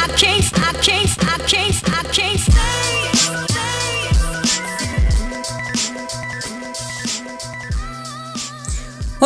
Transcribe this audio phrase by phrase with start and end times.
[0.00, 2.17] I can't, I can't, I can't, I can't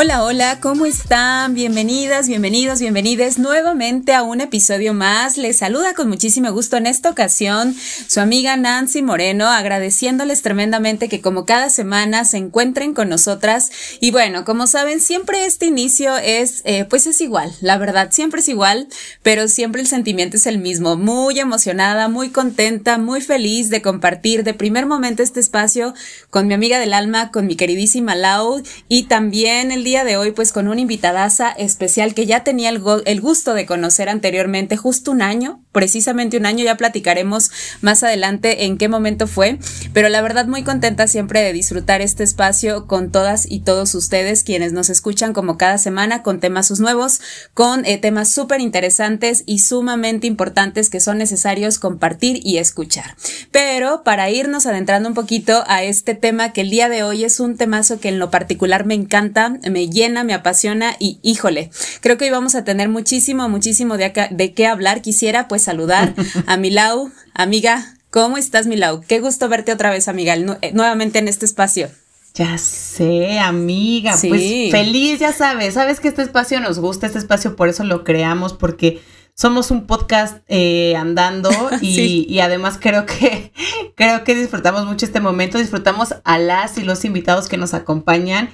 [0.03, 1.54] Hola, hola, ¿cómo están?
[1.54, 5.37] Bienvenidas, bienvenidos, bienvenides nuevamente a un episodio más.
[5.37, 7.72] Les saluda con muchísimo gusto en esta ocasión
[8.08, 13.71] su amiga Nancy Moreno, agradeciéndoles tremendamente que como cada semana se encuentren con nosotras.
[14.01, 18.41] Y bueno, como saben, siempre este inicio es, eh, pues es igual, la verdad, siempre
[18.41, 18.89] es igual,
[19.23, 20.97] pero siempre el sentimiento es el mismo.
[20.97, 25.95] Muy emocionada, muy contenta, muy feliz de compartir de primer momento este espacio
[26.29, 30.32] con mi amiga del alma, con mi queridísima Lau y también el día de hoy
[30.32, 35.10] pues con una invitadaza especial que ya tenía el, el, gusto de conocer anteriormente, justo
[35.10, 37.51] un año, precisamente un año, ya platicaremos
[37.82, 39.59] más adelante en qué momento fue,
[39.92, 44.45] pero la verdad muy contenta siempre de disfrutar este espacio con todas y todos ustedes
[44.45, 47.20] quienes nos escuchan como cada semana con temas sus nuevos,
[47.52, 53.15] con eh, temas súper interesantes y sumamente importantes que son necesarios compartir y escuchar.
[53.51, 57.40] Pero para irnos adentrando un poquito a este tema que el día de hoy es
[57.40, 61.70] un temazo que en lo particular me encanta, me llena, me apasiona y híjole,
[62.01, 65.02] creo que hoy vamos a tener muchísimo, muchísimo de, acá, de qué hablar.
[65.02, 66.14] Quisiera pues saludar
[66.46, 67.96] a Milau, amiga.
[68.10, 69.00] ¿Cómo estás, Milau?
[69.00, 70.36] Qué gusto verte otra vez, amiga,
[70.72, 71.90] nuevamente en este espacio.
[72.34, 74.16] Ya sé, amiga.
[74.16, 74.28] Sí.
[74.28, 75.74] Pues feliz, ya sabes.
[75.74, 79.02] Sabes que este espacio nos gusta, este espacio por eso lo creamos, porque
[79.34, 81.50] somos un podcast eh, andando
[81.80, 82.26] y, sí.
[82.28, 83.52] y, además creo que
[83.96, 88.50] creo que disfrutamos mucho este momento, disfrutamos a las y los invitados que nos acompañan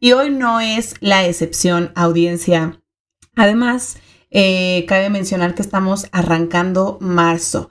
[0.00, 2.80] y hoy no es la excepción, audiencia.
[3.34, 3.98] Además,
[4.30, 7.70] eh, cabe mencionar que estamos arrancando marzo.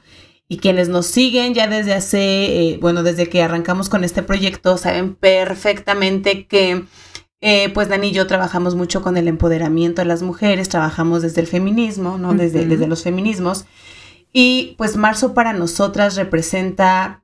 [0.50, 4.78] Y quienes nos siguen ya desde hace, eh, bueno, desde que arrancamos con este proyecto,
[4.78, 6.86] saben perfectamente que,
[7.42, 11.42] eh, pues Dani y yo trabajamos mucho con el empoderamiento de las mujeres, trabajamos desde
[11.42, 12.33] el feminismo, ¿no?
[12.33, 12.67] Desde, uh -huh.
[12.67, 13.66] desde los feminismos.
[14.31, 17.23] Y pues marzo para nosotras representa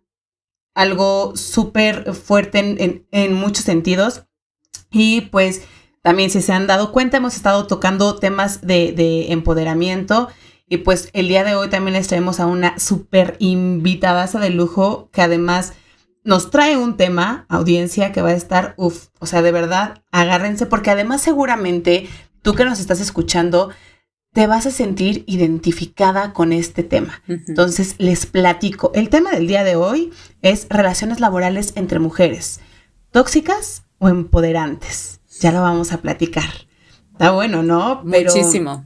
[0.75, 4.25] algo súper fuerte en, en, en muchos sentidos.
[4.93, 5.63] Y pues
[6.01, 10.29] también si se han dado cuenta, hemos estado tocando temas de, de, empoderamiento.
[10.69, 15.09] Y pues el día de hoy también les traemos a una súper invitada de lujo
[15.11, 15.73] que además
[16.23, 20.65] nos trae un tema, audiencia, que va a estar, uff, o sea, de verdad, agárrense
[20.65, 22.07] porque además seguramente
[22.41, 23.71] tú que nos estás escuchando,
[24.33, 27.21] te vas a sentir identificada con este tema.
[27.27, 27.43] Uh -huh.
[27.47, 28.91] Entonces, les platico.
[28.95, 30.11] El tema del día de hoy
[30.41, 32.59] es relaciones laborales entre mujeres,
[33.11, 35.21] tóxicas o empoderantes.
[35.39, 36.49] Ya lo vamos a platicar.
[37.13, 38.03] Está bueno, ¿no?
[38.09, 38.85] Pero Muchísimo.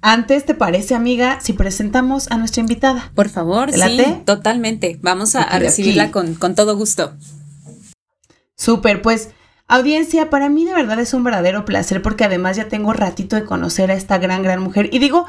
[0.00, 3.12] Antes, ¿te parece, amiga, si presentamos a nuestra invitada?
[3.14, 4.98] Por favor, sí, totalmente.
[5.02, 7.14] Vamos a, a recibirla con, con, todo gusto.
[8.56, 9.30] Súper, pues,
[9.68, 13.44] audiencia, para mí de verdad es un verdadero placer porque además ya tengo ratito de
[13.44, 14.90] conocer a esta gran, gran mujer.
[14.92, 15.26] Y digo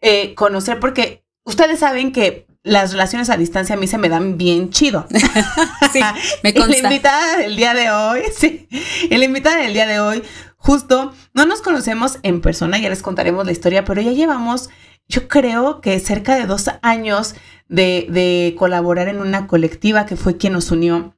[0.00, 4.38] eh, conocer porque ustedes saben que las relaciones a distancia a mí se me dan
[4.38, 5.06] bien chido.
[5.92, 6.00] sí,
[6.42, 6.76] me consta.
[6.78, 8.68] Y la invitada del día de hoy, sí,
[9.10, 10.22] y la invitada del día de hoy,
[10.56, 14.70] justo, no nos conocemos en persona, ya les contaremos la historia, pero ya llevamos,
[15.08, 17.34] yo creo que cerca de dos años
[17.68, 21.16] de, de colaborar en una colectiva que fue quien nos unió,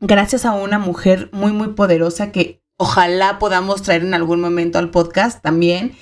[0.00, 4.90] gracias a una mujer muy, muy poderosa que ojalá podamos traer en algún momento al
[4.90, 5.96] podcast también.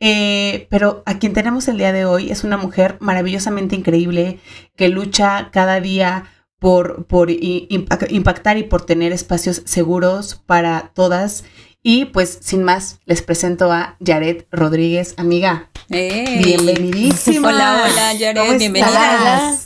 [0.00, 4.38] Eh, pero a quien tenemos el día de hoy es una mujer maravillosamente increíble
[4.74, 6.24] que lucha cada día
[6.58, 11.44] por, por impactar y por tener espacios seguros para todas.
[11.82, 15.70] Y pues sin más, les presento a Yaret Rodríguez, amiga.
[15.88, 16.40] Hey.
[16.44, 17.48] Bienvenidísima.
[17.48, 19.56] Hola, hola, Yaret, bienvenida.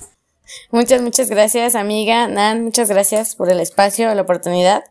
[0.70, 2.28] Muchas, muchas gracias, amiga.
[2.28, 4.84] Nan, muchas gracias por el espacio, la oportunidad.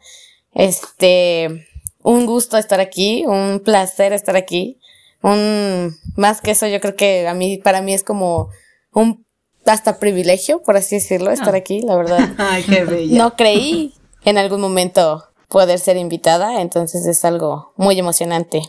[0.53, 1.67] Este,
[2.01, 4.79] un gusto estar aquí, un placer estar aquí
[5.23, 8.49] un más que eso yo creo que a mí para mí es como
[8.91, 9.25] un
[9.65, 12.19] hasta privilegio por así decirlo estar aquí la verdad.
[12.37, 13.17] Ay, qué bella.
[13.17, 13.95] no creí
[14.25, 18.61] en algún momento poder ser invitada entonces es algo muy emocionante.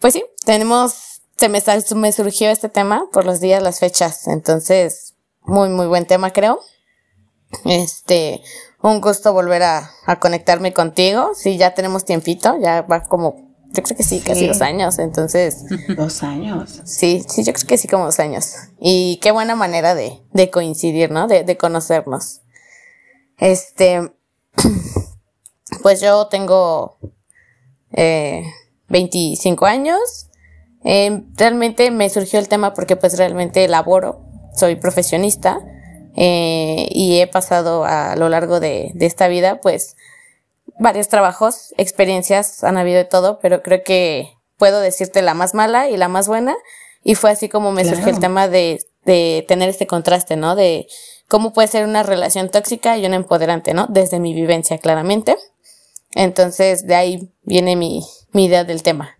[0.00, 1.62] Pues sí tenemos se me,
[1.96, 6.60] me surgió este tema por los días las fechas entonces muy muy buen tema creo.
[7.64, 8.42] Este
[8.82, 11.30] un gusto volver a, a conectarme contigo.
[11.34, 13.43] Sí ya tenemos tiempito ya va como
[13.74, 15.64] yo creo que sí, casi dos años, entonces.
[15.96, 16.80] Dos años.
[16.84, 18.54] Sí, sí, yo creo que sí, como dos años.
[18.80, 21.26] Y qué buena manera de, de coincidir, ¿no?
[21.26, 22.42] De, de conocernos.
[23.38, 24.12] Este,
[25.82, 26.98] pues yo tengo
[27.92, 28.44] eh,
[28.88, 30.28] 25 años.
[30.84, 34.20] Eh, realmente me surgió el tema porque pues realmente laboro,
[34.54, 35.60] soy profesionista
[36.14, 39.96] eh, y he pasado a lo largo de, de esta vida pues
[40.78, 45.88] varios trabajos, experiencias, han habido de todo, pero creo que puedo decirte la más mala
[45.88, 46.54] y la más buena.
[47.02, 50.56] Y fue así como me surgió el tema de, de tener este contraste, ¿no?
[50.56, 50.86] De
[51.28, 53.86] cómo puede ser una relación tóxica y una empoderante, ¿no?
[53.88, 55.36] Desde mi vivencia, claramente.
[56.14, 59.16] Entonces, de ahí viene mi, mi idea del tema.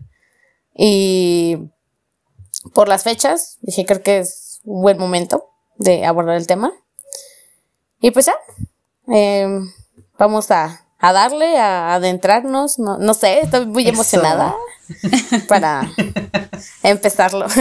[0.75, 1.57] Y
[2.73, 6.73] por las fechas, dije, creo que es un buen momento de abordar el tema.
[8.01, 8.35] Y pues ya,
[9.07, 9.71] em,
[10.17, 12.79] vamos a, a, darle, a adentrarnos.
[12.79, 14.55] No, no sé, estoy muy emocionada
[15.47, 15.89] para
[16.83, 17.45] empezarlo.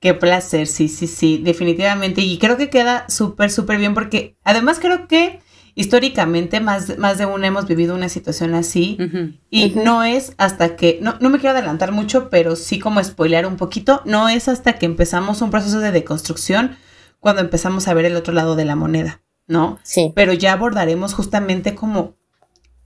[0.00, 2.20] Qué placer, sí, sí, sí, definitivamente.
[2.20, 5.40] Y creo que queda súper, súper bien porque además creo que
[5.74, 8.98] históricamente más, más de una hemos vivido una situación así
[9.50, 13.46] y no es hasta que, no, no me quiero adelantar mucho, pero sí como spoilear
[13.46, 16.76] un poquito, no es hasta que empezamos un proceso de deconstrucción
[17.20, 19.78] cuando empezamos a ver el otro lado de la moneda, ¿no?
[19.82, 20.12] Sí.
[20.14, 22.14] Pero ya abordaremos justamente como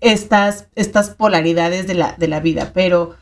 [0.00, 3.16] estas, estas polaridades de la, de la vida, pero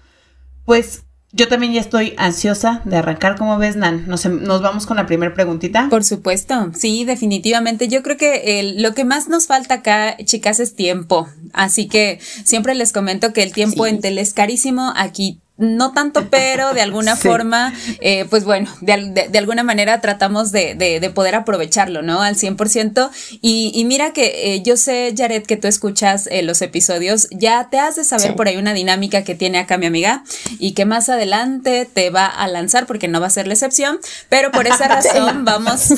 [0.64, 3.36] pues yo también ya estoy ansiosa de arrancar.
[3.36, 4.06] ¿Cómo ves, Nan?
[4.06, 5.88] Nos, nos vamos con la primera preguntita.
[5.90, 7.88] Por supuesto, sí, definitivamente.
[7.88, 11.28] Yo creo que lo que más nos falta acá, chicas, es tiempo.
[11.52, 14.92] Así que siempre les comento que el tiempo en tele es carísimo.
[14.96, 20.52] Aquí no tanto, pero de alguna forma, eh, pues bueno, de, de, alguna manera tratamos
[20.52, 22.22] de, de, poder aprovecharlo, ¿no?
[22.22, 23.10] Al 100%.
[23.42, 27.68] Y, y mira que eh, yo sé, Jared, que tú escuchas eh, los episodios, ya
[27.70, 30.22] te has de saber por ahí una dinámica que tiene acá mi amiga
[30.58, 33.98] y que más adelante te va a lanzar porque no va a ser la excepción,
[34.28, 35.88] pero por esa razón vamos,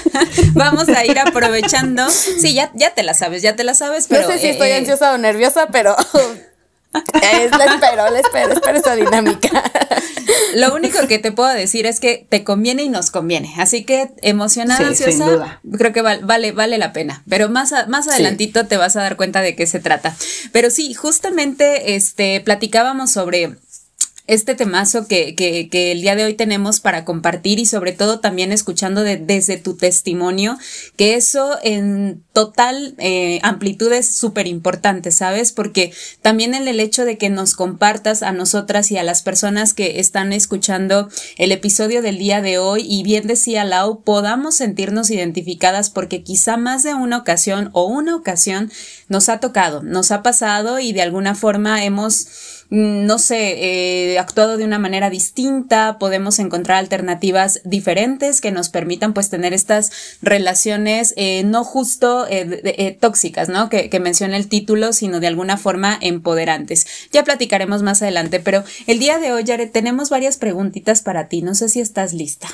[0.54, 2.08] vamos a ir aprovechando.
[2.08, 4.22] Sí, ya, ya te la sabes, ya te la sabes, pero...
[4.22, 5.94] No sé si estoy ansiosa o nerviosa, pero...
[6.92, 9.48] Es, la espero, la espero, espero esa dinámica.
[10.56, 13.54] Lo único que te puedo decir es que te conviene y nos conviene.
[13.58, 17.22] Así que emocionada, ansiosa, creo que vale, vale la pena.
[17.28, 20.16] Pero más, más adelantito te vas a dar cuenta de qué se trata.
[20.52, 23.56] Pero sí, justamente este, platicábamos sobre
[24.30, 28.20] este temazo que, que, que, el día de hoy tenemos para compartir y sobre todo
[28.20, 30.56] también escuchando desde tu testimonio,
[30.96, 35.50] que eso en total eh, amplitud es súper importante, ¿sabes?
[35.50, 35.92] Porque
[36.22, 39.98] también en el hecho de que nos compartas a nosotras y a las personas que
[39.98, 45.90] están escuchando el episodio del día de hoy y bien decía Lau, podamos sentirnos identificadas
[45.90, 48.70] porque quizá más de una ocasión o una ocasión
[49.08, 52.28] nos ha tocado, nos ha pasado y de alguna forma hemos
[52.70, 59.12] no sé, eh, actuado de una manera distinta, podemos encontrar alternativas diferentes que nos permitan
[59.12, 59.90] pues tener estas
[60.22, 63.68] relaciones eh, no justo eh, tóxicas, ¿no?
[63.68, 66.86] Que, que menciona el título, sino de alguna forma empoderantes.
[67.10, 71.42] Ya platicaremos más adelante, pero el día de hoy, Jared, tenemos varias preguntitas para ti.
[71.42, 72.48] No sé si estás lista.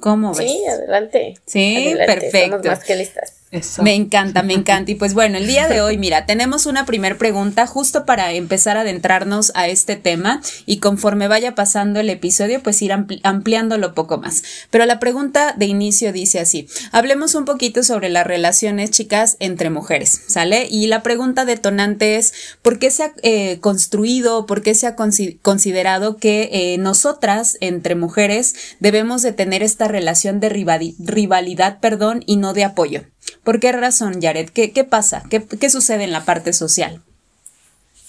[0.00, 0.50] ¿Cómo ves?
[0.50, 1.34] Sí, adelante.
[1.46, 2.60] Sí, perfecto.
[2.68, 3.43] más que listas.
[3.82, 4.90] Me encanta, me encanta.
[4.90, 8.76] Y pues bueno, el día de hoy, mira, tenemos una primer pregunta justo para empezar
[8.76, 14.18] a adentrarnos a este tema y conforme vaya pasando el episodio, pues ir ampliándolo poco
[14.18, 14.42] más.
[14.70, 19.70] Pero la pregunta de inicio dice así, hablemos un poquito sobre las relaciones chicas entre
[19.70, 20.66] mujeres, ¿sale?
[20.70, 24.96] Y la pregunta detonante es, ¿por qué se ha eh, construido, por qué se ha
[24.96, 32.36] considerado que eh, nosotras entre mujeres debemos de tener esta relación de rivalidad, perdón, y
[32.36, 33.02] no de apoyo?
[33.42, 34.50] ¿Por qué razón, Jared?
[34.50, 35.24] ¿Qué, qué pasa?
[35.30, 37.02] ¿Qué, ¿Qué sucede en la parte social?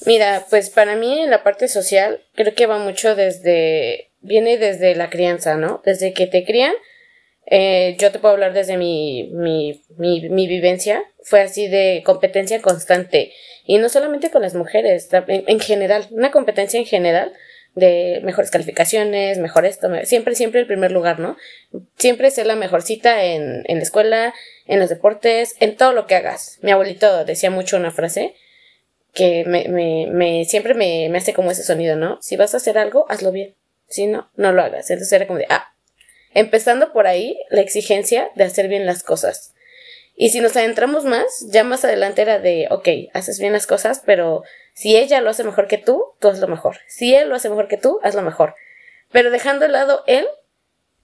[0.05, 4.95] Mira, pues para mí en la parte social creo que va mucho desde, viene desde
[4.95, 5.81] la crianza, ¿no?
[5.83, 6.73] Desde que te crían,
[7.47, 12.61] eh, yo te puedo hablar desde mi, mi, mi, mi, vivencia, fue así de competencia
[12.61, 13.33] constante.
[13.65, 17.33] Y no solamente con las mujeres, en, en, general, una competencia en general
[17.75, 21.37] de mejores calificaciones, mejor esto, siempre, siempre el primer lugar, ¿no?
[21.97, 24.33] Siempre ser la mejorcita en, en la escuela,
[24.65, 26.57] en los deportes, en todo lo que hagas.
[26.61, 28.35] Mi abuelito decía mucho una frase
[29.13, 32.21] que me, me, me siempre me, hace como ese sonido, ¿no?
[32.21, 33.55] Si vas a hacer algo, hazlo bien.
[33.87, 34.89] Si no, no lo hagas.
[34.89, 35.73] Entonces era como de, ah,
[36.33, 39.53] empezando por ahí, la exigencia de hacer bien las cosas.
[40.17, 44.01] Y si nos adentramos más, ya más adelante era de, ok, haces bien las cosas,
[44.05, 44.43] pero
[44.73, 46.77] si ella lo hace mejor que tú, tú haz lo mejor.
[46.87, 48.55] Si él lo hace mejor que tú, haz lo mejor.
[49.11, 50.25] Pero dejando de lado él,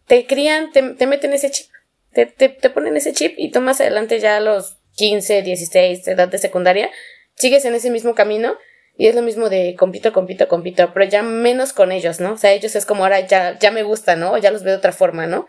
[0.07, 1.70] te crían, te, te meten ese chip
[2.13, 6.27] te, te, ponen ese chip y tú más adelante ya a los 15, 16, edad
[6.27, 6.89] de secundaria,
[7.35, 8.57] sigues en ese mismo camino
[8.97, 12.33] y es lo mismo de compito, compito, compito, pero ya menos con ellos, ¿no?
[12.33, 14.37] O sea, ellos es como ahora ya, ya me gusta, ¿no?
[14.37, 15.47] Ya los veo de otra forma, ¿no?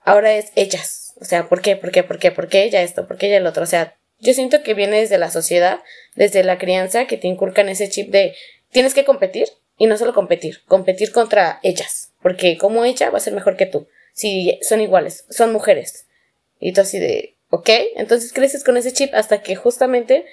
[0.00, 1.14] Ahora es ellas.
[1.20, 1.76] O sea, ¿por qué?
[1.76, 2.02] ¿Por qué?
[2.02, 2.32] ¿Por qué?
[2.32, 3.06] ¿Por qué ella esto?
[3.06, 3.62] ¿Por qué ella el otro?
[3.62, 5.80] O sea, yo siento que viene desde la sociedad,
[6.16, 8.34] desde la crianza, que te inculcan ese chip de
[8.70, 13.20] tienes que competir y no solo competir, competir contra ellas, porque como ella va a
[13.20, 16.06] ser mejor que tú si son iguales, son mujeres.
[16.60, 20.24] Y tú así de, ok, entonces creces con ese chip hasta que justamente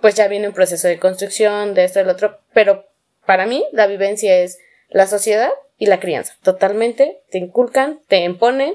[0.00, 2.86] pues ya viene un proceso de construcción, de esto, del otro, pero
[3.24, 6.34] para mí la vivencia es, la sociedad y la crianza.
[6.42, 8.74] Totalmente te inculcan, te imponen,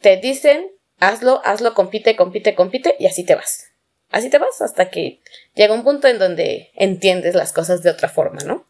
[0.00, 3.68] te dicen, hazlo, hazlo, compite, compite, compite y así te vas.
[4.10, 5.20] Así te vas hasta que
[5.54, 8.66] llega un punto en donde entiendes las cosas de otra forma, ¿no?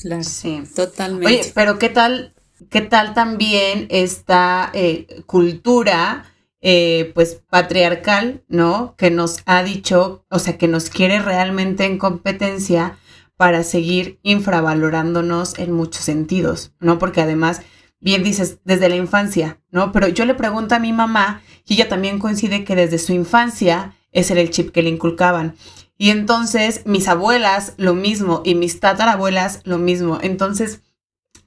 [0.00, 1.26] Claro, sí, totalmente.
[1.26, 2.34] Oye, pero ¿qué tal,
[2.68, 6.24] qué tal también esta eh, cultura,
[6.60, 8.94] eh, pues, patriarcal, ¿no?
[8.96, 12.98] Que nos ha dicho, o sea, que nos quiere realmente en competencia
[13.36, 16.98] para seguir infravalorándonos en muchos sentidos, ¿no?
[16.98, 17.62] Porque además,
[17.98, 19.92] bien dices, desde la infancia, ¿no?
[19.92, 23.94] Pero yo le pregunto a mi mamá y ella también coincide que desde su infancia
[24.12, 25.54] ese era el chip que le inculcaban.
[25.96, 30.18] Y entonces mis abuelas lo mismo y mis tatarabuelas lo mismo.
[30.22, 30.82] Entonces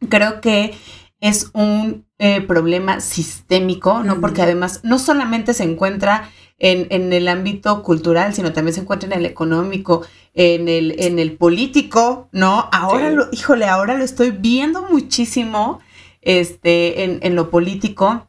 [0.09, 0.75] creo que
[1.23, 4.19] es un eh, problema sistémico, ¿no?
[4.19, 9.19] Porque además no solamente se encuentra en, el ámbito cultural, sino también se encuentra en
[9.19, 12.67] el económico, en el, en el político, ¿no?
[12.73, 15.79] Ahora lo, híjole, ahora lo estoy viendo muchísimo
[16.21, 18.27] este, en, en lo político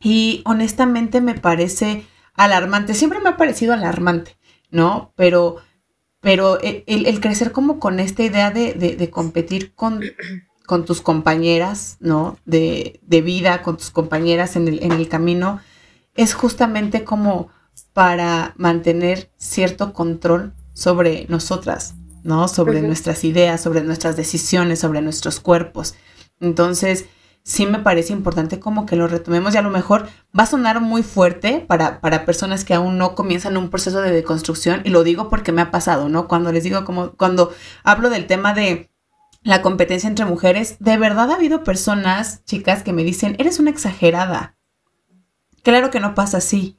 [0.00, 2.94] y honestamente me parece alarmante.
[2.94, 4.38] Siempre me ha parecido alarmante,
[4.70, 5.12] ¿no?
[5.14, 5.56] Pero,
[6.20, 10.00] pero el, crecer como con esta idea de, de, competir con,
[10.66, 12.38] con, tus compañeras, ¿no?
[12.44, 15.60] De, de, vida, con tus compañeras en el, en el camino,
[16.14, 17.48] es justamente como
[17.92, 22.48] para mantener cierto control sobre nosotras, ¿no?
[22.48, 25.94] Sobre nuestras ideas, sobre nuestras decisiones, sobre nuestros cuerpos.
[26.40, 27.06] Entonces,
[27.44, 30.80] sí me parece importante como que lo retomemos y a lo mejor va a sonar
[30.80, 35.04] muy fuerte para, para personas que aún no comienzan un proceso de deconstrucción y lo
[35.04, 36.26] digo porque me ha pasado, ¿no?
[36.26, 37.52] Cuando les digo como, cuando
[37.84, 38.90] hablo del tema de
[39.44, 43.70] la competencia entre mujeres, de verdad ha habido personas, chicas, que me dicen, eres una
[43.70, 44.56] exagerada.
[45.62, 46.78] Claro que no pasa así.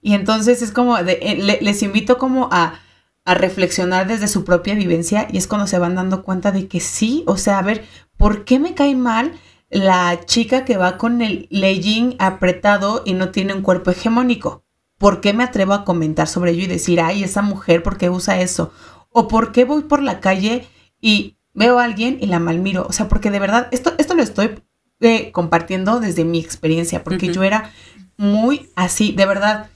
[0.00, 2.80] Y entonces es como, eh, les invito como a,
[3.26, 6.80] a, reflexionar desde su propia vivencia y es cuando se van dando cuenta de que
[6.80, 7.84] sí, o sea, a ver,
[8.16, 9.38] ¿por qué me cae mal
[9.68, 14.64] la chica que va con el legging apretado y no tiene un cuerpo hegemónico?
[14.96, 18.08] ¿Por qué me atrevo a comentar sobre ello y decir, ay, esa mujer, ¿por qué
[18.08, 18.72] usa eso?
[19.10, 20.66] ¿O por qué voy por la calle
[20.98, 22.86] y veo a alguien y la malmiro?
[22.88, 24.62] O sea, porque de verdad, esto, esto lo estoy
[25.00, 27.72] eh, compartiendo desde mi experiencia, porque yo era
[28.16, 29.70] muy así, de verdad.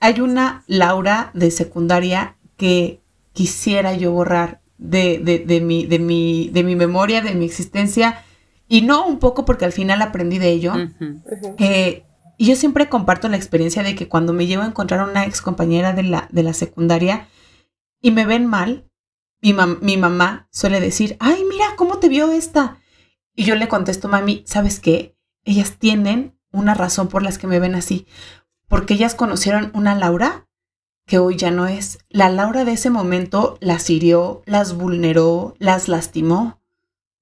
[0.00, 3.00] Hay una Laura de secundaria que
[3.32, 8.22] quisiera yo borrar de, de, mi, de, mi, de mi memoria, de mi existencia,
[8.68, 10.74] y no un poco porque al final aprendí de ello.
[11.58, 12.04] Eh,
[12.38, 15.24] y yo siempre comparto la experiencia de que cuando me llevo a encontrar a una
[15.24, 17.28] ex compañera de la, de la secundaria
[18.02, 18.84] y me ven mal,
[19.40, 22.78] mi, mi mamá suele decir, ay, mira, ¿cómo te vio esta?
[23.34, 25.16] Y yo le contesto, mami, ¿sabes qué?
[25.44, 28.06] Ellas tienen una razón por las que me ven así,
[28.68, 30.48] porque ellas conocieron una Laura
[31.06, 31.98] que hoy ya no es.
[32.08, 36.60] La Laura de ese momento las hirió, las vulneró, las lastimó,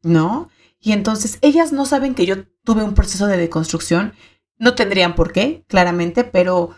[0.02, 0.48] ¿no?
[0.80, 4.14] Y entonces ellas no saben que yo tuve un proceso de deconstrucción,
[4.58, 6.70] no tendrían por qué, claramente, pero,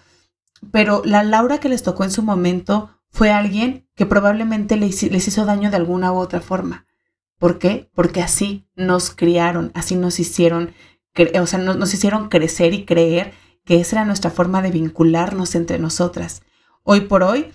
[0.73, 5.47] pero la Laura que les tocó en su momento fue alguien que probablemente les, hizo
[5.47, 6.87] daño de alguna u otra forma.
[7.39, 7.91] ¿Por qué?
[7.95, 10.75] Porque así nos criaron, así nos hicieron
[11.41, 13.33] o sea, nos, hicieron crecer y creer
[13.65, 16.43] que esa era nuestra forma de vincularnos entre nosotras.
[16.83, 17.47] Hoy por hoy,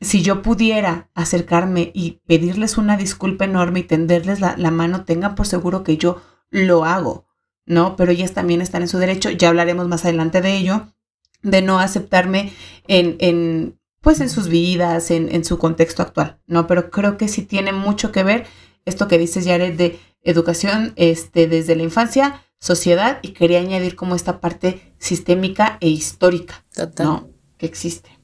[0.00, 5.46] si yo pudiera acercarme y pedirles una disculpa enorme y tenderles la, mano, tengan por
[5.46, 6.20] seguro que yo
[6.50, 7.28] lo hago,
[7.64, 7.94] ¿no?
[7.94, 10.88] Pero ellas también están en su derecho, ya hablaremos más adelante de ello,
[11.42, 12.52] de no aceptarme
[12.88, 13.75] en, en
[14.06, 16.68] pues en sus vidas, en, en, su contexto actual, ¿no?
[16.68, 18.46] Pero creo que sí tiene mucho que ver
[18.84, 24.14] esto que dices, Jared, de educación este, desde la infancia sociedad y quería añadir como
[24.14, 26.64] esta parte sistémica e histórica,
[27.00, 27.30] ¿no?
[27.58, 28.15] Que existe.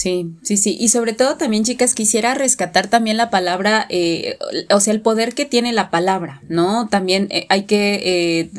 [0.00, 0.78] Sí, sí, sí.
[0.80, 4.38] Y sobre todo también, chicas, quisiera rescatar también la palabra, eh,
[4.70, 6.88] o sea, el poder que tiene la palabra, ¿no?
[6.88, 8.50] También eh, hay que eh,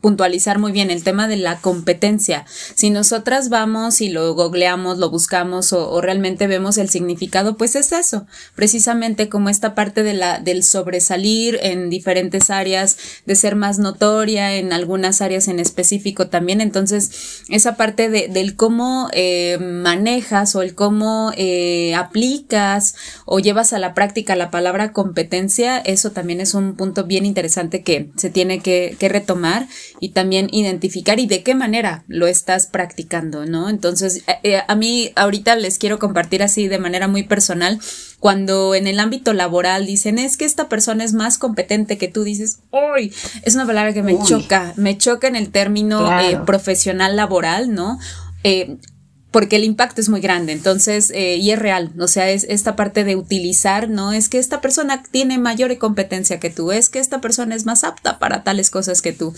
[0.00, 2.44] puntualizar muy bien el tema de la competencia.
[2.74, 7.90] Si nosotras vamos y lo googleamos, lo buscamos o, realmente vemos el significado, pues es
[7.92, 13.78] eso, precisamente como esta parte de la, del sobresalir en diferentes áreas, de ser más
[13.78, 16.60] notoria en algunas áreas en específico también.
[16.60, 22.94] Entonces, esa parte de, del cómo eh, manejas o el cómo eh, aplicas
[23.24, 27.82] o llevas a la práctica la palabra competencia, eso también es un punto bien interesante
[27.82, 29.66] que se tiene que, que retomar
[30.00, 33.68] y también identificar y de qué manera lo estás practicando, ¿no?
[33.68, 37.80] Entonces, eh, eh, a mí ahorita les quiero compartir así de manera muy personal,
[38.20, 42.24] cuando en el ámbito laboral dicen es que esta persona es más competente que tú,
[42.24, 43.12] dices, uy,
[43.44, 47.98] es una palabra que me choca, me choca en el término eh, profesional laboral, ¿no?
[49.30, 52.76] Porque el impacto es muy grande, entonces, eh, y es real, o sea, es esta
[52.76, 54.12] parte de utilizar, ¿no?
[54.12, 57.84] Es que esta persona tiene mayor competencia que tú, es que esta persona es más
[57.84, 59.34] apta para tales cosas que tú.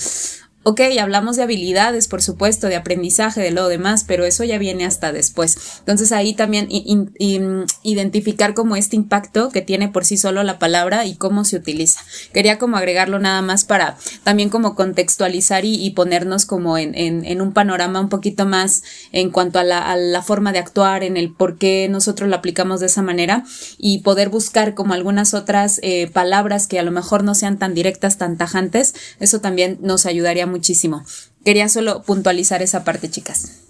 [0.63, 4.85] Ok, hablamos de habilidades, por supuesto, de aprendizaje, de lo demás, pero eso ya viene
[4.85, 5.57] hasta después.
[5.79, 11.15] Entonces ahí también identificar como este impacto que tiene por sí solo la palabra y
[11.15, 12.01] cómo se utiliza.
[12.35, 17.99] Quería como agregarlo nada más para también como contextualizar y, ponernos como en, un panorama
[17.99, 22.29] un poquito más en cuanto a la, forma de actuar, en el por qué nosotros
[22.29, 23.45] lo aplicamos de esa manera
[23.79, 27.73] y poder buscar como algunas otras eh, palabras que a lo mejor no sean tan
[27.73, 28.95] directas, tan tajantes.
[29.21, 31.05] Eso también nos ayudaría muchísimo.
[31.45, 33.61] Quería solo puntualizar esa parte, chicas.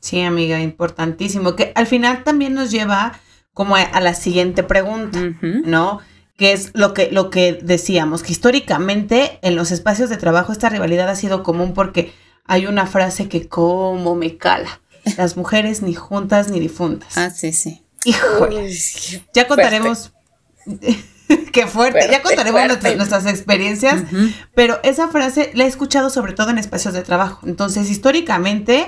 [0.00, 1.56] Sí, amiga, importantísimo.
[1.56, 3.20] Que al final también nos lleva
[3.52, 6.00] como a, la siguiente pregunta, ¿no?
[6.36, 10.68] Que es lo que, lo que decíamos, que históricamente en los espacios de trabajo esta
[10.68, 12.12] rivalidad ha sido común porque
[12.44, 14.80] hay una frase que como me cala.
[15.16, 17.18] Las mujeres ni juntas ni difuntas.
[17.18, 17.82] Ah, sí, sí.
[18.04, 18.72] Híjole.
[19.34, 20.12] ya contaremos.
[21.52, 22.08] Qué fuerte.
[22.10, 22.66] ya contaremos
[22.96, 24.02] nuestras, experiencias,
[24.54, 27.46] pero esa frase la he escuchado sobre todo en espacios de trabajo.
[27.46, 28.86] Entonces, históricamente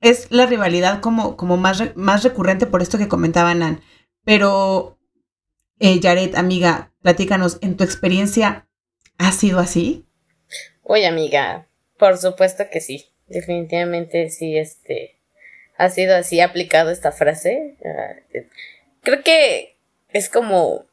[0.00, 3.80] es la rivalidad como, como más, más recurrente por esto que comentaba Nan.
[4.24, 4.98] Pero,
[5.80, 8.66] eh, Jared, amiga, platícanos, ¿en tu experiencia
[9.18, 10.06] ha sido así?
[10.82, 11.66] Oye, amiga,
[11.98, 13.06] por supuesto que sí.
[13.26, 15.18] Definitivamente sí, este,
[15.76, 17.76] ha sido así aplicado esta frase.
[17.84, 18.14] Ah,
[19.02, 19.76] creo que
[20.10, 20.87] es como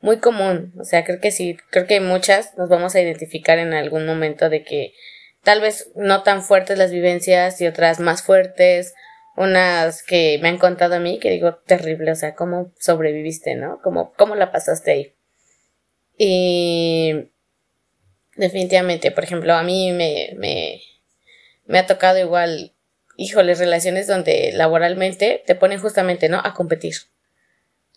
[0.00, 0.72] muy común.
[0.78, 4.48] O sea, creo que sí, creo que muchas nos vamos a identificar en algún momento
[4.48, 4.94] de que
[5.42, 8.94] tal vez no tan fuertes las vivencias y otras más fuertes.
[9.36, 13.80] Unas que me han contado a mí que digo terrible, o sea, cómo sobreviviste, ¿no?
[13.82, 15.14] ¿Cómo, cómo la pasaste ahí?
[16.16, 17.30] Y
[18.34, 20.80] definitivamente, por ejemplo, a mí me, me,
[21.66, 22.72] me ha tocado igual,
[23.16, 26.40] híjole, relaciones donde laboralmente te ponen justamente, ¿no?
[26.42, 26.94] A competir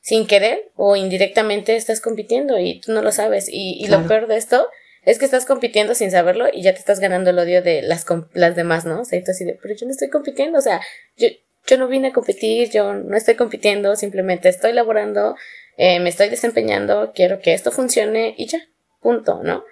[0.02, 3.48] sin querer o indirectamente estás compitiendo y tú no lo sabes.
[3.50, 4.68] Y, lo peor de esto
[5.04, 8.06] es que estás compitiendo sin saberlo y ya te estás ganando el odio de las,
[8.34, 9.02] las demás, ¿no?
[9.02, 10.82] O sea, tú así de, pero yo no estoy compitiendo, o sea,
[11.18, 11.28] yo,
[11.68, 15.36] yo no vine a competir, yo no estoy compitiendo, simplemente estoy laborando,
[15.78, 18.60] eh, me estoy desempeñando, quiero que esto funcione y ya,
[19.02, 19.64] punto, ¿no?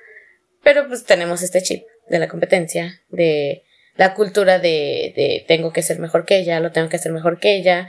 [0.63, 3.63] Pero pues tenemos este chip de la competencia, de
[3.95, 7.39] la cultura de, de tengo que ser mejor que ella, lo tengo que hacer mejor
[7.39, 7.87] que ella,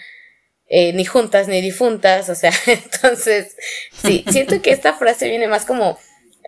[0.72, 3.56] eh, ni juntas ni difuntas, o sea, entonces,
[3.92, 5.98] sí, siento que esta frase viene más como,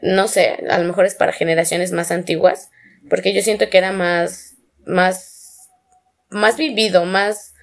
[0.00, 2.70] no sé, a lo mejor es para generaciones más antiguas,
[3.10, 4.54] porque yo siento que era más,
[4.86, 5.68] más,
[6.30, 7.54] más vivido, más,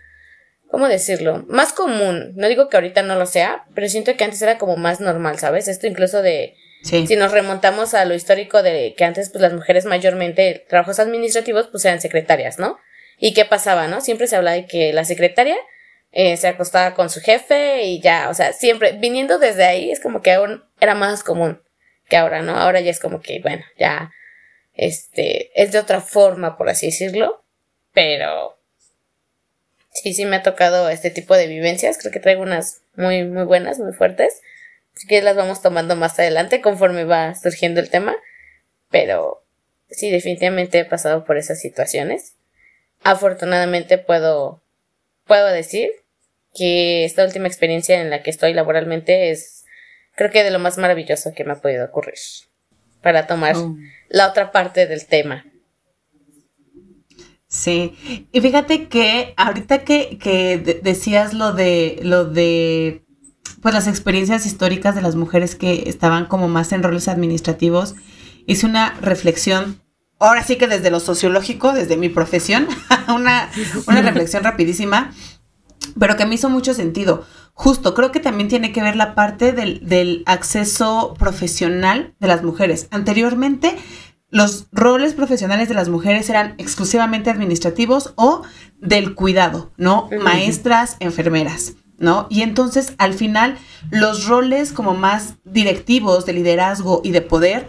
[0.69, 1.45] ¿cómo decirlo?
[1.47, 2.33] Más común.
[2.35, 5.39] No digo que ahorita no lo sea, pero siento que antes era como más normal,
[5.39, 5.69] ¿sabes?
[5.69, 9.85] Esto incluso de, si nos remontamos a lo histórico de que antes, pues las mujeres
[9.85, 12.79] mayormente, trabajos administrativos, pues eran secretarias, ¿no?
[13.17, 14.01] ¿Y qué pasaba, no?
[14.01, 15.55] Siempre se habla de que la secretaria
[16.11, 19.99] eh, se acostaba con su jefe y ya, o sea, siempre viniendo desde ahí es
[19.99, 21.61] como que aún era más común
[22.07, 22.57] que ahora, ¿no?
[22.57, 24.11] Ahora ya es como que, bueno, ya,
[24.73, 27.43] este, es de otra forma, por así decirlo,
[27.93, 28.57] pero
[29.91, 33.43] sí, sí me ha tocado este tipo de vivencias, creo que traigo unas muy, muy
[33.43, 34.41] buenas, muy fuertes,
[34.95, 38.15] así que las vamos tomando más adelante conforme va surgiendo el tema,
[38.89, 39.43] pero
[39.89, 42.33] sí, definitivamente he pasado por esas situaciones.
[43.03, 44.61] Afortunadamente puedo
[45.29, 45.91] puedo decir
[46.53, 49.63] que esta última experiencia en la que estoy laboralmente es
[50.17, 52.15] creo que de lo más maravilloso que me ha podido ocurrir
[53.01, 53.77] para tomar oh.
[54.09, 55.45] la otra parte del tema.
[57.47, 63.05] Sí, y fíjate que ahorita que, decías lo de lo de
[63.61, 67.95] pues las experiencias históricas de las mujeres que estaban como más en roles administrativos,
[68.45, 69.81] hice una reflexión,
[70.19, 72.67] ahora sí que desde lo sociológico, desde mi profesión,
[73.07, 73.49] una,
[73.87, 75.11] una reflexión rapidísima
[75.97, 77.25] pero que me hizo mucho sentido.
[77.53, 82.87] Justo, creo que también tiene que ver la parte del, acceso profesional de las mujeres.
[82.91, 83.75] Anteriormente,
[84.29, 88.43] los roles profesionales de las mujeres eran exclusivamente administrativos o
[88.79, 90.09] del cuidado, ¿no?
[90.21, 92.27] Maestras, enfermeras, ¿no?
[92.29, 93.57] Y entonces, al final,
[93.89, 97.67] los roles como más directivos de liderazgo y de poder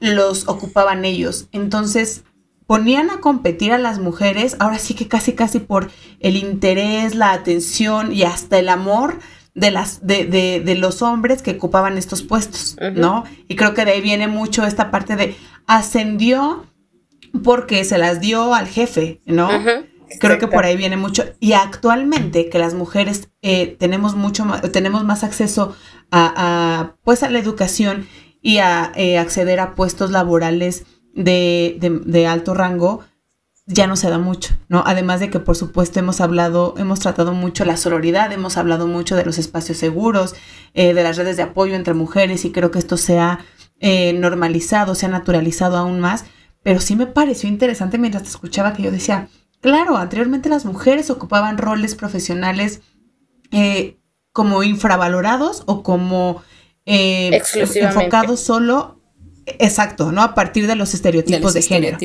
[0.00, 1.48] los ocupaban ellos.
[1.52, 2.24] Entonces,
[2.66, 7.32] ponían a competir a las mujeres, ahora sí que casi casi por el interés, la
[7.32, 9.18] atención y hasta el amor
[9.54, 13.24] de, las, de, de, de los hombres que ocupaban estos puestos, ¿no?
[13.48, 15.34] Y creo que de ahí viene mucho esta parte de
[15.66, 16.66] ascendió
[17.42, 19.48] porque se las dio al jefe, ¿no?
[20.20, 21.24] Creo que por ahí viene mucho.
[21.40, 25.74] Y actualmente que las mujeres eh, tenemos mucho más, tenemos más acceso
[26.10, 28.06] a, pues a la educación
[28.46, 33.00] y a eh, acceder a puestos laborales de, de, alto rango,
[33.66, 34.84] ya no se da mucho, ¿no?
[34.86, 39.16] Además de que, por supuesto, hemos hablado, hemos tratado mucho la sororidad, hemos hablado mucho
[39.16, 40.36] de los espacios seguros,
[40.74, 43.40] eh, de las redes de apoyo entre mujeres y creo que esto se ha
[43.80, 46.24] eh, normalizado, se ha naturalizado aún más,
[46.62, 49.28] pero sí me pareció interesante mientras te escuchaba que yo decía,
[49.60, 52.80] claro, anteriormente las mujeres ocupaban roles profesionales
[54.32, 56.42] como infravalorados o como
[56.86, 58.96] enfocados solo
[59.46, 60.22] Exacto, ¿no?
[60.22, 61.98] A partir de los estereotipos de, género.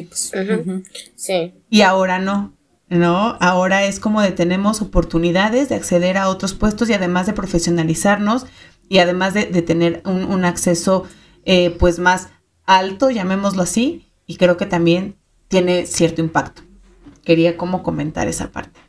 [1.16, 1.54] Sí.
[1.70, 2.56] Y ahora no,
[2.88, 3.36] ¿no?
[3.40, 8.46] Ahora es como de tenemos oportunidades de acceder a otros puestos y además de profesionalizarnos
[8.90, 11.06] y además de, tener un, acceso
[11.46, 12.28] eh, pues más
[12.66, 15.16] alto, llamémoslo así, y creo que también
[15.48, 16.62] tiene cierto impacto.
[17.24, 18.80] Quería como comentar esa parte.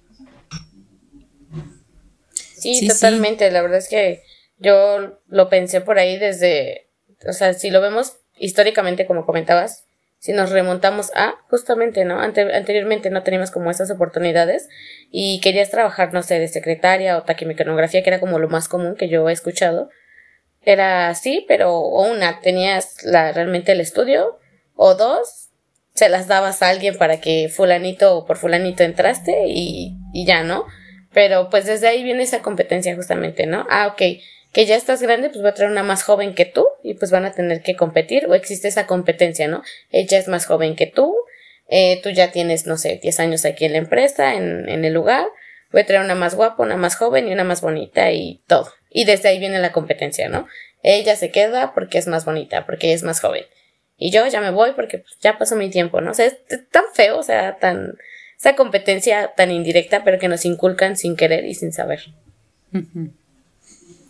[2.59, 3.51] Sí, totalmente.
[3.51, 4.23] La verdad es que
[4.63, 6.89] yo lo pensé por ahí desde,
[7.29, 9.85] o sea, si lo vemos históricamente, como comentabas,
[10.19, 12.21] si nos remontamos a, justamente, ¿no?
[12.21, 14.69] anteriormente no teníamos como esas oportunidades
[15.11, 18.95] y querías trabajar, no sé, de secretaria o taquimecanografía, que era como lo más común
[18.95, 19.91] que yo he escuchado.
[20.61, 24.39] Era así, pero o una, tenías la, realmente el estudio,
[24.77, 25.49] o dos,
[25.93, 30.45] se las dabas a alguien para que fulanito o por fulanito entraste y, y ya,
[30.45, 30.67] ¿no?
[31.13, 33.67] Pero pues desde ahí viene esa competencia justamente, ¿no?
[33.69, 34.03] Ah, ok,
[34.53, 37.11] que ya estás grande, pues va a traer una más joven que tú y pues
[37.11, 39.63] van a tener que competir o existe esa competencia, ¿no?
[39.91, 41.17] Ella es más joven que tú,
[41.69, 44.93] eh, tú ya tienes, no sé, 10 años aquí en la empresa, en, en el
[44.93, 45.27] lugar,
[45.71, 48.71] voy a traer una más guapa, una más joven y una más bonita y todo.
[48.91, 50.47] Y desde ahí viene la competencia, ¿no?
[50.83, 53.45] Ella se queda porque es más bonita, porque es más joven.
[53.97, 56.11] Y yo ya me voy porque pues, ya pasó mi tiempo, ¿no?
[56.11, 56.37] O sea, es
[56.71, 57.97] tan feo, o sea, tan...
[58.39, 62.01] Esa competencia tan indirecta, pero que nos inculcan sin querer y sin saber.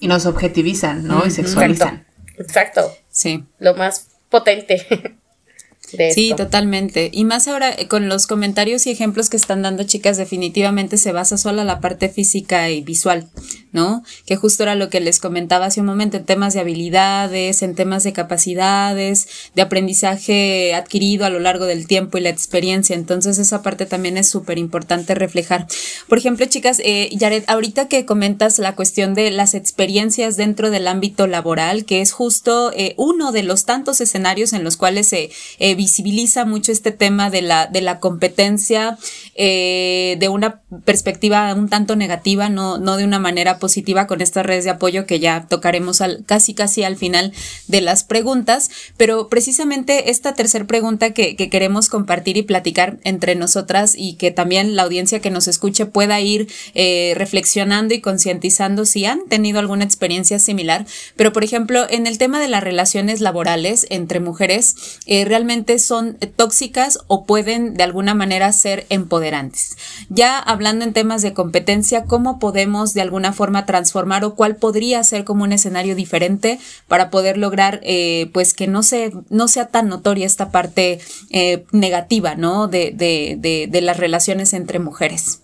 [0.03, 1.25] Y nos objetivizan, ¿no?
[1.25, 2.05] Y sexualizan.
[2.37, 2.93] Exacto.
[3.09, 3.45] Sí.
[3.61, 4.85] Lo más potente.
[6.13, 7.09] sí, totalmente.
[7.13, 11.13] Y más ahora eh, con los comentarios y ejemplos que están dando chicas, definitivamente se
[11.13, 13.29] basa solo la parte física y visual,
[13.73, 14.03] ¿no?
[14.27, 17.75] Que justo era lo que les comentaba hace un momento en temas de habilidades, en
[17.75, 22.95] temas de capacidades, de aprendizaje adquirido a lo largo del tiempo y la experiencia.
[22.95, 25.67] Entonces esa parte también es súper importante reflejar.
[26.09, 30.87] Por ejemplo, chicas, eh, Yaret, ahorita que comentas la cuestión de las experiencias dentro del
[30.87, 35.31] ámbito laboral, que es justo eh, uno de los tantos escenarios en los cuales se
[35.59, 38.99] eh, visibiliza mucho este tema de la, de la competencia
[39.35, 44.45] eh, de una perspectiva un tanto negativa, no, no de una manera positiva con estas
[44.45, 47.33] redes de apoyo que ya tocaremos al, casi casi al final
[47.69, 53.95] de las preguntas, pero precisamente esta tercera pregunta que, queremos compartir y platicar entre nosotras
[53.97, 59.05] y que también la audiencia que nos escuche pueda ir eh, reflexionando y concientizando si
[59.05, 63.87] han tenido alguna experiencia similar, pero por ejemplo en el tema de las relaciones laborales
[63.91, 64.75] entre mujeres,
[65.07, 69.77] eh, realmente son tóxicas o pueden de alguna manera ser empoderantes.
[70.09, 75.03] Ya hablando en temas de competencia, ¿cómo podemos de alguna forma transformar o cuál podría
[75.05, 79.69] ser como un escenario diferente para poder lograr eh, pues que no, se, no sea
[79.69, 80.99] tan notoria esta parte
[81.31, 82.69] eh, negativa ¿no?
[82.69, 85.41] de, de, de las relaciones entre mujeres?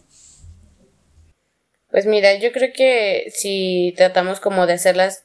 [1.90, 5.24] Pues mira, yo creo que si tratamos como de hacerlas,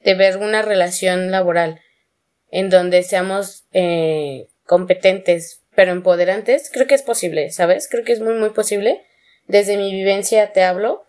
[0.00, 1.80] de ver una relación laboral
[2.50, 7.88] en donde seamos eh, competentes pero empoderantes, creo que es posible, ¿sabes?
[7.88, 9.00] Creo que es muy, muy posible.
[9.46, 11.04] Desde mi vivencia te hablo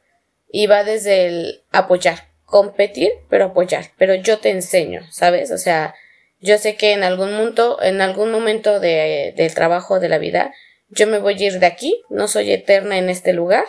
[0.51, 5.51] y va desde el apoyar, competir, pero apoyar, pero yo te enseño, ¿sabes?
[5.51, 5.95] O sea,
[6.39, 10.53] yo sé que en algún momento, en algún momento de, del trabajo, de la vida,
[10.89, 13.65] yo me voy a ir de aquí, no soy eterna en este lugar,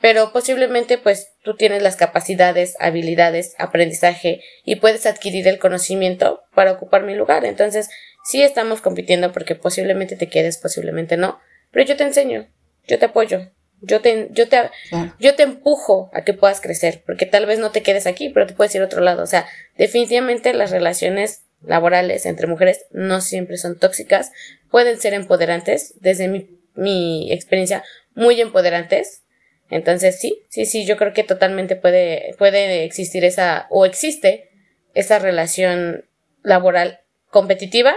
[0.00, 6.72] pero posiblemente pues tú tienes las capacidades, habilidades, aprendizaje y puedes adquirir el conocimiento para
[6.72, 7.44] ocupar mi lugar.
[7.44, 7.88] Entonces,
[8.24, 12.48] sí estamos compitiendo porque posiblemente te quedes, posiblemente no, pero yo te enseño,
[12.86, 13.50] yo te apoyo,
[13.86, 14.70] yo te, yo te,
[15.18, 18.46] yo te empujo a que puedas crecer, porque tal vez no te quedes aquí, pero
[18.46, 19.22] te puedes ir a otro lado.
[19.22, 24.32] O sea, definitivamente las relaciones laborales entre mujeres no siempre son tóxicas,
[24.70, 29.22] pueden ser empoderantes, desde mi, mi experiencia, muy empoderantes,
[29.70, 34.50] entonces sí, sí, sí, yo creo que totalmente puede, puede existir esa, o existe
[34.94, 36.04] esa relación
[36.42, 37.94] laboral competitiva,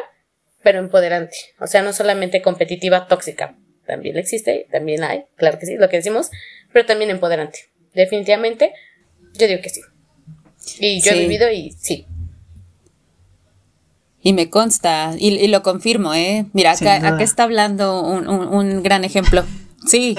[0.63, 1.37] pero empoderante.
[1.59, 3.55] O sea, no solamente competitiva tóxica,
[3.87, 6.29] también existe, también hay, claro que sí, lo que decimos,
[6.71, 7.59] pero también empoderante.
[7.93, 8.73] Definitivamente,
[9.33, 9.81] yo digo que sí.
[10.79, 12.05] Y yo he vivido y sí.
[14.21, 16.45] Y me consta, y, lo confirmo, ¿eh?
[16.53, 19.45] Mira, acá, está hablando un, un gran ejemplo
[19.87, 20.15] Sí,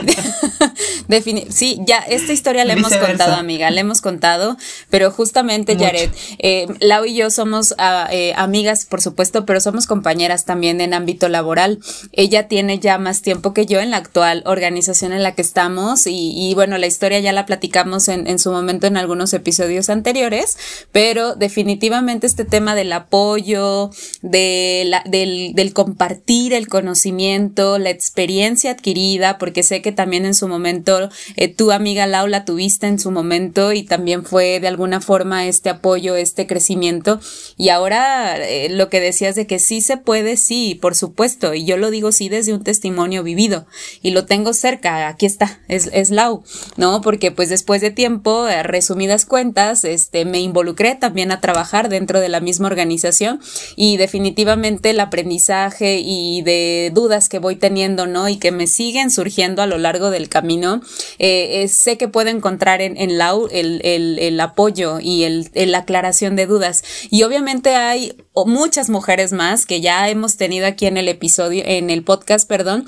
[1.51, 4.57] sí, ya esta historia la hemos contado, amiga, la hemos contado,
[4.91, 9.87] pero justamente, Jared, eh, Lau y yo somos ah, eh, amigas, por supuesto, pero somos
[9.87, 11.81] compañeras también en ámbito laboral.
[12.13, 16.07] Ella tiene ya más tiempo que yo en la actual organización en la que estamos
[16.07, 20.57] y, bueno, la historia ya la platicamos en, su momento en algunos episodios anteriores,
[20.93, 23.91] pero definitivamente este tema del apoyo,
[24.23, 30.35] de la, del, del compartir el conocimiento, la experiencia adquirida, porque sé que también en
[30.35, 35.01] su momento eh, tu amiga Laura tuviste en su momento y también fue de alguna
[35.01, 37.21] forma este apoyo, este crecimiento.
[37.57, 41.55] Y ahora eh, lo que decías de que sí se puede, sí, por supuesto.
[41.55, 43.67] Y yo lo digo sí desde un testimonio vivido
[44.03, 46.43] y lo tengo cerca, aquí está, es, es Lau,
[46.77, 47.01] ¿no?
[47.01, 52.21] Porque pues después de tiempo, eh, resumidas cuentas, este, me involucré también a trabajar dentro
[52.21, 53.41] de la misma organización
[53.77, 58.29] y definitivamente el aprendizaje y de dudas que voy teniendo, ¿no?
[58.29, 60.81] Y que me siguen surgiendo a lo largo del camino,
[61.19, 66.37] eh, sé que puedo encontrar en, en Lau el, el, apoyo y el, la aclaración
[66.37, 66.85] de dudas.
[67.11, 71.91] Y obviamente hay muchas mujeres más que ya hemos tenido aquí en el episodio, en
[71.91, 72.87] el podcast, perdón,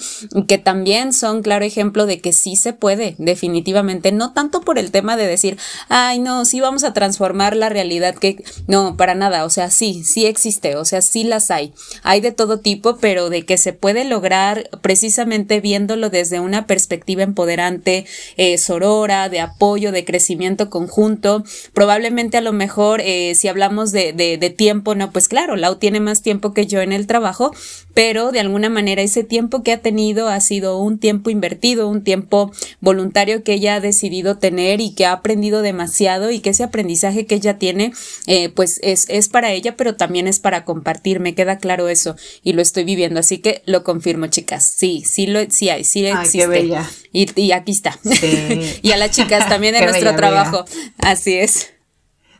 [0.49, 4.91] que también son claro ejemplo de que sí se puede, definitivamente, no tanto por el
[4.91, 5.59] tema de decir,
[5.89, 10.03] ay, no, sí vamos a transformar la realidad, que no, para nada, o sea, sí,
[10.05, 13.73] sí existe, o sea, sí las hay, hay de todo tipo, pero de que se
[13.73, 21.45] puede lograr precisamente viéndolo desde una perspectiva empoderante, eh, sorora, de apoyo, de crecimiento conjunto.
[21.73, 26.01] Probablemente a lo mejor eh, si hablamos de, de, tiempo, no, pues claro, Lau tiene
[26.01, 27.53] más tiempo que yo en el trabajo,
[27.95, 32.03] pero de alguna manera ese tiempo que ha tenido ha sido un tiempo invertido, un
[32.03, 36.65] tiempo voluntario que ella ha decidido tener y que ha aprendido demasiado y que ese
[36.65, 37.93] aprendizaje que ella tiene,
[38.27, 42.17] eh, pues es, es para ella, pero también es para compartir, me queda claro eso
[42.43, 46.03] y lo estoy viviendo, así que lo confirmo, chicas, sí, sí lo, sí hay, sí
[46.33, 46.89] Qué bella.
[47.13, 47.99] Y, aquí está.
[48.83, 50.65] y a las chicas también de nuestro trabajo.
[50.99, 51.71] Así es.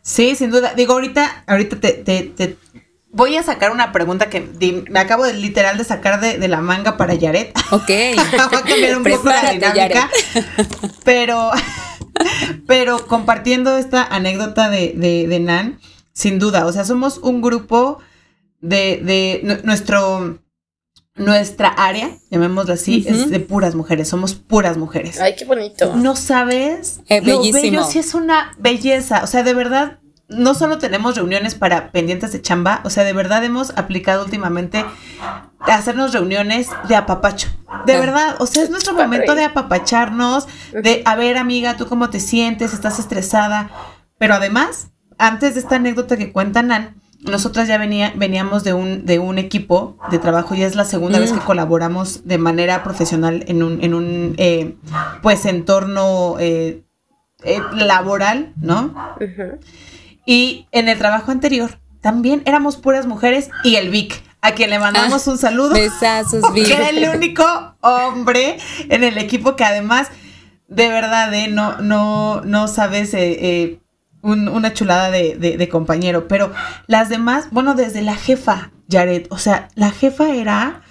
[0.03, 0.75] Sí, sin duda.
[0.75, 2.57] Digo, ahorita, ahorita te, te,
[3.13, 4.41] voy a sacar una pregunta que
[4.89, 7.53] me acabo de literal de sacar de, la manga para Yaret.
[7.73, 7.89] Ok.
[7.89, 10.11] Voy a cambiar un poco la dinámica.
[11.05, 11.51] Pero,
[12.67, 15.79] pero compartiendo esta anécdota de, de, Nan,
[16.13, 17.99] sin duda, o sea, somos un grupo
[18.61, 20.39] de, de nuestro
[21.17, 25.21] nuestra área, llamémoslo así, es de puras mujeres, somos puras mujeres.
[25.21, 25.95] Ay, qué bonito.
[25.97, 30.00] No sabes, es lo bello sí es una belleza, o sea, de verdad,
[30.31, 34.85] no solo tenemos reuniones para pendientes de chamba, o sea, de verdad hemos aplicado últimamente
[35.61, 37.49] hacernos reuniones de apapacho.
[37.87, 42.11] De verdad, o sea, es nuestro momento de apapacharnos, de, a ver, amiga, ¿tú cómo
[42.11, 42.73] te sientes?
[42.73, 43.71] ¿Estás estresada?
[44.19, 49.05] Pero además, antes de esta anécdota que cuenta Nan, nosotras ya venía, veníamos de un,
[49.05, 51.45] de un equipo de trabajo y es la segunda vez que mm.
[51.45, 54.77] colaboramos de manera profesional en un, en un eh,
[55.23, 56.83] pues entorno eh,
[57.45, 58.95] eh, laboral, ¿no?
[60.31, 64.79] Y en el trabajo anterior también éramos puras mujeres y el Vic, a quien le
[64.79, 65.71] mandamos ah, un saludo.
[65.75, 66.69] Besazos, Vic.
[66.69, 67.45] Que era el único
[67.81, 68.57] hombre
[68.89, 70.07] en el equipo que además,
[70.69, 73.13] de verdad, no, no, no sabes
[74.23, 76.53] una chulada de, compañero, pero
[76.87, 80.83] las demás, bueno, desde la jefa, Jared, o sea, la jefa era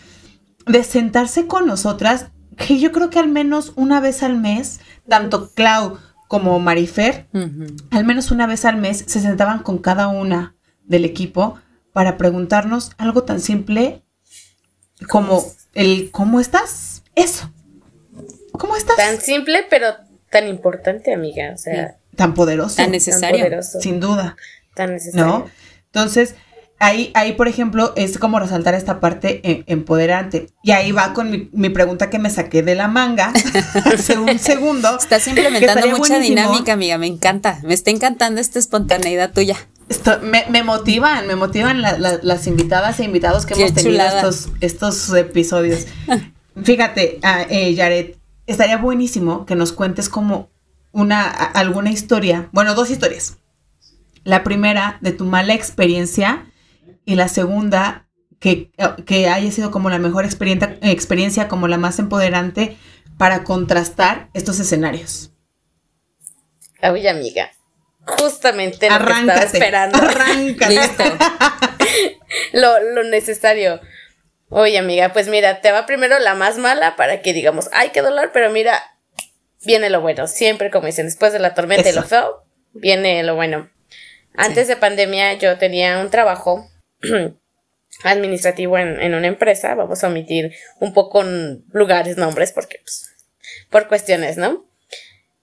[0.66, 2.26] de sentarse con nosotras,
[2.58, 5.98] que yo creo que al menos una vez al mes, tanto Clau
[6.30, 7.28] como Marifer,
[7.90, 11.58] al menos una vez al mes se sentaban con cada una del equipo
[11.92, 14.04] para preguntarnos algo tan simple
[15.10, 17.02] como el ¿cómo estás?
[17.16, 17.52] Eso.
[18.52, 18.96] ¿Cómo estás?
[18.96, 19.88] Tan simple, pero
[20.30, 21.52] tan importante, amiga.
[21.56, 22.76] O sea, tan poderoso.
[22.76, 23.64] Tan necesario.
[23.64, 24.36] Sin duda.
[24.76, 25.26] Tan necesario.
[25.26, 25.46] ¿No?
[25.88, 26.36] Entonces,
[26.80, 30.48] ahí, ahí, por ejemplo, es como resaltar esta parte eh, empoderante.
[30.64, 33.34] Y ahí va con mi, pregunta que me saqué de la manga
[33.86, 34.98] hace un segundo.
[34.98, 36.98] Estás implementando mucha dinámica, amiga.
[36.98, 37.60] Me encanta.
[37.64, 39.58] Me está encantando esta espontaneidad tuya.
[39.90, 45.88] Esto, me, motivan, me motivan las invitadas e invitados que hemos tenido estos, estos episodios.
[46.64, 48.16] Fíjate, uh, eh, Jared,
[48.46, 50.50] estaría buenísimo que nos cuentes cómo
[50.92, 53.38] una, alguna historia, bueno, dos historias.
[54.24, 56.49] La primera de tu mala experiencia
[57.10, 58.08] y la segunda
[58.40, 58.70] que,
[59.08, 62.78] que haya sido como la mejor experiencia, experiencia, como la más empoderante
[63.18, 65.32] para contrastar estos escenarios.
[66.80, 67.50] Ay, amiga.
[68.06, 69.98] Justamente lo que estaba esperando.
[69.98, 70.78] Arráncate.
[72.54, 73.82] lo, lo necesario.
[74.50, 78.04] Oye, amiga, pues mira, te va primero la más mala para que digamos, ay, qué
[78.04, 78.84] dolor, pero mira,
[79.66, 80.28] viene lo bueno.
[80.28, 83.68] Siempre, como dicen, después de la tormenta y lo feo, viene lo bueno.
[84.36, 86.69] Antes de pandemia yo tenía un trabajo
[88.04, 89.76] administrativo en, una empresa.
[89.76, 91.24] Vamos a omitir un poco
[91.72, 93.16] lugares, nombres, porque pues,
[93.70, 94.66] por cuestiones, ¿no?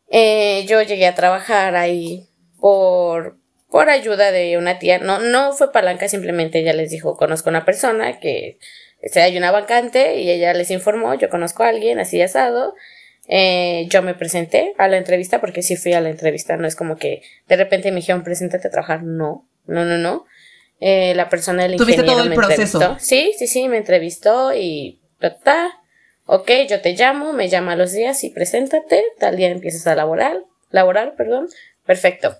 [0.08, 2.28] Eh, yo llegué a trabajar ahí
[2.60, 3.38] por,
[3.70, 4.98] por ayuda de una tía.
[4.98, 8.58] No, no fue palanca, simplemente ella les dijo, conozco a una persona que
[9.00, 12.74] este, hay una vacante y ella les informó, yo conozco a alguien así asado.
[13.28, 16.76] Eh, yo me presenté a la entrevista porque sí fui a la entrevista, no es
[16.76, 20.26] como que de repente me dijeron, preséntate a trabajar, no, no, no, no.
[20.80, 22.78] Eh, la persona del ingeniero todo el me proceso?
[22.78, 23.04] entrevistó.
[23.04, 25.00] Sí, sí, sí, me entrevistó y
[25.42, 25.70] ta,
[26.26, 29.94] ok, yo te llamo, me llama a los días y preséntate, tal día empiezas a
[29.94, 31.48] laborar, laborar, perdón,
[31.86, 32.36] perfecto.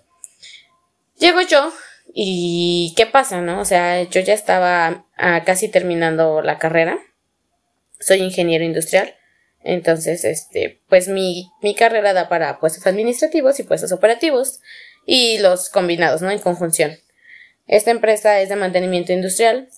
[1.19, 1.73] Llego yo
[2.13, 3.61] y ¿qué pasa, no?
[3.61, 6.99] O sea, yo ya estaba ah, casi terminando la carrera,
[7.99, 9.15] soy ingeniero industrial,
[9.67, 14.61] entonces, este, pues mi, mi carrera da para puestos administrativos y puestos operativos
[15.07, 16.31] y los combinados, ¿no?
[16.31, 16.97] En conjunción.
[17.67, 19.69] Esta empresa es de mantenimiento industrial,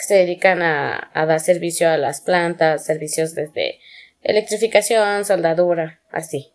[0.00, 3.80] se dedican a, dar servicio a las plantas, servicios desde
[4.22, 6.50] electrificación, soldadura, así.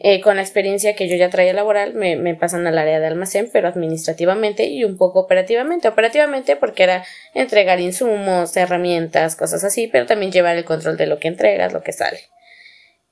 [0.00, 3.50] Eh, con la experiencia que yo ya traía laboral, me, pasan al área de almacén,
[3.52, 5.88] pero administrativamente y un poco operativamente.
[5.88, 11.18] Operativamente porque era entregar insumos, herramientas, cosas así, pero también llevar el control de lo
[11.18, 12.20] que entregas, lo que sale.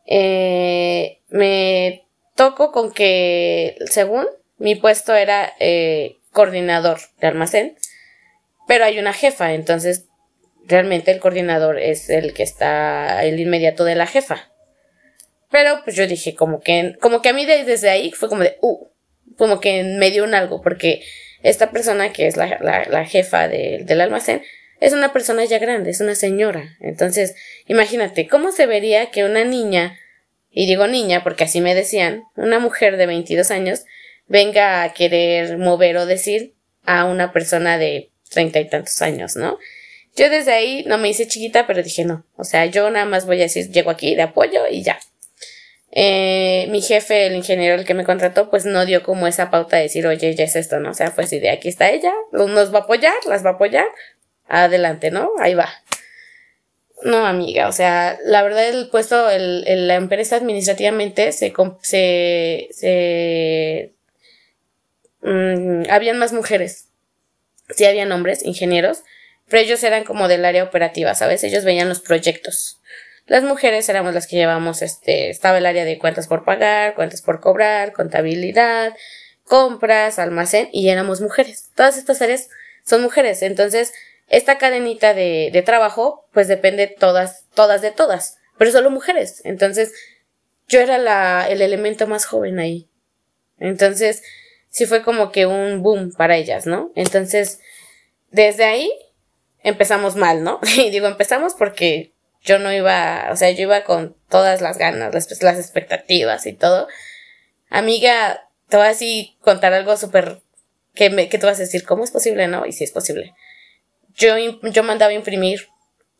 [0.06, 2.06] Eh, me
[2.36, 4.26] toco con que, según
[4.58, 7.78] mi puesto era eh, coordinador de almacén,
[8.68, 10.04] pero hay una jefa, entonces
[10.66, 14.52] realmente el coordinador es el que está el inmediato de la jefa.
[15.50, 18.58] Pero pues yo dije como que, como que a mí desde ahí fue como de,
[18.60, 18.86] uh,
[19.38, 21.02] como que me dio un algo, porque
[21.42, 24.42] esta persona que es la, la, jefa del almacén
[24.78, 26.76] es una persona ya grande, es una señora.
[26.80, 27.34] Entonces,
[27.66, 29.98] imagínate, ¿cómo se vería que una niña,
[30.50, 33.86] y digo niña porque así me decían, una mujer de 22 años,
[34.26, 39.58] venga a querer mover o decir a una persona de treinta y tantos años, ¿no?
[40.16, 42.24] Yo desde ahí no me hice chiquita, pero dije no.
[42.36, 44.98] O sea, yo nada más voy a decir, llego aquí de apoyo y ya.
[45.92, 49.76] Eh, mi jefe, el ingeniero el que me contrató, pues no dio como esa pauta
[49.76, 50.90] de decir, oye, ya es esto, ¿no?
[50.90, 53.86] O sea, pues de aquí está ella, nos va a apoyar, las va a apoyar,
[54.46, 55.30] adelante, ¿no?
[55.38, 55.70] Ahí va.
[57.02, 63.95] No, amiga, o sea, la verdad el puesto, el, la empresa administrativamente se, se, se
[65.26, 66.88] Mm, habían más mujeres.
[67.70, 69.02] Sí habían hombres, ingenieros,
[69.48, 71.42] pero ellos eran como del área operativa, ¿sabes?
[71.42, 72.80] Ellos veían los proyectos.
[73.26, 77.22] Las mujeres éramos las que llevamos, este, estaba el área de cuentas por pagar, cuentas
[77.22, 78.94] por cobrar, contabilidad,
[79.42, 81.70] compras, almacén, y éramos mujeres.
[81.74, 82.48] Todas estas áreas
[82.84, 83.42] son mujeres.
[83.42, 83.92] Entonces,
[84.28, 89.42] esta cadenita de, de trabajo, pues depende todas, todas de todas, pero solo mujeres.
[89.44, 89.92] Entonces,
[90.68, 92.88] yo era la, el elemento más joven ahí.
[93.58, 94.22] Entonces,
[94.76, 96.92] sí fue como que un boom para ellas, ¿no?
[96.96, 97.60] Entonces,
[98.30, 98.92] desde ahí
[99.62, 100.60] empezamos mal, ¿no?
[100.76, 102.12] Y digo empezamos porque
[102.42, 106.52] yo no iba, o sea, yo iba con todas las ganas, las, las expectativas y
[106.52, 106.88] todo.
[107.70, 108.94] Amiga, te voy a
[109.42, 110.42] contar algo súper
[110.94, 112.66] que, me, que vas a decir, ¿cómo es posible, no?
[112.66, 113.32] Y sí es posible.
[114.14, 115.68] Yo, yo mandaba imprimir,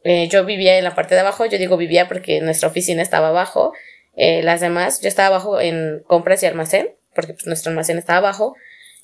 [0.03, 3.29] eh, yo vivía en la parte de abajo, yo digo vivía porque nuestra oficina estaba
[3.29, 3.75] abajo,
[4.17, 8.19] eh, las demás, yo estaba abajo en compras y almacén, porque pues, nuestro almacén estaba
[8.19, 8.55] abajo,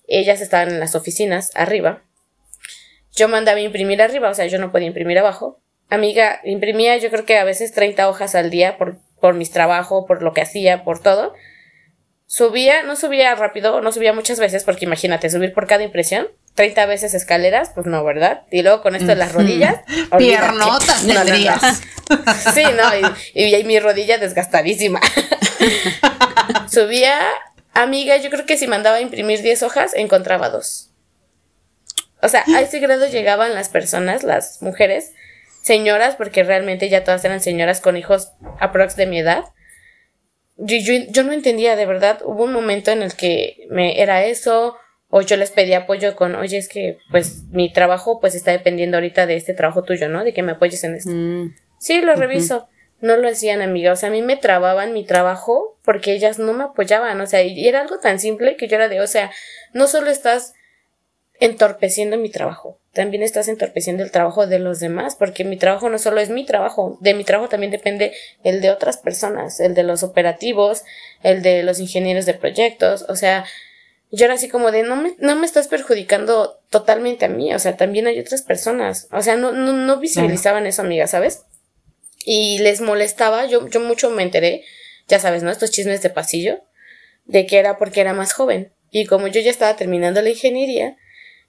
[0.07, 2.03] ellas estaban en las oficinas arriba.
[3.14, 5.61] Yo mandaba imprimir arriba, o sea, yo no podía imprimir abajo.
[5.90, 10.05] Amiga, imprimía yo creo que a veces 30 hojas al día por, por mis trabajos,
[10.07, 11.35] por lo que hacía, por todo.
[12.27, 16.87] Subía, no subía rápido, no subía muchas veces, porque imagínate, subir por cada impresión, 30
[16.87, 18.44] veces escaleras, pues no, ¿verdad?
[18.51, 19.81] Y luego con esto de las rodillas.
[20.16, 21.83] Piernotas tendrías.
[22.55, 25.01] Sí, no, y, y mi rodilla desgastadísima.
[26.70, 27.20] subía
[27.74, 30.90] Amiga, yo creo que si mandaba a imprimir 10 hojas, encontraba dos.
[32.20, 35.12] O sea, a ese grado llegaban las personas, las mujeres,
[35.62, 39.44] señoras, porque realmente ya todas eran señoras con hijos aprox de mi edad.
[40.56, 40.76] Yo,
[41.08, 44.76] yo, no entendía, de verdad, hubo un momento en el que me era eso,
[45.08, 48.98] o yo les pedía apoyo con, oye, es que pues mi trabajo pues está dependiendo
[48.98, 50.22] ahorita de este trabajo tuyo, ¿no?
[50.22, 51.11] De que me apoyes en esto.
[51.11, 51.54] Mm.
[51.80, 52.68] Sí, lo reviso
[53.02, 53.92] no lo hacían, amiga.
[53.92, 57.20] O sea, a mí me trababan mi trabajo porque ellas no me apoyaban.
[57.20, 59.30] O sea, y era algo tan simple que yo era de, o sea,
[59.74, 60.54] no solo estás
[61.40, 65.98] entorpeciendo mi trabajo, también estás entorpeciendo el trabajo de los demás, porque mi trabajo no
[65.98, 68.12] solo es mi trabajo, de mi trabajo también depende
[68.44, 70.84] el de otras personas, el de los operativos,
[71.24, 73.44] el de los ingenieros de proyectos, o sea,
[74.12, 77.58] yo era así como de, no me, no me estás perjudicando totalmente a mí, o
[77.58, 81.42] sea, también hay otras personas, o sea, no, no, no visibilizaban eso, amiga, ¿sabes?
[82.25, 84.64] Y les molestaba, yo, yo mucho me enteré,
[85.08, 85.50] ya sabes, ¿no?
[85.50, 86.60] Estos chismes de pasillo,
[87.25, 88.73] de que era porque era más joven.
[88.90, 90.96] Y como yo ya estaba terminando la ingeniería,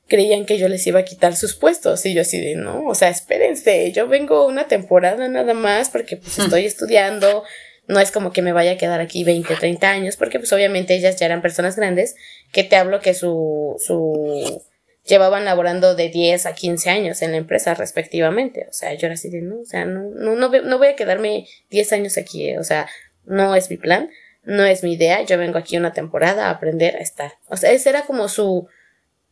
[0.07, 2.05] creían que yo les iba a quitar sus puestos.
[2.05, 6.17] Y yo así de, no, o sea, espérense, yo vengo una temporada nada más porque
[6.17, 7.43] pues estoy estudiando,
[7.87, 10.95] no es como que me vaya a quedar aquí 20, 30 años, porque pues obviamente
[10.95, 12.15] ellas ya eran personas grandes,
[12.51, 14.61] que te hablo que su, su,
[15.05, 18.67] llevaban laborando de 10 a 15 años en la empresa respectivamente.
[18.69, 21.47] O sea, yo era así de, no, o sea, no, no, no, voy a quedarme
[21.69, 22.87] 10 años aquí, eh, o sea,
[23.25, 24.09] no es mi plan,
[24.43, 27.33] no es mi idea, yo vengo aquí una temporada a aprender a estar.
[27.47, 28.67] O sea, ese era como su,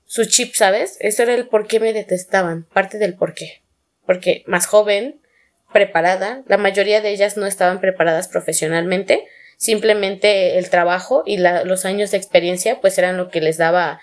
[0.06, 0.98] su chip, ¿sabes?
[1.00, 3.62] Eso era el por qué me detestaban, parte del por qué.
[4.06, 5.22] Porque más joven,
[5.72, 9.26] preparada, la mayoría de ellas no estaban preparadas profesionalmente,
[9.58, 14.02] simplemente el trabajo y los años de experiencia pues eran lo que les daba,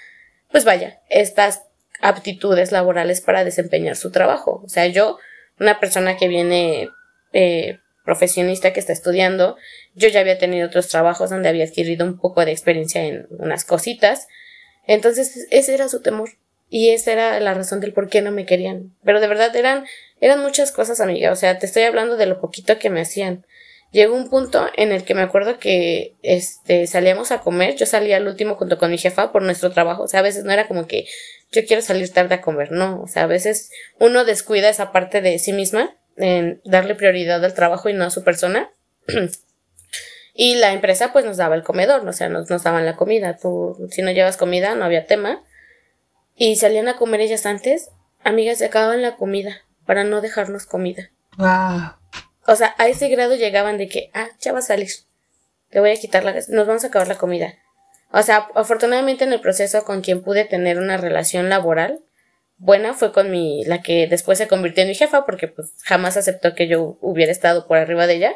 [0.51, 1.62] pues vaya, estas
[2.01, 4.62] aptitudes laborales para desempeñar su trabajo.
[4.64, 5.18] O sea, yo,
[5.59, 6.90] una persona que viene
[7.32, 9.57] eh, profesionista que está estudiando,
[9.94, 13.64] yo ya había tenido otros trabajos donde había adquirido un poco de experiencia en unas
[13.64, 14.28] cositas,
[14.86, 16.30] entonces ese era su temor
[16.70, 18.94] y esa era la razón del por qué no me querían.
[19.05, 19.86] Pero de verdad eran,
[20.20, 21.32] eran muchas cosas, amiga.
[21.32, 23.46] O sea, te estoy hablando de lo poquito que me hacían.
[23.91, 28.18] Llegó un punto en el que me acuerdo que este salíamos a comer, yo salía
[28.18, 30.68] al último junto con mi jefa por nuestro trabajo, o sea, a veces no era
[30.68, 31.07] como que
[31.53, 35.22] yo quiero salir tarde a comer, no, o sea, a veces uno descuida esa parte
[35.22, 38.70] de sí misma en darle prioridad al trabajo y no a su persona.
[40.34, 43.89] y la empresa pues nos daba el comedor, o sea, nos, daban la comida, tú
[43.91, 45.43] si no llevas comida no había tema.
[46.36, 47.91] Y salían a comer ellas antes,
[48.22, 51.11] amigas, se acababan la comida para no dejarnos comida.
[51.36, 51.97] Wow.
[52.49, 54.88] O sea, a ese grado llegaban de que, ah, ya va a salir.
[55.70, 56.32] Le voy a quitar la...
[56.32, 57.55] Nos vamos a acabar la comida.
[58.11, 62.01] O sea, afortunadamente en el proceso con quien pude tener una relación laboral
[62.57, 66.16] buena fue con mi, la que después se convirtió en mi jefa, porque pues jamás
[66.16, 68.32] aceptó que yo hubiera estado por arriba de ella.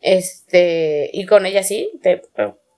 [0.00, 1.90] Este, y con ella sí,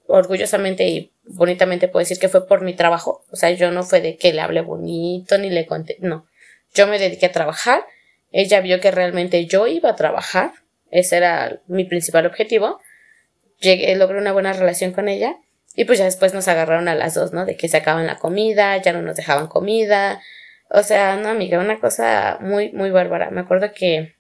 [0.07, 3.27] orgullosamente y bonitamente puedo decir que fue por mi trabajo.
[3.31, 6.27] O sea, yo no fue de que le hablé bonito ni le conté, no.
[6.73, 7.85] Yo me dediqué a trabajar
[8.37, 10.53] ella vio que realmente yo iba a trabajar.
[10.91, 12.83] Ese era mi principal objetivo.
[13.61, 15.39] Llegué, logré una buena relación con ella.
[15.75, 17.47] Y pues ya después nos agarraron a las dos, ¿no?
[17.47, 20.21] De que se acaban la comida, ya no nos dejaban comida.
[20.69, 23.31] O sea, no, amiga, una cosa muy, muy bárbara.
[23.31, 24.17] Me acuerdo que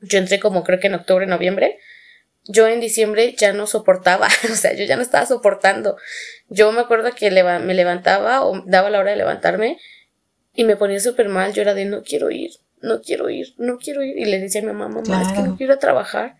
[0.00, 1.78] yo entré como creo que en octubre, noviembre.
[2.44, 5.98] Yo en diciembre ya no soportaba, o sea, yo ya no estaba soportando.
[6.48, 9.78] Yo me acuerdo que me levantaba o daba la hora de levantarme
[10.54, 11.52] y me ponía súper mal.
[11.52, 14.16] Yo era de no quiero ir, no quiero ir, no quiero ir.
[14.16, 16.36] Y le decía a mi mamá, mamá, es que no quiero trabajar.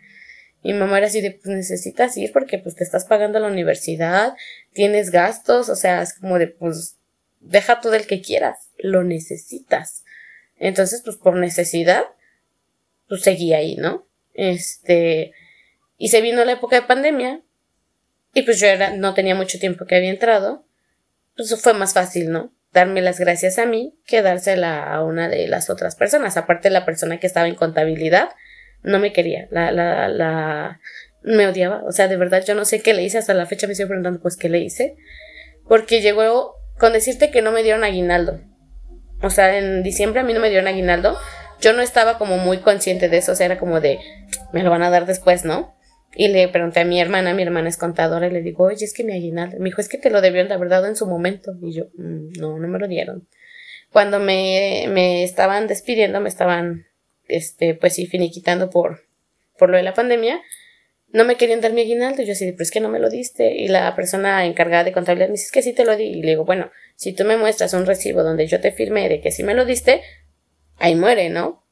[0.62, 3.48] Y mi mamá era así de, pues necesitas ir porque pues te estás pagando la
[3.48, 4.34] universidad,
[4.72, 6.96] tienes gastos, o sea, es como de, pues,
[7.40, 10.04] deja tú del que quieras, lo necesitas.
[10.58, 12.04] Entonces, pues por necesidad,
[13.08, 14.06] pues seguí ahí, ¿no?
[14.34, 15.32] Este,
[15.98, 17.42] y se vino la época de pandemia,
[18.34, 20.66] y pues yo era, no tenía mucho tiempo que había entrado,
[21.36, 22.52] pues fue más fácil, ¿no?
[22.76, 26.36] Darme las gracias a mí que dársela a una de las otras personas.
[26.36, 28.28] Aparte, la persona que estaba en contabilidad
[28.82, 30.80] no me quería, la, la, la,
[31.22, 31.82] me odiaba.
[31.84, 33.16] O sea, de verdad, yo no sé qué le hice.
[33.16, 34.94] Hasta la fecha me estoy preguntando, pues, ¿qué le hice?
[35.66, 38.42] Porque llegó con decirte que no me dieron aguinaldo.
[39.22, 41.16] O sea, en diciembre a mí no me dieron aguinaldo.
[41.62, 43.32] Yo no estaba como muy consciente de eso.
[43.32, 43.98] O sea, era como de,
[44.52, 45.74] me lo van a dar después, ¿no?
[46.18, 48.94] Y le pregunté a mi hermana, mi hermana es contadora, y le digo, oye, es
[48.94, 49.58] que mi aguinaldo.
[49.58, 51.52] Me dijo, es que te lo debieron de haber dado en su momento.
[51.60, 53.28] Y yo, mm, no, no me lo dieron.
[53.92, 56.86] Cuando me, me estaban despidiendo, me estaban,
[57.28, 59.02] este, pues sí, finiquitando por,
[59.58, 60.40] por lo de la pandemia,
[61.08, 62.22] no me querían dar mi aguinaldo.
[62.22, 63.54] Y yo así, pero es que no me lo diste.
[63.54, 66.04] Y la persona encargada de contabilidad me dice, es que sí te lo di.
[66.04, 69.20] Y le digo, bueno, si tú me muestras un recibo donde yo te firmé de
[69.20, 70.00] que sí me lo diste,
[70.78, 71.65] ahí muere, ¿no?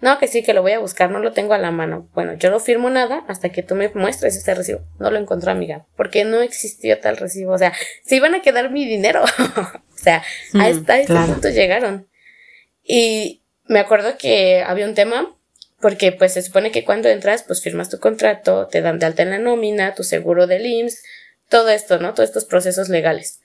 [0.00, 2.08] No, que sí, que lo voy a buscar, no lo tengo a la mano.
[2.14, 4.80] Bueno, yo no firmo nada hasta que tú me muestres ese recibo.
[5.00, 7.52] No lo encontré, amiga, porque no existió tal recibo.
[7.52, 7.72] O sea,
[8.04, 9.24] se iban a quedar mi dinero.
[9.56, 10.22] o sea,
[10.54, 12.08] hasta mm, ese punto llegaron.
[12.84, 15.36] Y me acuerdo que había un tema,
[15.80, 19.22] porque pues se supone que cuando entras, pues firmas tu contrato, te dan de alta
[19.24, 21.02] en la nómina, tu seguro del IMSS,
[21.48, 22.14] todo esto, ¿no?
[22.14, 23.40] Todos estos procesos legales.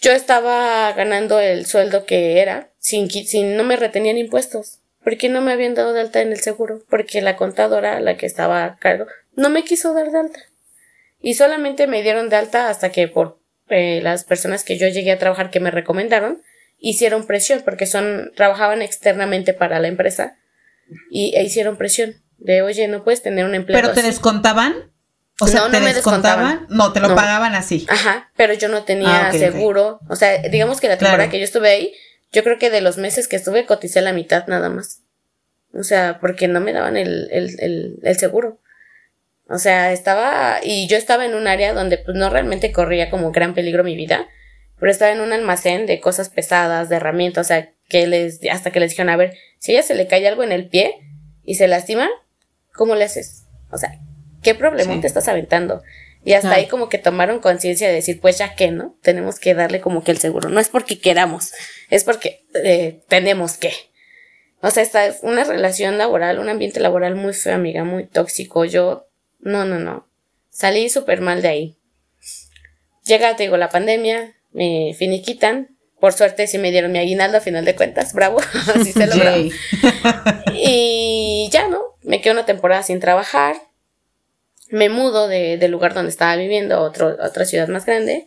[0.00, 4.80] Yo estaba ganando el sueldo que era, sin, sin no me retenían impuestos.
[5.04, 6.82] ¿Por qué no me habían dado de alta en el seguro?
[6.88, 10.40] Porque la contadora, la que estaba a cargo, no me quiso dar de alta.
[11.20, 13.38] Y solamente me dieron de alta hasta que por
[13.68, 16.42] eh, las personas que yo llegué a trabajar que me recomendaron,
[16.78, 20.36] hicieron presión, porque son, trabajaban externamente para la empresa,
[21.10, 23.80] y e hicieron presión de, oye, no puedes tener un empleo.
[23.80, 24.92] ¿Pero te descontaban?
[25.40, 26.66] O sea, no, ¿te no me descontaban?
[26.68, 27.86] No, te lo pagaban así.
[27.88, 30.00] Ajá, pero yo no tenía ah, seguro.
[30.08, 31.92] O sea, digamos que la temporada que yo estuve ahí,
[32.34, 35.02] yo creo que de los meses que estuve coticé la mitad nada más.
[35.72, 38.60] O sea, porque no me daban el, el, el, seguro.
[39.48, 43.30] O sea, estaba, y yo estaba en un área donde pues no realmente corría como
[43.30, 44.26] gran peligro mi vida,
[44.78, 48.70] pero estaba en un almacén de cosas pesadas, de herramientas, o sea, que les, hasta
[48.70, 50.94] que les dijeron, a ver, si a ella se le cae algo en el pie
[51.44, 52.08] y se lastima,
[52.72, 53.44] ¿cómo le haces?
[53.70, 54.00] O sea,
[54.42, 55.82] ¿qué problema te estás aventando?
[56.24, 58.96] Y hasta ahí como que tomaron conciencia de decir, pues ya que, ¿no?
[59.02, 60.48] Tenemos que darle como que el seguro.
[60.48, 61.52] No es porque queramos,
[61.90, 63.72] es porque eh, tenemos que.
[64.60, 68.64] O sea, está una relación laboral, un ambiente laboral muy feo, amiga, muy tóxico.
[68.64, 69.06] Yo,
[69.40, 70.08] no, no, no.
[70.48, 71.76] Salí súper mal de ahí.
[73.04, 75.76] Llega, te digo, la pandemia, me finiquitan.
[76.00, 78.14] Por suerte sí me dieron mi aguinaldo a final de cuentas.
[78.14, 78.38] Bravo,
[78.74, 79.32] así se logró.
[80.54, 81.82] y ya, ¿no?
[82.02, 83.56] Me quedo una temporada sin trabajar
[84.74, 88.26] me mudo de, del lugar donde estaba viviendo a, otro, otra ciudad más grande.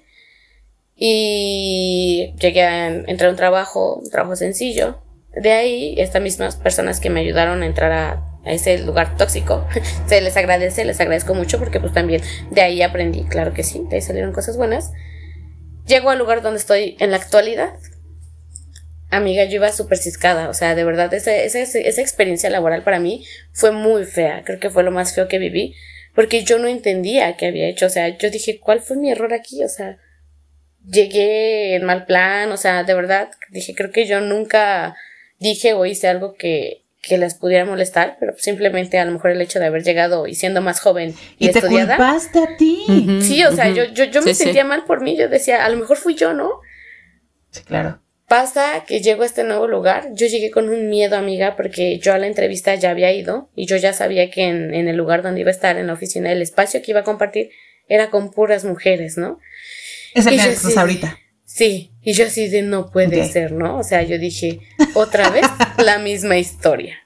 [0.95, 5.03] Y llegué a entrar a un trabajo, un trabajo sencillo.
[5.35, 9.67] De ahí, estas mismas personas que me ayudaron a entrar a, ese lugar tóxico,
[10.07, 13.83] se les agradece, les agradezco mucho porque pues también de ahí aprendí, claro que sí,
[13.89, 14.93] de ahí salieron cosas buenas.
[15.85, 17.73] Llego al lugar donde estoy en la actualidad.
[19.09, 22.99] Amiga, yo iba súper ciscada, o sea, de verdad, esa, esa, esa experiencia laboral para
[22.99, 25.75] mí fue muy fea, creo que fue lo más feo que viví
[26.17, 29.35] porque yo no entendía qué había hecho, o sea, yo dije, ¿cuál fue mi error
[29.35, 29.63] aquí?
[29.63, 29.99] O sea,
[30.83, 34.95] llegué en mal plan, o sea, de verdad, dije, creo que yo nunca
[35.37, 39.41] dije o hice algo que, que les pudiera molestar, pero simplemente a lo mejor el
[39.43, 43.19] hecho de haber llegado y siendo más joven y, ¿Y te culpaste a ti.
[43.21, 45.77] sí, o sea, yo, yo, yo me sentía mal por mí, yo decía, a lo
[45.77, 46.49] mejor fui yo, ¿no?
[47.51, 48.01] Sí, claro.
[48.27, 52.13] Pasa que llego a este nuevo lugar, yo llegué con un miedo, amiga, porque yo
[52.13, 55.23] a la entrevista ya había ido y yo ya sabía que en, en el lugar
[55.23, 57.51] donde iba a estar, en la oficina, el espacio que iba a compartir
[57.87, 59.39] era con puras mujeres, ¿no?
[60.13, 61.17] Es el que estás ahorita.
[61.45, 63.77] Sí, y yo así de no puede ser, ¿no?
[63.77, 64.59] O sea, yo dije,
[64.93, 65.45] otra vez
[65.77, 66.97] la misma historia.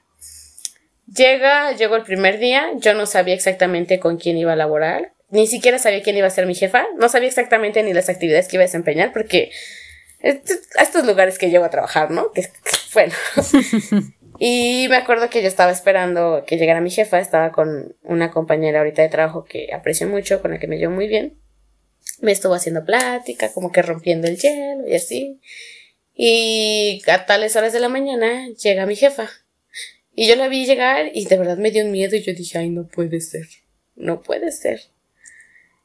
[1.06, 5.46] Llega, llegó el primer día, yo no sabía exactamente con quién iba a laborar, ni
[5.46, 8.56] siquiera sabía quién iba a ser mi jefa, no sabía exactamente ni las actividades que
[8.56, 9.52] iba a desempeñar porque
[10.24, 12.32] a estos lugares que llego a trabajar, ¿no?
[12.32, 12.50] Que,
[12.94, 13.14] bueno.
[14.40, 18.80] y me acuerdo que yo estaba esperando que llegara mi jefa, estaba con una compañera
[18.80, 21.38] ahorita de trabajo que aprecio mucho, con la que me llevo muy bien.
[22.20, 25.40] Me estuvo haciendo plática, como que rompiendo el hielo y así.
[26.14, 29.30] Y a tales horas de la mañana llega mi jefa.
[30.14, 32.58] Y yo la vi llegar y de verdad me dio un miedo y yo dije,
[32.58, 33.48] ay, no puede ser,
[33.96, 34.82] no puede ser.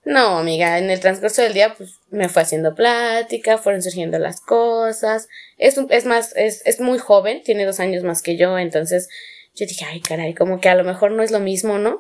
[0.07, 4.41] No, amiga, en el transcurso del día pues me fue haciendo plática, fueron surgiendo las
[4.41, 5.27] cosas.
[5.59, 9.09] Es, es más, es, es muy joven, tiene dos años más que yo, entonces
[9.57, 11.99] yo dije, ay, caray, como que a lo mejor no es lo mismo, ¿no?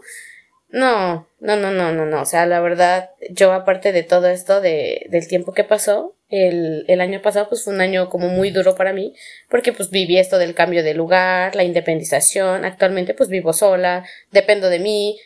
[0.69, 2.23] No, no, no, no, no, no.
[2.23, 6.85] O sea, la verdad, yo aparte de todo esto, de, del tiempo que pasó, el,
[6.87, 9.15] el año pasado pues fue un año como muy duro para mí,
[9.49, 14.69] porque pues viví esto del cambio de lugar, la independización, actualmente pues vivo sola, dependo
[14.71, 15.19] de mí.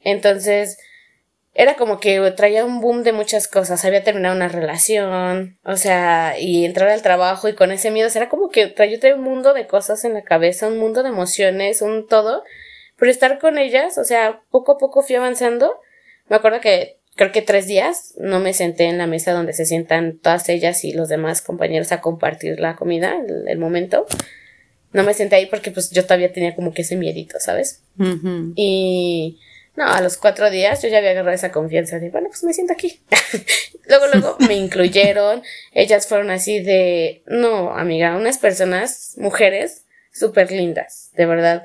[0.00, 0.78] Entonces,
[1.58, 3.82] era como que traía un boom de muchas cosas.
[3.86, 8.28] Había terminado una relación, o sea, y entrar al trabajo y con ese miedo, era
[8.28, 12.06] como que traía, un mundo de cosas en la cabeza, un mundo de emociones, un
[12.06, 12.44] todo.
[12.98, 15.80] Pero estar con ellas, o sea, poco a poco fui avanzando.
[16.28, 19.64] Me acuerdo que creo que tres días no me senté en la mesa donde se
[19.64, 24.04] sientan todas ellas y los demás compañeros a compartir la comida, el, momento.
[24.92, 27.82] No me senté ahí porque pues yo todavía tenía como que ese miedito, ¿sabes?
[28.56, 29.38] Y
[29.76, 32.54] no, a los cuatro días yo ya había agarrado esa confianza de, bueno, pues me
[32.54, 33.00] siento aquí.
[33.88, 35.42] luego, luego me incluyeron.
[35.72, 41.64] Ellas fueron así de, no, amiga, unas personas, mujeres, súper lindas, de verdad.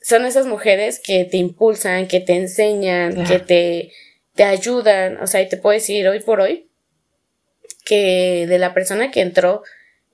[0.00, 3.92] Son esas mujeres que te impulsan, que te enseñan, que te,
[4.34, 5.20] te ayudan.
[5.20, 6.70] O sea, y te puedo decir hoy por hoy
[7.84, 9.62] que de la persona que entró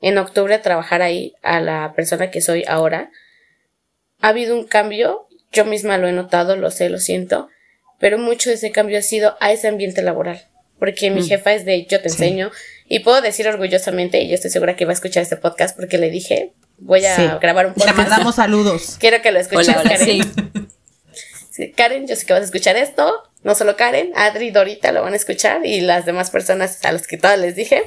[0.01, 3.11] en octubre a trabajar ahí a la persona que soy ahora,
[4.21, 7.49] ha habido un cambio yo misma lo he notado, lo sé, lo siento,
[7.99, 10.47] pero mucho de ese cambio ha sido a ese ambiente laboral,
[10.79, 11.27] porque mi mm.
[11.27, 12.51] jefa es de yo te enseño
[12.89, 15.99] y puedo decir orgullosamente, y yo estoy segura que va a escuchar este podcast porque
[15.99, 17.97] le dije, voy a grabar un podcast.
[17.97, 18.97] Le mandamos saludos.
[19.01, 20.55] Quiero que lo escuches, Karen.
[21.77, 25.03] Karen, yo sé que vas a escuchar esto, no solo Karen, Adri y Dorita lo
[25.03, 27.83] van a escuchar y las demás personas a las que todas les dije.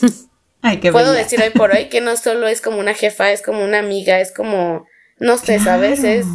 [0.62, 3.42] Ay, qué Puedo decir hoy por hoy que no solo es como una jefa, es
[3.42, 4.86] como una amiga, es como,
[5.18, 6.04] no sé, ¿sabes?
[6.04, 6.26] Es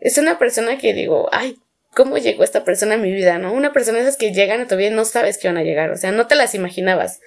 [0.00, 1.58] es una persona que digo, ay,
[1.94, 3.52] ¿cómo llegó esta persona a mi vida, no?
[3.52, 5.62] Una persona de esas que llegan a tu vida y no sabes que van a
[5.62, 7.20] llegar, o sea, no te las imaginabas.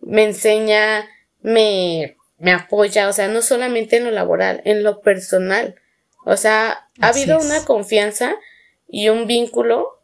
[0.00, 1.08] Me enseña,
[1.40, 5.76] me, me apoya, o sea, no solamente en lo laboral, en lo personal.
[6.24, 8.36] O sea, ha habido una confianza
[8.88, 10.02] y un vínculo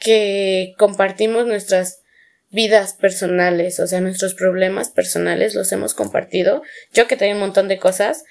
[0.00, 2.02] que compartimos nuestras
[2.50, 6.62] vidas personales, o sea, nuestros problemas personales los hemos compartido.
[6.92, 8.24] Yo que tengo un montón de cosas,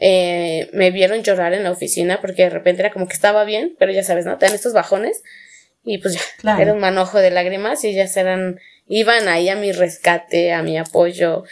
[0.00, 3.74] eh, me vieron llorar en la oficina porque de repente era como que estaba bien,
[3.80, 4.38] pero ya sabes, ¿no?
[4.38, 5.24] Te dan estos bajones
[5.84, 9.72] y pues ya, era un manojo de lágrimas y ya eran, iban ahí a mi
[9.72, 11.42] rescate, a mi apoyo,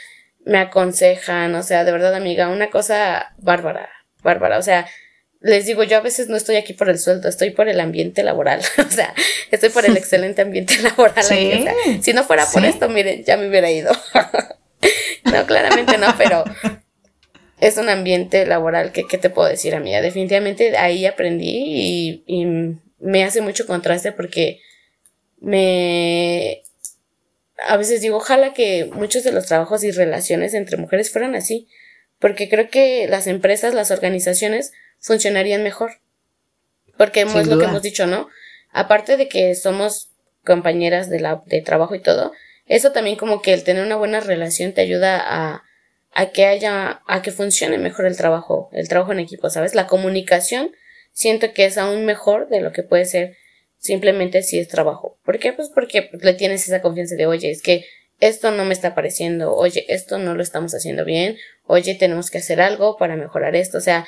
[0.44, 3.90] me aconsejan, o sea, de verdad amiga, una cosa bárbara,
[4.22, 4.86] bárbara, o sea,
[5.40, 8.22] les digo, yo a veces no estoy aquí por el sueldo, estoy por el ambiente
[8.22, 8.61] laboral.
[8.78, 9.12] o sea,
[9.51, 11.24] estoy por el excelente ambiente laboral.
[11.24, 13.92] si no fuera por esto, miren, ya me hubiera ido.
[15.24, 16.44] no, claramente no, pero
[17.61, 20.01] es un ambiente laboral que, ¿qué te puedo decir, amiga?
[20.03, 22.47] Definitivamente ahí aprendí y, y
[22.99, 24.61] me hace mucho contraste porque
[25.41, 26.63] me...
[27.67, 31.69] A veces digo, ojalá que muchos de los trabajos y relaciones entre mujeres fueran así,
[32.19, 35.93] porque creo que las empresas, las organizaciones funcionarían mejor.
[36.99, 38.29] Porque es lo que hemos dicho, ¿no?
[38.73, 40.11] Aparte de que somos
[40.45, 42.33] compañeras de, la, de trabajo y todo,
[42.67, 45.63] eso también como que el tener una buena relación te ayuda a,
[46.19, 49.75] a que haya, a que funcione mejor el trabajo, el trabajo en equipo, ¿sabes?
[49.75, 50.75] La comunicación
[51.12, 53.37] siento que es aún mejor de lo que puede ser
[53.77, 55.19] simplemente si es trabajo.
[55.27, 55.53] ¿Por qué?
[55.53, 57.85] Pues porque le tienes esa confianza de, oye, es que
[58.19, 61.37] esto no me está pareciendo, oye, esto no lo estamos haciendo bien,
[61.67, 64.07] oye, tenemos que hacer algo para mejorar esto, o sea,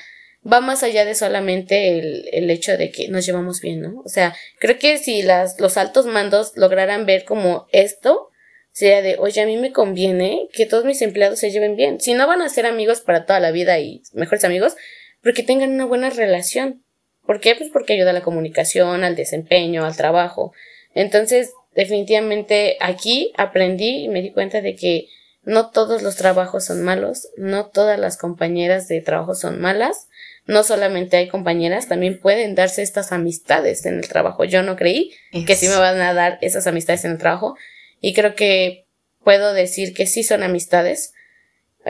[0.51, 4.01] va más allá de solamente el, el hecho de que nos llevamos bien, ¿no?
[4.03, 8.31] O sea, creo que si las, los altos mandos lograran ver como esto,
[8.79, 12.01] sería de, oye, a mí me conviene que todos mis empleados se lleven bien.
[12.01, 14.77] Si no van a ser amigos para toda la vida y mejores amigos,
[15.21, 16.85] porque tengan una buena relación.
[17.27, 17.57] ¿Por qué?
[17.57, 20.53] Pues porque ayuda a la comunicación, al desempeño, al trabajo.
[20.95, 25.09] Entonces, definitivamente aquí aprendí y me di cuenta de que
[25.43, 30.07] no todos los trabajos son malos, no todas las compañeras de trabajo son malas,
[30.47, 34.45] no solamente hay compañeras, también pueden darse estas amistades en el trabajo.
[34.45, 35.11] Yo no creí
[35.49, 37.57] que sí me van a dar esas amistades en el trabajo
[38.01, 38.87] y creo que
[39.25, 41.13] puedo decir que sí son amistades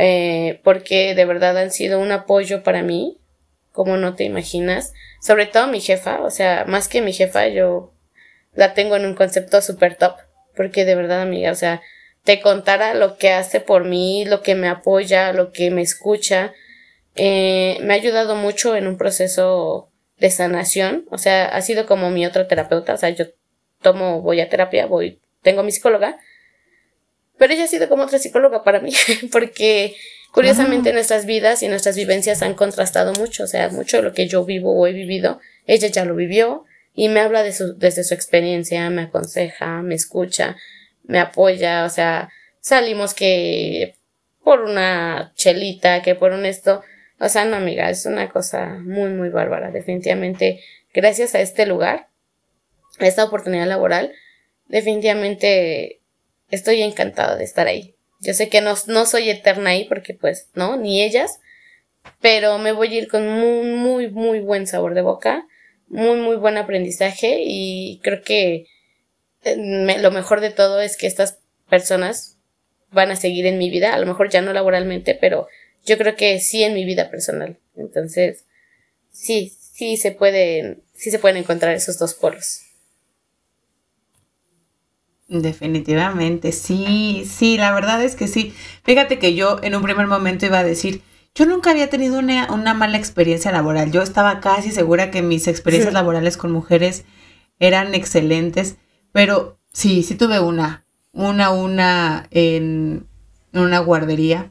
[0.01, 3.19] eh, porque de verdad han sido un apoyo para mí,
[3.73, 4.93] como no te imaginas.
[5.21, 7.93] Sobre todo mi jefa, o sea, más que mi jefa, yo
[8.55, 10.15] la tengo en un concepto súper top,
[10.55, 11.83] porque de verdad, amiga, o sea,
[12.23, 16.53] te contara lo que hace por mí, lo que me apoya, lo que me escucha,
[17.17, 22.11] eh, me ha ayudado mucho en un proceso de sanación, o sea, ha sido como
[22.11, 23.27] mi otra terapeuta, o sea, yo
[23.83, 26.18] tomo, voy a terapia, voy, tengo mi psicóloga,
[27.36, 28.93] pero ella ha sido como otra psicóloga para mí,
[29.32, 29.97] porque
[30.32, 34.28] curiosamente nuestras vidas y nuestras vivencias han contrastado mucho, o sea, mucho de lo que
[34.28, 36.64] yo vivo o he vivido, ella ya lo vivió
[36.95, 40.57] y me habla de su, desde su experiencia, me aconseja, me escucha,
[41.05, 42.30] me apoya, o sea,
[42.61, 43.95] salimos que
[44.43, 46.82] por una chelita, que por un esto,
[47.20, 49.70] o sea, no, amiga, es una cosa muy, muy bárbara.
[49.70, 50.61] Definitivamente,
[50.95, 52.09] gracias a este lugar,
[52.99, 54.12] a esta oportunidad laboral,
[54.69, 56.01] definitivamente
[56.51, 57.95] estoy encantada de estar ahí.
[58.21, 60.77] Yo sé que no, no soy eterna ahí porque pues, ¿no?
[60.77, 61.41] Ni ellas,
[62.21, 65.47] pero me voy a ir con muy, muy, muy buen sabor de boca,
[65.89, 68.66] muy, muy buen aprendizaje y creo que
[69.45, 71.39] eh, lo mejor de todo es que estas
[71.69, 72.37] personas
[72.91, 75.47] van a seguir en mi vida, a lo mejor ya no laboralmente, pero
[75.85, 77.59] yo creo que sí en mi vida personal.
[77.77, 78.45] Entonces,
[79.12, 82.62] sí, sí se pueden, sí se pueden encontrar esos dos polos.
[85.29, 88.55] Definitivamente, sí, sí, la verdad es que sí.
[88.83, 91.03] Fíjate que yo en un primer momento iba a decir,
[91.35, 93.93] yo nunca había tenido una, una mala experiencia laboral.
[93.93, 97.05] Yo estaba casi segura que mis experiencias laborales con mujeres
[97.61, 98.76] eran excelentes,
[99.12, 103.07] pero sí, sí tuve una, una, una en
[103.53, 104.51] una guardería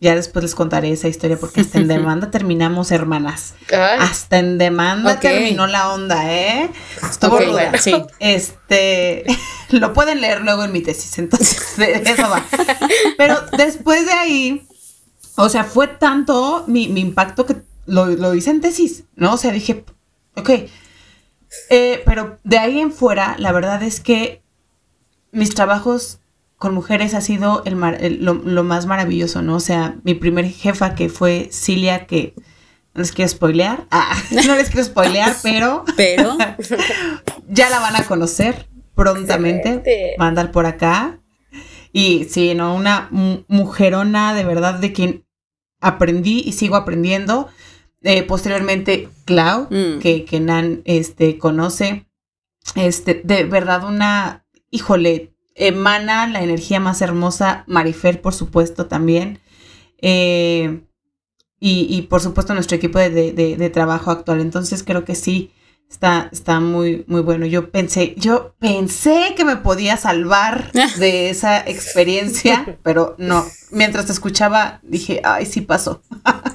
[0.00, 3.54] ya después les contaré esa historia porque hasta en demanda terminamos, hermanas.
[3.70, 6.70] Hasta en demanda terminó la onda, ¿eh?
[7.02, 7.38] Estuvo
[7.78, 7.94] Sí.
[8.18, 9.24] Este,
[9.70, 12.44] lo pueden leer luego en mi tesis, entonces eso va.
[13.18, 14.66] Pero después de ahí,
[15.36, 19.34] o sea, fue tanto mi, impacto que lo, lo, hice en tesis, ¿no?
[19.34, 19.84] O sea, dije,
[20.34, 20.50] ok.
[21.68, 24.42] Eh, pero de ahí en fuera, la verdad es que
[25.32, 26.19] mis trabajos
[26.60, 29.56] con mujeres ha sido el, lo, más maravilloso, ¿no?
[29.56, 32.34] O sea, mi primer jefa que fue Cilia, que
[32.92, 34.14] no les quiero spoilear, ah,
[34.46, 36.36] no les quiero spoilear, pero, pero
[37.48, 41.18] ya la van a conocer prontamente, va a andar por acá.
[41.94, 42.74] Y sí, ¿no?
[42.74, 43.08] Una
[43.48, 45.24] mujerona de verdad de quien
[45.80, 47.48] aprendí y sigo aprendiendo.
[48.02, 49.98] Eh, posteriormente, Clau, mm.
[50.00, 52.04] que, que Nan este, conoce.
[52.74, 59.38] Este, de verdad, una, híjole, emana la energía más hermosa, Marifer, por supuesto, también.
[60.02, 60.80] Eh,
[61.62, 64.40] y, por supuesto nuestro equipo de, trabajo actual.
[64.40, 65.52] Entonces creo que sí,
[65.90, 67.44] está, está muy, muy bueno.
[67.44, 73.44] Yo pensé, yo pensé que me podía salvar de esa experiencia, pero no.
[73.70, 76.02] Mientras te escuchaba, dije, ay, sí pasó.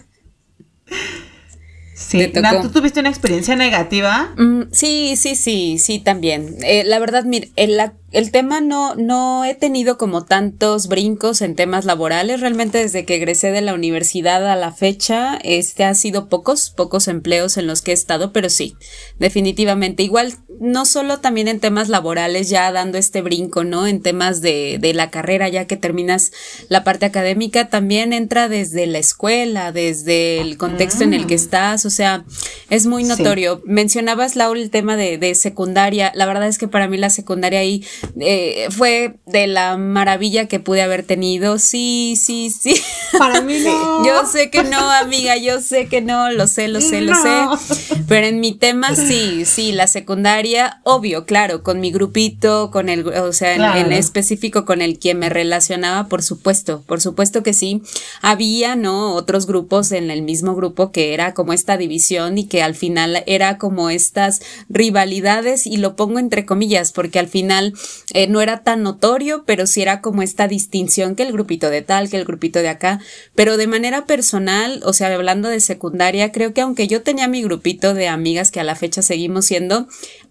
[1.95, 2.29] Sí,
[2.61, 4.33] ¿tú tuviste una experiencia negativa?
[4.37, 6.57] Mm, sí, sí, sí, sí, también.
[6.61, 11.55] Eh, la verdad, mire, la el tema no, no he tenido como tantos brincos en
[11.55, 12.39] temas laborales.
[12.39, 17.07] Realmente desde que egresé de la universidad a la fecha, este ha sido pocos, pocos
[17.07, 18.75] empleos en los que he estado, pero sí,
[19.19, 20.03] definitivamente.
[20.03, 23.87] Igual, no solo también en temas laborales, ya dando este brinco, ¿no?
[23.87, 26.31] En temas de, de la carrera, ya que terminas
[26.69, 31.37] la parte académica, también entra desde la escuela, desde el contexto en el que ah.
[31.37, 31.85] estás.
[31.85, 32.23] O sea,
[32.69, 33.61] es muy notorio.
[33.65, 36.11] Mencionabas, Laura, el tema de, de secundaria.
[36.15, 37.83] La verdad es que para mí la secundaria ahí
[38.19, 41.57] eh, fue de la maravilla que pude haber tenido.
[41.59, 42.75] Sí, sí, sí.
[43.17, 44.05] Para mí no.
[44.05, 47.95] yo sé que no, amiga, yo sé que no, lo sé, lo sé, lo sé.
[48.07, 53.07] Pero en mi tema sí, sí, la secundaria, obvio, claro, con mi grupito, con el,
[53.07, 57.81] o sea, en, específico con el quien me relacionaba, por supuesto, por supuesto que sí.
[58.21, 59.13] Había, ¿no?
[59.13, 63.23] Otros grupos en el mismo grupo que era como esta división y que al final
[63.25, 67.73] era como estas rivalidades y lo pongo entre comillas porque al final
[68.13, 71.81] eh, no era tan notorio, pero sí era como esta distinción que el grupito de
[71.81, 72.99] tal, que el grupito de acá,
[73.35, 77.41] pero de manera personal, o sea, hablando de secundaria, creo que aunque yo tenía mi
[77.41, 79.87] grupito de amigas que a la fecha seguimos siendo,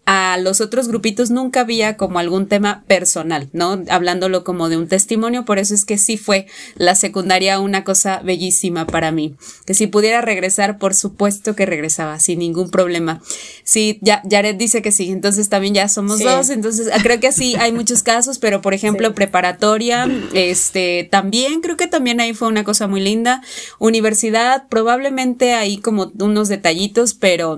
[0.06, 3.82] a los otros grupitos nunca había como algún tema personal, ¿no?
[3.88, 6.46] Hablándolo como de un testimonio, por eso es que sí fue
[6.76, 9.34] la secundaria una cosa bellísima para mí.
[9.64, 13.22] Que si pudiera regresar, por supuesto que regresaba, sin ningún problema.
[13.64, 17.32] Sí, ya Jared dice que sí, entonces también ya somos dos, entonces ah, creo que
[17.32, 22.48] sí hay muchos casos, pero por ejemplo, preparatoria, este, también creo que también ahí fue
[22.48, 23.42] una cosa muy linda.
[23.78, 27.56] Universidad, probablemente hay como unos detallitos, pero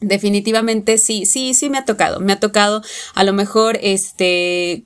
[0.00, 2.20] definitivamente sí, sí, sí me ha tocado.
[2.20, 2.82] Me ha tocado
[3.14, 4.84] a lo mejor este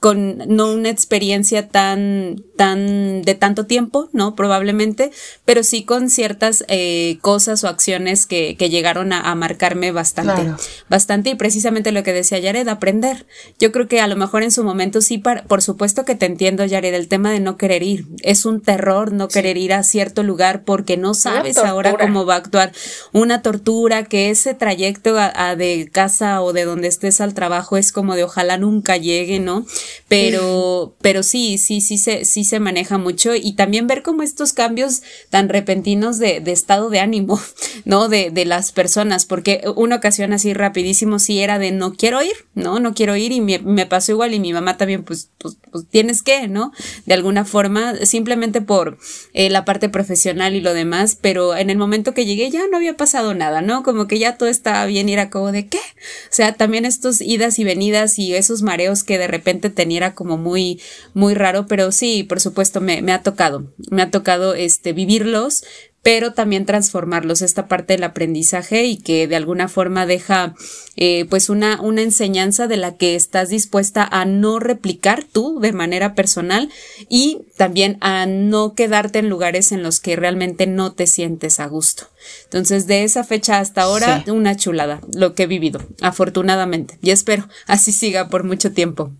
[0.00, 4.34] con no una experiencia tan, tan de tanto tiempo, ¿no?
[4.34, 5.12] Probablemente,
[5.44, 10.52] pero sí con ciertas eh, cosas o acciones que, que llegaron a, marcarme bastante,
[10.88, 13.26] bastante y precisamente lo que decía Yared, aprender.
[13.60, 16.64] Yo creo que a lo mejor en su momento sí, por supuesto que te entiendo,
[16.64, 18.06] Yared, el tema de no querer ir.
[18.22, 22.34] Es un terror no querer ir a cierto lugar porque no sabes ahora cómo va
[22.34, 22.72] a actuar.
[23.12, 27.92] Una tortura, que ese trayecto a de casa o de donde estés al trabajo es
[27.92, 29.67] como de ojalá nunca llegue, ¿no?
[30.08, 34.52] Pero, pero sí, sí, sí se, sí se maneja mucho y también ver como estos
[34.52, 37.40] cambios tan repentinos de, de estado de ánimo,
[37.84, 38.08] ¿no?
[38.08, 42.32] De, de, las personas, porque una ocasión así rapidísimo sí era de no quiero ir,
[42.54, 42.80] ¿no?
[42.80, 45.84] No quiero ir y me, me pasó igual y mi mamá también, pues, pues, pues
[45.90, 46.72] tienes que, ¿no?
[47.04, 48.98] De alguna forma, simplemente por
[49.34, 52.76] eh, la parte profesional y lo demás, pero en el momento que llegué ya no
[52.76, 53.82] había pasado nada, ¿no?
[53.82, 55.78] Como que ya todo estaba bien y era como de qué.
[55.78, 60.36] O sea, también estos idas y venidas y esos mareos que de repente teniera como
[60.36, 60.80] muy,
[61.14, 65.64] muy raro, pero sí, por supuesto, me, me ha tocado, me ha tocado este, vivirlos,
[66.02, 70.54] pero también transformarlos, esta parte del aprendizaje y que de alguna forma deja
[71.00, 75.72] eh, pues una, una enseñanza de la que estás dispuesta a no replicar tú de
[75.72, 76.70] manera personal
[77.08, 81.66] y también a no quedarte en lugares en los que realmente no te sientes a
[81.66, 82.08] gusto.
[82.46, 86.98] Entonces, de esa fecha hasta ahora, una chulada, lo que he vivido, afortunadamente.
[87.00, 89.12] Y espero así siga por mucho tiempo.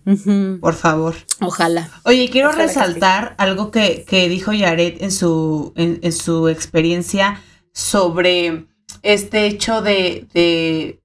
[0.59, 1.15] Por favor.
[1.39, 1.89] Ojalá.
[2.03, 8.65] Oye, quiero resaltar algo que, que, dijo Yaret en su, en, su experiencia sobre
[9.01, 10.99] este hecho de, de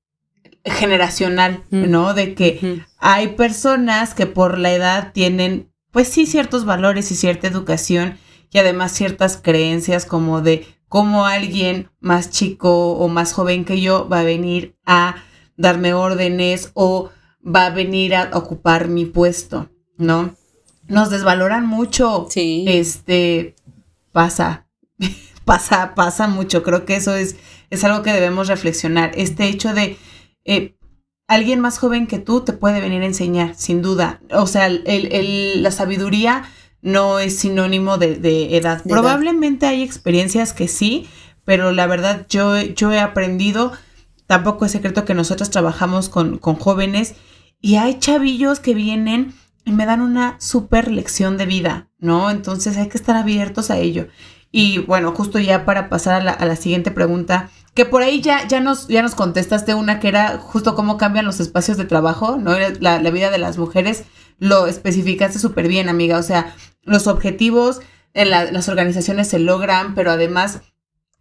[0.65, 2.15] generacional, ¿no?
[2.15, 7.47] De que hay personas que por la edad tienen, pues sí, ciertos valores y cierta
[7.47, 8.19] educación
[8.51, 14.09] y además ciertas creencias como de cómo alguien más chico o más joven que yo
[14.09, 15.17] va a venir a
[15.57, 17.11] darme órdenes o
[17.45, 20.35] va a venir a ocupar mi puesto, ¿no?
[20.87, 22.27] Nos desvaloran mucho.
[22.31, 22.65] Sí.
[22.69, 23.55] Este
[24.13, 24.67] pasa,
[25.45, 26.63] pasa, pasa mucho.
[26.63, 27.37] Creo que eso es,
[27.71, 29.13] es algo que debemos reflexionar.
[29.15, 29.97] Este hecho de
[30.45, 30.77] eh,
[31.27, 34.21] alguien más joven que tú te puede venir a enseñar, sin duda.
[34.31, 36.45] O sea, el, la sabiduría
[36.83, 38.83] no es sinónimo de, edad.
[38.87, 41.09] Probablemente hay experiencias que sí,
[41.45, 43.73] pero la verdad yo, yo he aprendido,
[44.27, 47.15] tampoco es secreto que nosotros trabajamos con, con jóvenes
[47.61, 49.33] y hay chavillos que vienen
[49.65, 52.31] y me dan una super lección de vida, ¿no?
[52.31, 54.09] Entonces hay que estar abiertos a ello.
[54.53, 58.21] Y bueno, justo ya para pasar a la, a la siguiente pregunta, que por ahí
[58.21, 61.85] ya, ya, nos, ya nos contestaste una que era justo cómo cambian los espacios de
[61.85, 62.57] trabajo, ¿no?
[62.81, 64.05] La, la vida de las mujeres
[64.39, 66.19] lo especificaste súper bien, amiga.
[66.19, 67.81] O sea, los objetivos
[68.15, 70.61] en las organizaciones se logran, pero además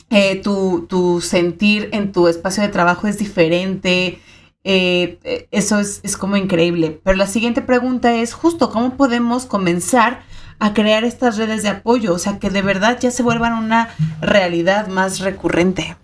[0.09, 4.19] eh, tu, sentir en tu espacio de trabajo es diferente.
[4.63, 7.01] Eh, eh, eso es, es, como increíble.
[7.03, 10.21] Pero la siguiente pregunta es justo cómo podemos comenzar
[10.59, 13.89] a crear estas redes de apoyo, o sea, que de verdad ya se vuelvan una
[14.21, 15.97] realidad más recurrente.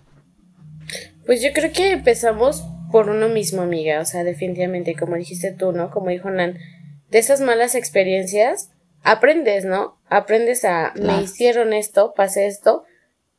[1.30, 5.70] Pues yo creo que empezamos por uno mismo, amiga, o sea, definitivamente, como dijiste tú,
[5.70, 5.92] ¿no?
[5.92, 6.58] Como dijo Nan,
[7.08, 8.72] de esas malas experiencias
[9.04, 9.96] aprendes, ¿no?
[10.08, 12.82] Aprendes a, me hicieron esto, pasé esto,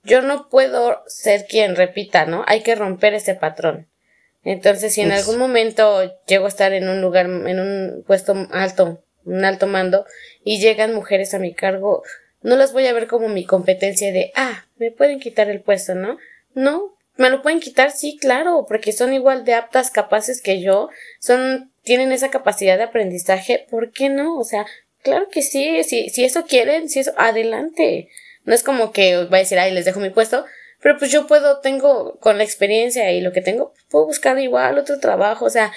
[0.05, 2.45] yo no puedo ser quien repita, ¿no?
[2.47, 3.89] Hay que romper ese patrón.
[4.45, 9.03] Entonces, si en algún momento llego a estar en un lugar, en un puesto alto,
[9.25, 10.05] un alto mando,
[10.45, 12.03] y llegan mujeres a mi cargo,
[12.41, 15.93] no las voy a ver como mi competencia de, ah, me pueden quitar el puesto,
[15.93, 16.17] ¿no?
[16.53, 20.89] No, me lo pueden quitar, sí, claro, porque son igual de aptas, capaces que yo,
[21.19, 24.37] son, tienen esa capacidad de aprendizaje, ¿por qué no?
[24.37, 24.65] O sea,
[25.03, 28.09] claro que sí, si, si eso quieren, si eso, adelante.
[28.43, 30.45] No es como que va a decir, ay, les dejo mi puesto,
[30.81, 34.79] pero pues yo puedo, tengo, con la experiencia y lo que tengo, puedo buscar igual
[34.79, 35.71] otro trabajo, o sea,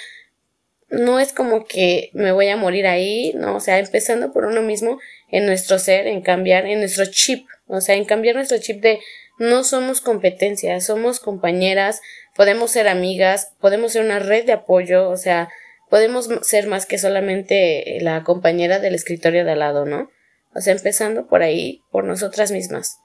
[0.89, 4.61] no es como que me voy a morir ahí, no, o sea, empezando por uno
[4.61, 8.81] mismo en nuestro ser, en cambiar, en nuestro chip, o sea, en cambiar nuestro chip
[8.81, 8.99] de
[9.37, 12.01] no somos competencia, somos compañeras,
[12.35, 15.49] podemos ser amigas, podemos ser una red de apoyo, o sea,
[15.89, 20.09] podemos ser más que solamente la compañera del escritorio de al lado, ¿no?
[20.53, 22.97] O sea, empezando por ahí, por nosotras mismas.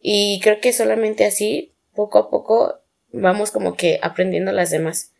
[0.00, 2.80] Y creo que solamente así, poco a poco,
[3.12, 5.12] vamos como que aprendiendo las demás.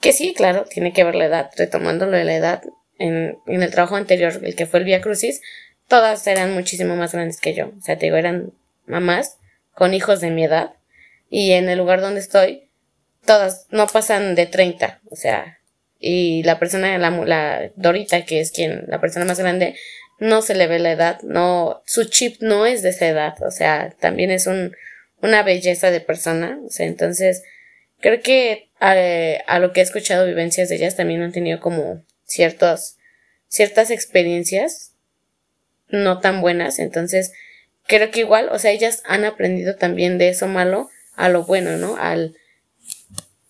[0.00, 2.62] Que sí, claro, tiene que ver la edad, retomándolo de la edad.
[2.98, 5.42] En, en el trabajo anterior, el que fue el Via Crucis,
[5.86, 7.72] todas eran muchísimo más grandes que yo.
[7.78, 8.52] O sea, te digo, eran
[8.86, 9.38] mamás
[9.74, 10.74] con hijos de mi edad.
[11.30, 12.68] Y en el lugar donde estoy,
[13.24, 15.00] todas no pasan de 30.
[15.10, 15.58] O sea,
[15.98, 19.76] y la persona, la, la Dorita, que es quien, la persona más grande,
[20.22, 23.50] no se le ve la edad, no, su chip no es de esa edad, o
[23.50, 24.72] sea, también es un,
[25.20, 27.42] una belleza de persona, o sea, entonces,
[28.00, 32.96] creo que a, lo que he escuchado vivencias de ellas también han tenido como ciertos,
[33.48, 34.92] ciertas experiencias
[35.88, 37.32] no tan buenas, entonces,
[37.86, 41.76] creo que igual, o sea, ellas han aprendido también de eso malo a lo bueno,
[41.76, 41.96] ¿no?
[41.96, 42.36] Al,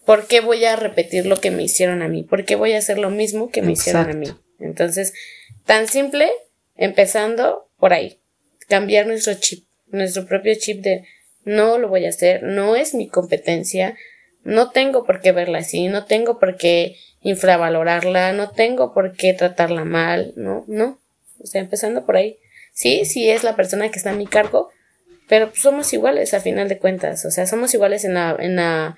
[0.04, 2.22] ¿por qué voy a repetir lo que me hicieron a mí?
[2.22, 4.28] ¿Por qué voy a hacer lo mismo que me hicieron a mí?
[4.58, 5.12] Entonces,
[5.64, 6.30] tan simple
[6.76, 8.18] Empezando por ahí,
[8.68, 11.04] cambiar nuestro chip, nuestro propio chip de
[11.44, 13.96] no lo voy a hacer, no es mi competencia,
[14.42, 19.34] no tengo por qué verla así, no tengo por qué infravalorarla, no tengo por qué
[19.34, 20.98] tratarla mal, no, no.
[21.40, 22.38] O sea, empezando por ahí.
[22.72, 24.70] Sí, sí es la persona que está a mi cargo,
[25.28, 27.24] pero somos iguales a final de cuentas.
[27.24, 28.96] O sea, somos iguales en la, en la,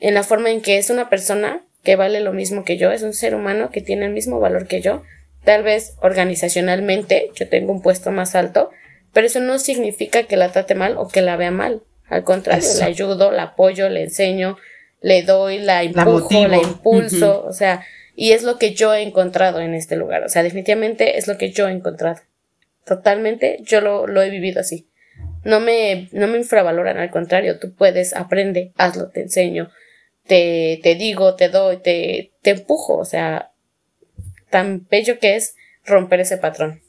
[0.00, 3.02] en la forma en que es una persona que vale lo mismo que yo, es
[3.02, 5.02] un ser humano que tiene el mismo valor que yo,
[5.46, 8.70] Tal vez organizacionalmente yo tengo un puesto más alto,
[9.12, 11.84] pero eso no significa que la trate mal o que la vea mal.
[12.08, 14.58] Al contrario, la ayudo, la apoyo, le enseño,
[15.00, 17.84] le doy, la empujo, la, impulso, o sea,
[18.16, 20.24] y es lo que yo he encontrado en este lugar.
[20.24, 22.20] O sea, definitivamente es lo que yo he encontrado.
[22.86, 24.88] Totalmente, yo lo, lo he vivido así.
[25.42, 29.70] No me, no me infravaloran, al contrario, tú puedes, aprende, hazlo, te enseño,
[30.26, 33.50] te, te digo, te doy, te, te empujo, o sea,
[34.50, 36.80] tan bello que es romper ese patrón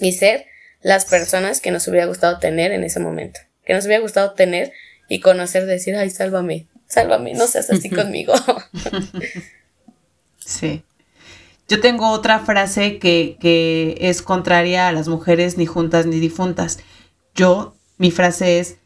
[0.00, 0.46] y ser
[0.82, 4.72] las personas que nos hubiera gustado tener en ese momento, que nos hubiera gustado tener
[5.08, 8.34] y conocer, decir, ay, sálvame, sálvame, no seas así conmigo.
[10.44, 10.82] Sí.
[11.72, 16.80] Yo tengo otra frase que, que, es contraria a las mujeres ni juntas ni difuntas.
[17.34, 18.76] Yo, mi frase es,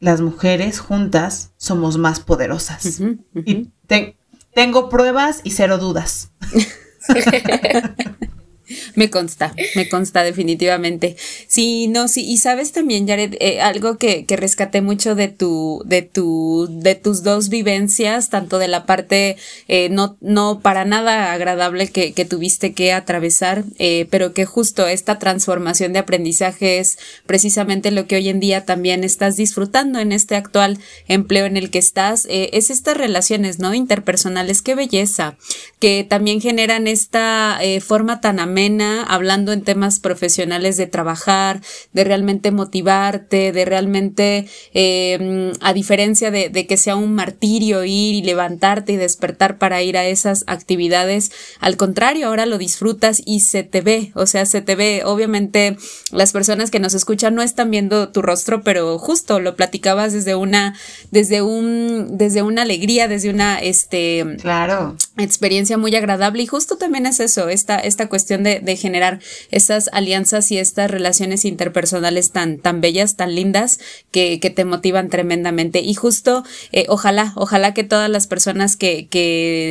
[0.00, 3.00] las mujeres juntas somos más poderosas.
[3.46, 3.70] Y
[4.54, 6.32] tengo pruebas y cero dudas.
[8.94, 11.16] Me consta, me consta definitivamente.
[11.46, 15.82] Sí, no, sí, y sabes también, Jared, eh, algo que, que, rescaté mucho de tu,
[15.84, 19.36] de tu, de tus dos vivencias, tanto de la parte
[19.68, 24.86] eh, no, no para nada agradable que, que tuviste que atravesar, eh, pero que justo
[24.86, 30.12] esta transformación de aprendizaje es precisamente lo que hoy en día también estás disfrutando en
[30.12, 33.74] este actual empleo en el que estás, es estas relaciones, ¿no?
[33.74, 35.36] Interpersonales, qué belleza,
[35.78, 38.61] que también generan esta forma tan amena
[39.08, 41.60] hablando en temas profesionales de trabajar,
[41.92, 48.22] de realmente motivarte, de realmente, em, a diferencia de, que sea un martirio ir y
[48.22, 53.64] levantarte y despertar para ir a esas actividades, al contrario, ahora lo disfrutas y se
[53.64, 55.76] te ve, o sea, se te ve, obviamente
[56.12, 60.34] las personas que nos escuchan no están viendo tu rostro, pero justo lo platicabas desde
[60.34, 60.74] una,
[61.10, 64.96] desde un, desde una alegría, desde una, este, claro.
[65.16, 69.20] experiencia muy agradable y justo también es eso, esta, esta cuestión de, generar
[69.50, 73.78] esas alianzas y estas relaciones interpersonales tan, tan bellas, tan lindas,
[74.10, 75.80] que, que te motivan tremendamente.
[75.80, 79.08] Y justo, eh, ojalá, ojalá que todas las personas que,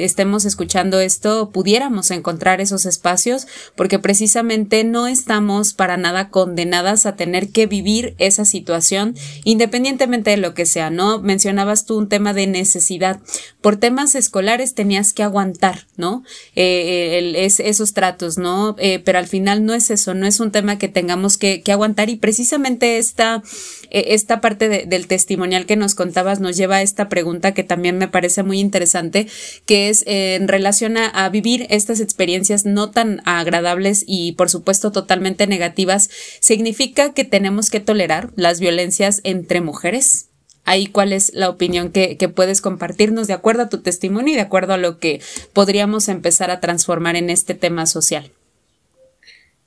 [0.04, 7.16] estemos escuchando esto pudiéramos encontrar esos espacios, porque precisamente no estamos para nada condenadas a
[7.16, 11.20] tener que vivir esa situación, independientemente de lo que sea, ¿no?
[11.20, 13.20] Mencionabas tú un tema de necesidad.
[13.62, 16.24] Por temas escolares tenías que aguantar, ¿no?
[16.56, 18.61] Eh, es, esos tratos, ¿no?
[18.78, 22.10] Eh, pero al final no es eso, no es un tema que tengamos que, aguantar
[22.10, 23.44] y precisamente esta,
[23.90, 27.98] eh, esta parte del testimonial que nos contabas nos lleva a esta pregunta que también
[27.98, 29.28] me parece muy interesante,
[29.66, 35.48] que es en relación a, vivir estas experiencias no tan agradables y por supuesto totalmente
[35.48, 36.10] negativas,
[36.40, 40.28] ¿significa que tenemos que tolerar las violencias entre mujeres?
[40.66, 44.42] ahí cuál es la opinión que, puedes compartirnos de acuerdo a tu testimonio y de
[44.42, 45.22] acuerdo a lo que
[45.54, 48.32] podríamos empezar a transformar en este tema social.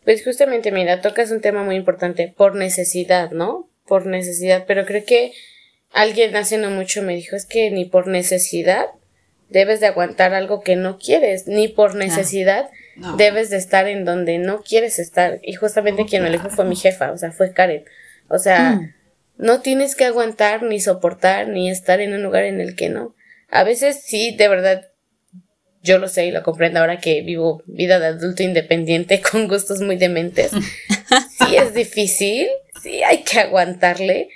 [0.05, 3.71] Pues justamente, mira, tocas un tema muy importante, por necesidad, ¿no?
[3.87, 5.33] Por necesidad, pero creo que
[5.93, 8.87] alguien hace no mucho me dijo, es que ni por necesidad
[9.49, 12.71] debes de aguantar algo que no quieres, ni por necesidad
[13.17, 15.39] debes de estar en donde no quieres estar.
[15.43, 17.85] Y justamente quien me dijo fue mi jefa, o sea, fue Karen.
[18.29, 18.95] O sea, mm.
[19.37, 23.15] No tienes que aguantar, ni soportar, ni estar en un lugar en el que no.
[23.51, 24.89] A veces sí, de verdad,
[25.85, 29.81] yo lo sé y lo comprendo ahora que vivo vida de adulto independiente con gustos
[29.81, 30.51] muy dementes.
[31.47, 32.49] Sí es difícil,
[32.83, 34.31] sí hay que aguantarle,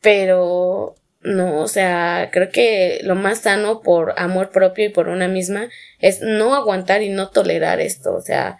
[0.00, 5.26] pero no, o sea, creo que lo más sano por amor propio y por una
[5.26, 8.58] misma es no aguantar y no tolerar esto, o sea,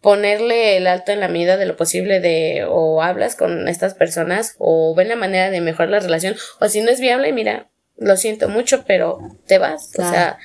[0.00, 4.54] ponerle el alto en la medida de lo posible de o hablas con estas personas
[4.58, 8.16] o ven la manera de mejorar la relación o si no es viable, mira, lo
[8.16, 10.38] siento mucho, pero te vas, o sea,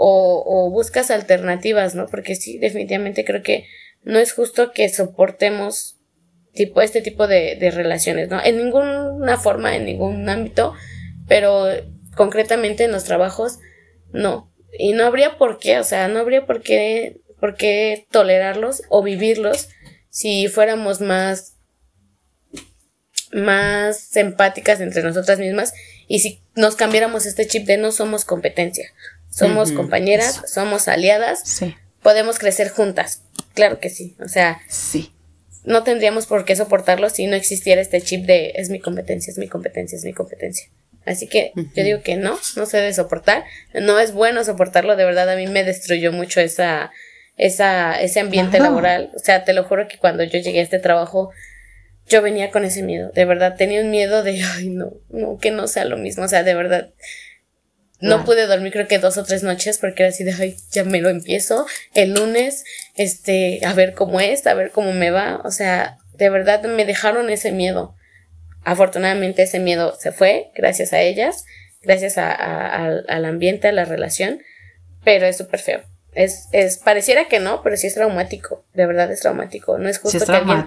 [0.00, 2.06] o, buscas alternativas, ¿no?
[2.06, 3.66] Porque sí, definitivamente creo que
[4.04, 5.96] no es justo que soportemos
[6.54, 8.42] tipo este tipo de, de relaciones, ¿no?
[8.42, 10.74] En ninguna forma, en ningún ámbito,
[11.26, 11.66] pero
[12.14, 13.58] concretamente en los trabajos,
[14.12, 14.52] no.
[14.78, 19.02] Y no habría por qué, o sea, no habría por qué por qué tolerarlos o
[19.02, 19.68] vivirlos
[20.10, 21.54] si fuéramos más
[23.32, 25.74] más empáticas entre nosotras mismas
[26.08, 28.90] y si nos cambiáramos este chip de no somos competencia,
[29.38, 31.62] somos compañeras, somos aliadas,
[32.02, 33.22] podemos crecer juntas,
[33.54, 35.12] claro que sí, o sea, sí.
[35.64, 39.38] no tendríamos por qué soportarlo si no existiera este chip de es mi competencia, es
[39.38, 40.68] mi competencia, es mi competencia.
[41.06, 45.04] Así que yo digo que no, no se debe soportar, no es bueno soportarlo, de
[45.06, 46.90] verdad a mí me destruyó mucho esa
[47.38, 49.10] esa, ese ambiente laboral.
[49.14, 51.30] O sea, te lo juro que cuando yo llegué a este trabajo,
[52.06, 53.10] yo venía con ese miedo.
[53.14, 56.24] De verdad, tenía un miedo de, ay, no, no, que no sea lo mismo.
[56.24, 56.90] O sea, de verdad,
[58.00, 60.84] no pude dormir creo que dos o tres noches porque era así de, ay, ya
[60.84, 65.40] me lo empiezo el lunes, este, a ver cómo es, a ver cómo me va.
[65.44, 67.94] O sea, de verdad me dejaron ese miedo.
[68.64, 71.44] Afortunadamente ese miedo se fue gracias a ellas,
[71.82, 74.42] gracias a, al ambiente, a la relación,
[75.02, 75.82] pero es súper feo.
[76.12, 79.78] Es, es, pareciera que no, pero sí es traumático, de verdad es traumático.
[79.78, 80.64] No es justo que alguien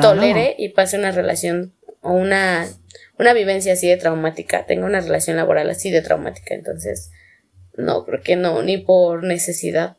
[0.00, 2.66] tolere y pase una relación o una,
[3.18, 6.54] una vivencia así de traumática, tenga una relación laboral así de traumática.
[6.54, 7.10] Entonces,
[7.76, 9.96] no, creo que no, ni por necesidad.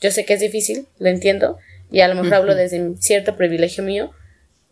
[0.00, 1.58] Yo sé que es difícil, lo entiendo,
[1.90, 4.10] y a lo mejor hablo desde cierto privilegio mío,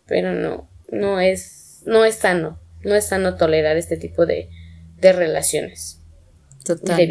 [0.06, 4.48] pero no, no es, no es sano, no es sano tolerar este tipo de,
[4.96, 5.99] de relaciones.
[6.64, 7.08] Total.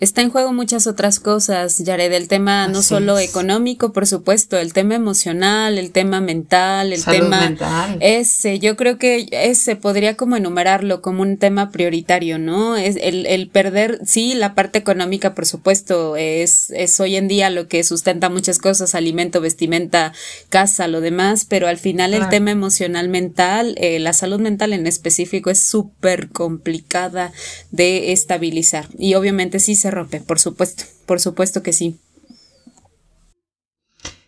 [0.00, 4.72] Está en juego muchas otras cosas, Yared, el tema no solo económico, por supuesto, el
[4.72, 7.54] tema emocional, el tema mental, el tema
[8.00, 12.76] ese, yo creo que ese podría como enumerarlo como un tema prioritario, ¿no?
[12.76, 17.50] Es el, el perder, sí, la parte económica, por supuesto, es, es hoy en día
[17.50, 20.14] lo que sustenta muchas cosas, alimento, vestimenta,
[20.48, 24.86] casa, lo demás, pero al final el tema emocional mental, eh, la salud mental en
[24.86, 27.32] específico es súper complicada
[27.70, 31.98] de estabilizar y obviamente sí se rompe, por supuesto, por supuesto que sí.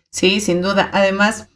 [0.09, 0.89] Sí, sin duda.
[0.91, 1.47] Además,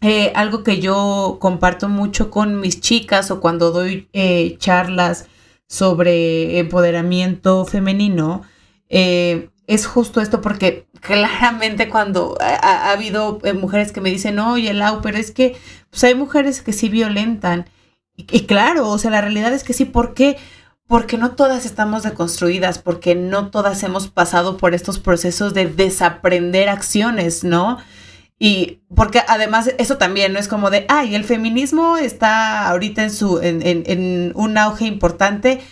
[0.00, 5.26] eh, algo que yo comparto mucho con mis chicas o cuando doy eh, charlas
[5.66, 8.42] sobre empoderamiento femenino,
[8.88, 15.00] eh, es justo esto porque claramente cuando ha, habido mujeres que me dicen, oye, Lau,
[15.02, 15.56] pero es que
[15.90, 17.66] pues hay mujeres que sí violentan.
[18.16, 20.36] Y, y, claro, o sea, la realidad es que sí, ¿por qué?
[20.92, 26.68] Porque no todas estamos deconstruidas, porque no todas hemos pasado por estos procesos de desaprender
[26.68, 27.78] acciones, ¿no?
[28.38, 33.10] Y porque además eso también no es como de, ay, el feminismo está ahorita en,
[33.10, 35.62] su, en, en, un auge importante,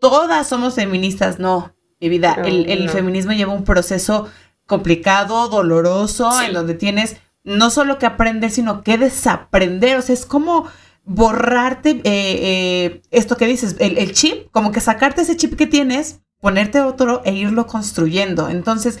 [0.00, 4.30] todas somos feministas, no, mi vida, el, el feminismo lleva un proceso
[4.64, 9.98] complicado, doloroso, en donde tienes no solo que aprender, sino que desaprender.
[9.98, 10.66] O sea, es como
[11.04, 16.20] borrarte eh, eh, esto que dices, el, chip, como que sacarte ese chip que tienes,
[16.40, 18.48] ponerte otro e irlo construyendo.
[18.48, 19.00] Entonces,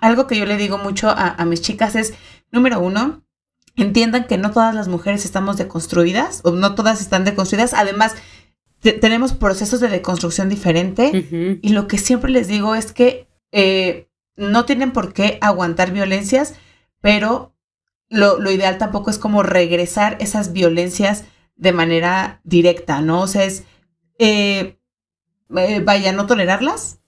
[0.00, 2.14] algo que yo le digo mucho a, mis chicas es,
[2.50, 3.22] número uno,
[3.76, 7.74] entiendan que no todas las mujeres estamos deconstruidas, o no todas están deconstruidas.
[7.74, 8.14] Además,
[8.80, 11.58] tenemos procesos de deconstrucción diferente.
[11.62, 16.54] Y lo que siempre les digo es que eh, no tienen por qué aguantar violencias,
[17.00, 17.54] pero
[18.08, 21.24] lo, lo, ideal tampoco es como regresar esas violencias
[21.60, 23.20] de manera directa, ¿no?
[23.20, 23.64] O sea, es,
[24.18, 24.78] eh,
[25.56, 27.00] eh, vaya, no tolerarlas,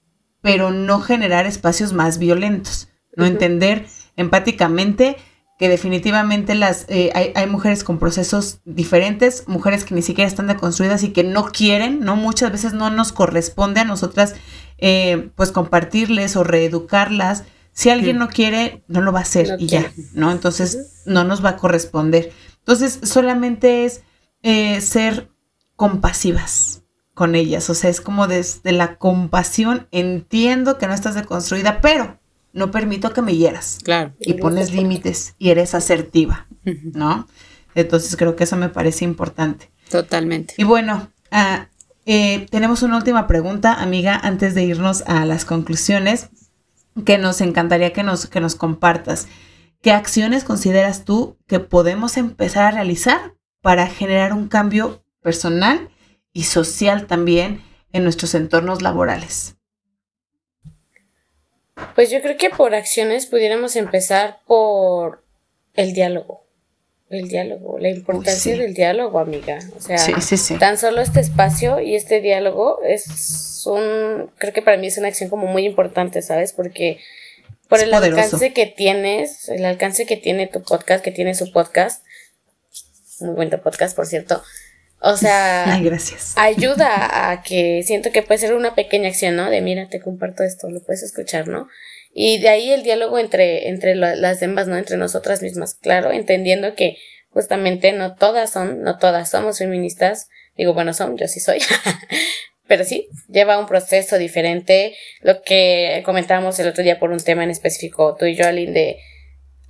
[0.42, 3.86] pero no generar espacios más violentos, no entender
[4.16, 5.16] empáticamente
[5.58, 10.48] que definitivamente las eh, hay, hay, mujeres con procesos diferentes, mujeres que ni siquiera están
[10.48, 12.16] deconstruidas y que no quieren, ¿no?
[12.16, 14.34] Muchas veces no nos corresponde a nosotras
[15.36, 17.44] pues compartirles o reeducarlas.
[17.72, 20.32] Si alguien no quiere, no lo va a hacer y ya, ¿no?
[20.32, 22.32] Entonces no nos va a corresponder.
[22.58, 24.02] Entonces solamente es
[24.42, 25.30] eh, ser
[25.76, 26.82] compasivas
[27.14, 27.68] con ellas.
[27.70, 32.18] O sea, es como desde la compasión, entiendo que no estás deconstruida, pero
[32.52, 33.78] no permito que me hieras.
[33.82, 34.14] Claro.
[34.20, 37.26] Y pones límites y eres asertiva, ¿no?
[37.74, 39.70] Entonces creo que eso me parece importante.
[39.90, 40.54] Totalmente.
[40.56, 41.68] Y bueno, ah,
[42.06, 46.30] eh, tenemos una última pregunta, amiga, antes de irnos a las conclusiones,
[47.06, 49.28] que nos encantaría que nos, que nos compartas.
[49.80, 55.88] ¿Qué acciones consideras tú que podemos empezar a realizar para generar un cambio personal
[56.32, 59.54] y social también en nuestros entornos laborales?
[61.94, 65.24] Pues yo creo que por acciones pudiéramos empezar por
[65.74, 66.42] el diálogo.
[67.08, 69.58] El diálogo, la importancia del diálogo, amiga.
[69.76, 69.98] O sea,
[70.58, 75.08] tan solo este espacio y este diálogo es un, creo que para mí es una
[75.08, 76.54] acción como muy importante, ¿sabes?
[76.54, 77.00] Porque
[77.68, 82.02] por el alcance que tienes, el alcance que tiene tu podcast, que tiene su podcast,
[83.22, 84.42] muy buen podcast, por cierto.
[85.00, 86.34] O sea, gracias.
[86.36, 89.50] ayuda a que siento que puede ser una pequeña acción, ¿no?
[89.50, 91.68] De mira, te comparto esto, lo puedes escuchar, ¿no?
[92.14, 94.76] Y de ahí el diálogo entre, entre las demás, ¿no?
[94.76, 96.98] Entre nosotras mismas, claro, entendiendo que
[97.30, 100.28] justamente no todas son, no todas somos feministas.
[100.56, 101.58] Digo, bueno, son, yo sí soy.
[102.68, 104.94] Pero sí, lleva un proceso diferente.
[105.20, 108.72] Lo que comentábamos el otro día por un tema en específico, tú y yo, Aline,
[108.72, 108.98] de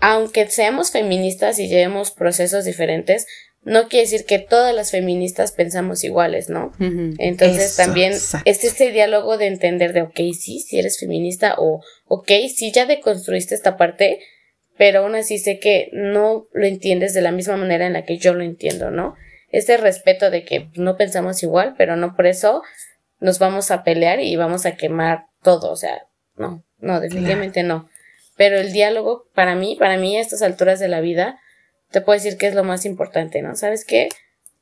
[0.02, 3.28] aunque seamos feministas y llevemos procesos diferentes,
[3.62, 6.72] no quiere decir que todas las feministas pensamos iguales, ¿no?
[7.18, 12.32] Entonces también es este diálogo de entender de, ok, sí, si eres feminista o, ok,
[12.52, 14.18] sí, ya deconstruiste esta parte,
[14.76, 18.18] pero aún así sé que no lo entiendes de la misma manera en la que
[18.18, 19.14] yo lo entiendo, ¿no?
[19.50, 22.62] Ese respeto de que no pensamos igual, pero no por eso
[23.20, 27.88] nos vamos a pelear y vamos a quemar todo, o sea, no, no, definitivamente no.
[28.42, 31.38] Pero el diálogo, para mí, para mí a estas alturas de la vida,
[31.92, 33.54] te puedo decir que es lo más importante, ¿no?
[33.54, 34.08] ¿Sabes qué?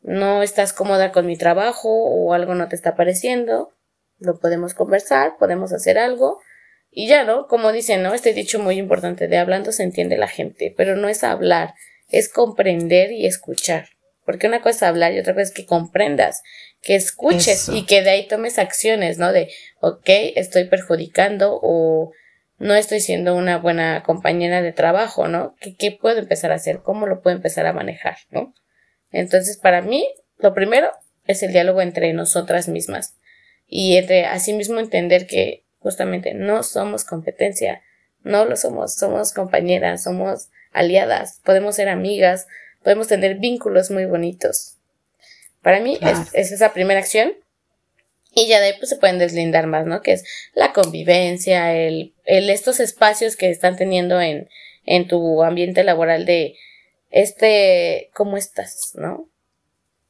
[0.02, 3.72] No estás cómoda con mi trabajo o algo no te está pareciendo,
[4.18, 6.42] lo podemos conversar, podemos hacer algo
[6.90, 7.46] y ya, ¿no?
[7.46, 8.12] Como dicen, ¿no?
[8.12, 11.72] Este dicho muy importante de hablando se entiende la gente, pero no es hablar,
[12.10, 13.88] es comprender y escuchar.
[14.26, 16.42] Porque una cosa es hablar y otra cosa es que comprendas,
[16.82, 19.32] que escuches y que de ahí tomes acciones, ¿no?
[19.32, 19.50] De,
[19.80, 20.04] ok,
[20.36, 22.12] estoy perjudicando o
[22.60, 25.56] no estoy siendo una buena compañera de trabajo, ¿no?
[25.78, 26.80] ¿Qué, puedo empezar a hacer?
[26.82, 28.54] ¿Cómo lo puedo empezar a manejar, ¿no?
[29.10, 30.06] Entonces, para mí,
[30.36, 30.90] lo primero
[31.26, 33.16] es el diálogo entre nosotras mismas
[33.66, 37.82] y entre asimismo entender que justamente no somos competencia,
[38.24, 42.46] no lo somos, somos compañeras, somos aliadas, podemos ser amigas,
[42.82, 44.76] podemos tener vínculos muy bonitos.
[45.62, 47.32] Para mí es, es esa primera acción
[48.32, 50.02] y ya de ahí pues se pueden deslindar más, ¿no?
[50.02, 50.24] Que es
[50.54, 54.48] la convivencia, el, el estos espacios que están teniendo en,
[54.84, 56.56] en tu ambiente laboral de
[57.10, 58.92] este, ¿cómo estás?
[58.94, 59.28] ¿No?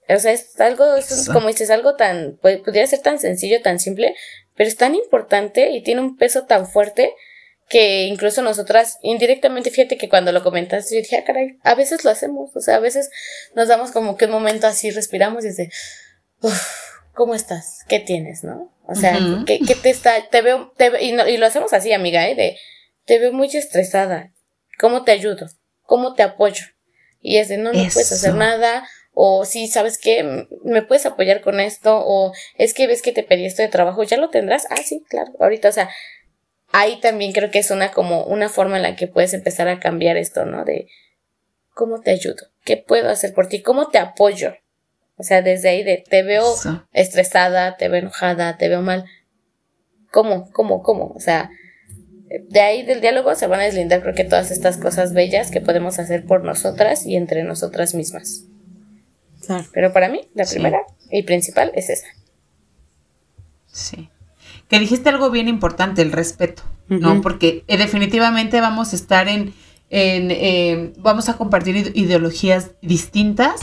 [0.08, 3.78] O sea, es algo, es, como dices, algo tan, pues, podría ser tan sencillo, tan
[3.78, 4.14] simple,
[4.56, 7.14] pero es tan importante y tiene un peso tan fuerte
[7.68, 12.04] que incluso nosotras indirectamente, fíjate que cuando lo comentaste, yo dije, ah, caray, a veces
[12.04, 13.10] lo hacemos, o sea, a veces
[13.54, 15.70] nos damos como que un momento así, respiramos y dice,
[17.14, 17.84] ¿cómo estás?
[17.88, 18.72] ¿Qué tienes, no?
[18.86, 22.34] O sea, ¿qué, te está, te veo, te, y, y lo hacemos así, amiga, ¿eh?
[22.34, 22.58] De,
[23.04, 24.32] te veo muy estresada.
[24.78, 25.46] ¿Cómo te ayudo?
[25.82, 26.64] ¿Cómo te apoyo?
[27.20, 30.46] Y es de, no, no puedes hacer nada, o sí, ¿sabes qué?
[30.64, 32.02] ¿Me puedes apoyar con esto?
[32.04, 34.66] O es que ves que te pedí esto de trabajo, ¿ya lo tendrás?
[34.70, 35.90] Ah, sí, claro, ahorita, o sea,
[36.72, 39.80] ahí también creo que es una como una forma en la que puedes empezar a
[39.80, 40.64] cambiar esto, ¿no?
[40.64, 40.88] De,
[41.74, 42.46] ¿cómo te ayudo?
[42.64, 43.62] ¿Qué puedo hacer por ti?
[43.62, 44.54] ¿Cómo te apoyo?
[45.20, 46.44] O sea, desde ahí de te veo
[46.92, 49.04] estresada, te veo enojada, te veo mal.
[50.10, 50.50] ¿Cómo?
[50.52, 50.82] ¿Cómo?
[50.82, 51.12] ¿Cómo?
[51.14, 51.50] O sea,
[52.48, 55.60] de ahí del diálogo se van a deslindar creo que todas estas cosas bellas que
[55.60, 58.44] podemos hacer por nosotras y entre nosotras mismas.
[59.44, 59.66] Claro.
[59.74, 60.80] Pero para mí, la primera
[61.10, 62.06] y principal es esa.
[63.66, 64.08] Sí.
[64.68, 67.20] Que dijiste algo bien importante, el respeto, ¿no?
[67.20, 69.52] Porque eh, definitivamente vamos a estar en,
[69.90, 73.60] en eh, vamos a compartir ideologías distintas,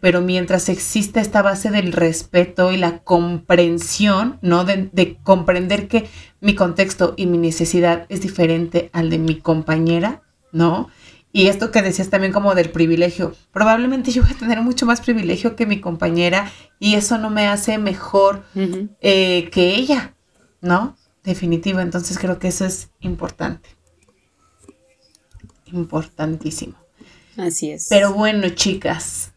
[0.00, 4.64] pero mientras exista esta base del respeto y la comprensión, ¿no?
[4.64, 6.08] De, de, comprender que
[6.40, 10.22] mi contexto y mi necesidad es diferente al de mi compañera,
[10.52, 10.88] ¿no?
[11.32, 15.00] Y esto que decías también como del privilegio, probablemente yo voy a tener mucho más
[15.00, 18.44] privilegio que mi compañera y eso no me hace mejor
[19.00, 20.14] eh, que ella,
[20.60, 20.96] ¿no?
[21.24, 23.68] Definitivo, entonces creo que eso es importante.
[25.66, 26.74] Importantísimo.
[27.36, 27.86] Así es.
[27.90, 29.32] Pero bueno, chicas,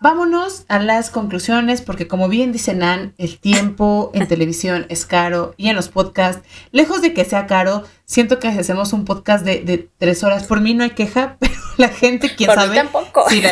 [0.00, 5.54] Vámonos a las conclusiones, porque como bien dice Nan, el tiempo en televisión es caro
[5.56, 9.90] y en los podcasts, lejos de que sea caro, siento que hacemos un podcast de,
[9.98, 10.44] tres horas.
[10.44, 12.70] Por mí no hay queja, pero la gente, quién Por sabe.
[12.70, 13.24] Mí tampoco.
[13.28, 13.42] Sí,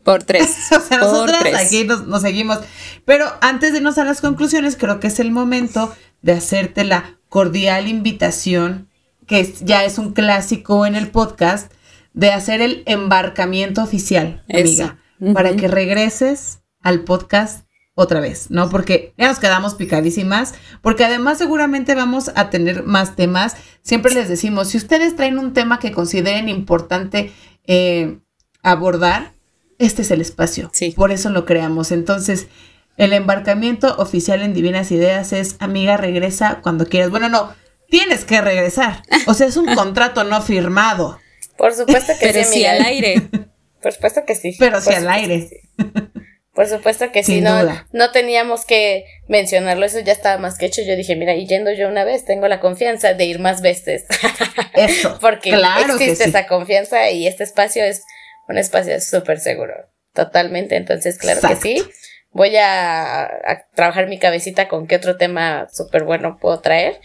[0.04, 0.72] Por tres.
[0.72, 2.58] o sea, nosotras aquí nos, nos seguimos.
[3.04, 7.16] Pero antes de irnos a las conclusiones, creo que es el momento de hacerte la
[7.28, 8.88] cordial invitación,
[9.28, 11.72] que ya es un clásico en el podcast,
[12.12, 14.98] de hacer el embarcamiento oficial, amiga
[15.34, 18.70] para que regreses al podcast otra vez, ¿no?
[18.70, 23.56] Porque ya nos quedamos picadísimas, porque además seguramente vamos a tener más temas.
[23.82, 27.32] Siempre les decimos, si ustedes traen un tema que consideren importante
[27.66, 28.18] eh,
[28.62, 29.32] abordar,
[29.78, 30.70] este es el espacio.
[30.72, 30.92] Sí.
[30.92, 31.92] Por eso lo creamos.
[31.92, 32.46] Entonces,
[32.96, 37.10] el embarcamiento oficial en Divinas Ideas es, amiga, regresa cuando quieras.
[37.10, 37.52] Bueno, no,
[37.90, 39.02] tienes que regresar.
[39.26, 41.18] O sea, es un contrato no firmado.
[41.58, 43.28] Por supuesto que Pero sí, al aire.
[43.82, 44.56] Por supuesto que sí.
[44.58, 45.48] Pero sí al aire.
[46.54, 50.82] Por supuesto que sí, no, no teníamos que mencionarlo, eso ya estaba más que hecho.
[50.82, 54.04] Yo dije, mira, y yendo yo una vez, tengo la confianza de ir más veces.
[54.74, 55.18] Eso.
[55.20, 55.50] Porque
[55.88, 58.04] existe esa confianza y este espacio es
[58.48, 59.74] un espacio súper seguro.
[60.12, 60.76] Totalmente.
[60.76, 61.82] Entonces, claro que sí.
[62.30, 67.00] Voy a, a, trabajar mi cabecita con qué otro tema súper bueno puedo traer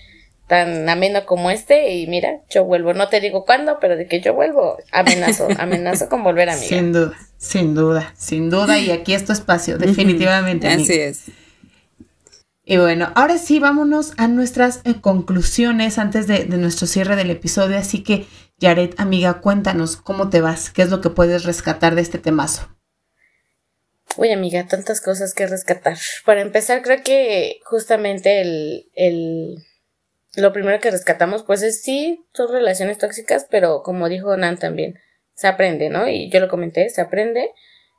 [0.47, 4.21] tan ameno como este y mira, yo vuelvo, no te digo cuándo, pero de que
[4.21, 6.65] yo vuelvo, amenazo, amenazo con volver a mí.
[6.65, 10.67] Sin duda, sin duda, sin duda y aquí es tu espacio, definitivamente.
[10.67, 11.25] Así es.
[12.63, 17.31] Y bueno, ahora sí, vámonos a nuestras eh, conclusiones antes de, de, nuestro cierre del
[17.31, 17.77] episodio.
[17.77, 18.25] Así que,
[18.57, 22.67] Yaret, amiga, cuéntanos cómo te vas, qué es lo que puedes rescatar de este temazo.
[24.17, 25.97] Uy, amiga, tantas cosas que rescatar.
[26.25, 29.66] Para empezar, creo que justamente el, el
[30.37, 34.99] lo primero que rescatamos, pues es sí, son relaciones tóxicas, pero como dijo Nan también,
[35.33, 36.07] se aprende, ¿no?
[36.07, 37.51] Y yo lo comenté, se aprende.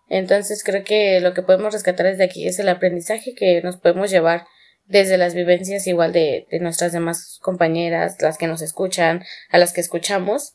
[0.09, 4.11] Entonces creo que lo que podemos rescatar desde aquí es el aprendizaje que nos podemos
[4.11, 4.47] llevar
[4.87, 9.73] desde las vivencias igual de, de nuestras demás compañeras, las que nos escuchan, a las
[9.73, 10.55] que escuchamos,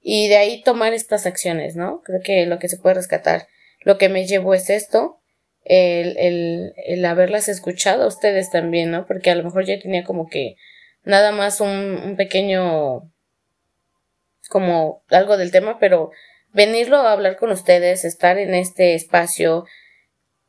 [0.00, 2.00] y de ahí tomar estas acciones, ¿no?
[2.04, 3.48] Creo que lo que se puede rescatar,
[3.82, 5.20] lo que me llevó es esto,
[5.64, 9.06] el, el, el haberlas escuchado a ustedes también, ¿no?
[9.06, 10.56] Porque a lo mejor yo tenía como que
[11.04, 13.10] nada más un, pequeño
[14.48, 16.10] como algo del tema, pero
[16.52, 19.66] venirlo a hablar con ustedes, estar en este espacio,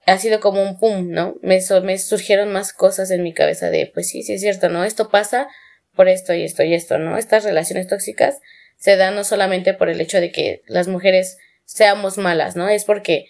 [0.06, 1.36] ha sido como un pum, ¿no?
[1.42, 4.84] Me, me surgieron más cosas en mi cabeza de, pues sí, sí es cierto, ¿no?
[4.84, 5.48] Esto pasa
[5.96, 7.18] por esto y esto y esto, ¿no?
[7.18, 8.40] Estas relaciones tóxicas
[8.78, 12.70] se dan no solamente por el hecho de que las mujeres seamos malas, ¿no?
[12.70, 13.28] Es porque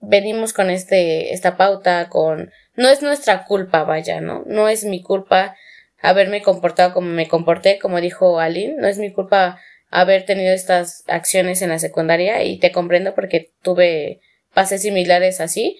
[0.00, 4.44] venimos con este, esta pauta, con, no es nuestra culpa, vaya, ¿no?
[4.46, 5.56] No es mi culpa
[6.02, 9.58] haberme comportado como me comporté, como dijo Aline, no es mi culpa
[9.90, 14.20] haber tenido estas acciones en la secundaria y te comprendo porque tuve
[14.52, 15.78] pases similares así,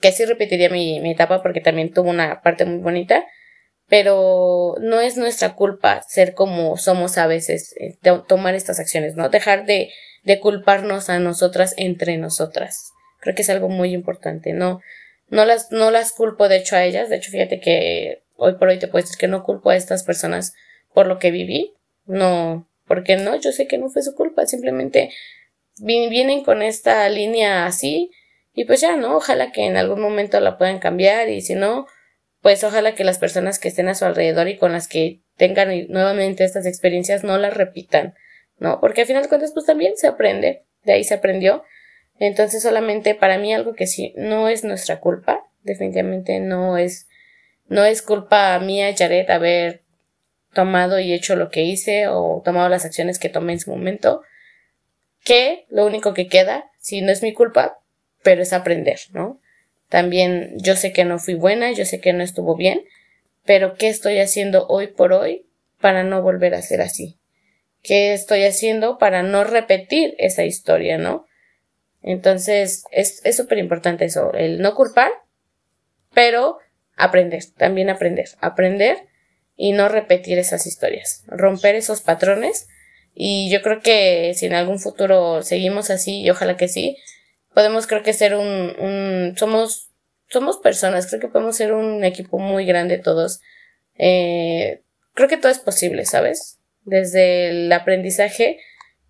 [0.00, 3.24] que sí repetiría mi, mi etapa porque también tuvo una parte muy bonita,
[3.88, 9.28] pero no es nuestra culpa ser como somos a veces, eh, tomar estas acciones, ¿no?
[9.28, 9.90] Dejar de,
[10.24, 12.92] de culparnos a nosotras entre nosotras.
[13.20, 14.80] Creo que es algo muy importante, ¿no?
[15.28, 18.68] No las, no las culpo de hecho a ellas, de hecho fíjate que hoy por
[18.68, 20.54] hoy te puedo decir que no culpo a estas personas
[20.92, 21.74] por lo que viví.
[22.06, 25.10] No, porque no, yo sé que no fue su culpa, simplemente
[25.78, 28.10] vienen con esta línea así
[28.52, 29.16] y pues ya, ¿no?
[29.16, 31.86] Ojalá que en algún momento la puedan cambiar y si no,
[32.40, 35.70] pues ojalá que las personas que estén a su alrededor y con las que tengan
[35.88, 38.14] nuevamente estas experiencias no las repitan,
[38.58, 38.80] ¿no?
[38.80, 41.64] Porque al final de cuentas pues también se aprende, de ahí se aprendió.
[42.18, 47.08] Entonces solamente para mí algo que sí no es nuestra culpa, definitivamente no es
[47.68, 49.82] no es culpa mía, Jared, haber
[50.52, 54.22] tomado y hecho lo que hice o tomado las acciones que tomé en su momento.
[55.24, 57.78] Que lo único que queda, si no es mi culpa,
[58.22, 59.40] pero es aprender, ¿no?
[59.88, 62.84] También yo sé que no fui buena, yo sé que no estuvo bien,
[63.46, 65.46] pero ¿qué estoy haciendo hoy por hoy
[65.80, 67.18] para no volver a ser así?
[67.84, 71.26] qué estoy haciendo para no repetir esa historia, ¿no?
[72.06, 75.10] Entonces, es súper importante eso, el no culpar,
[76.12, 76.58] pero
[76.96, 79.08] aprender, también aprender, aprender
[79.56, 82.68] y no repetir esas historias, romper esos patrones.
[83.14, 86.98] Y yo creo que si en algún futuro seguimos así, y ojalá que sí,
[87.54, 89.90] podemos creo que ser un, un somos,
[90.28, 93.40] somos personas, creo que podemos ser un equipo muy grande todos.
[93.96, 94.82] Eh,
[95.14, 96.58] creo que todo es posible, ¿sabes?
[96.82, 98.58] Desde el aprendizaje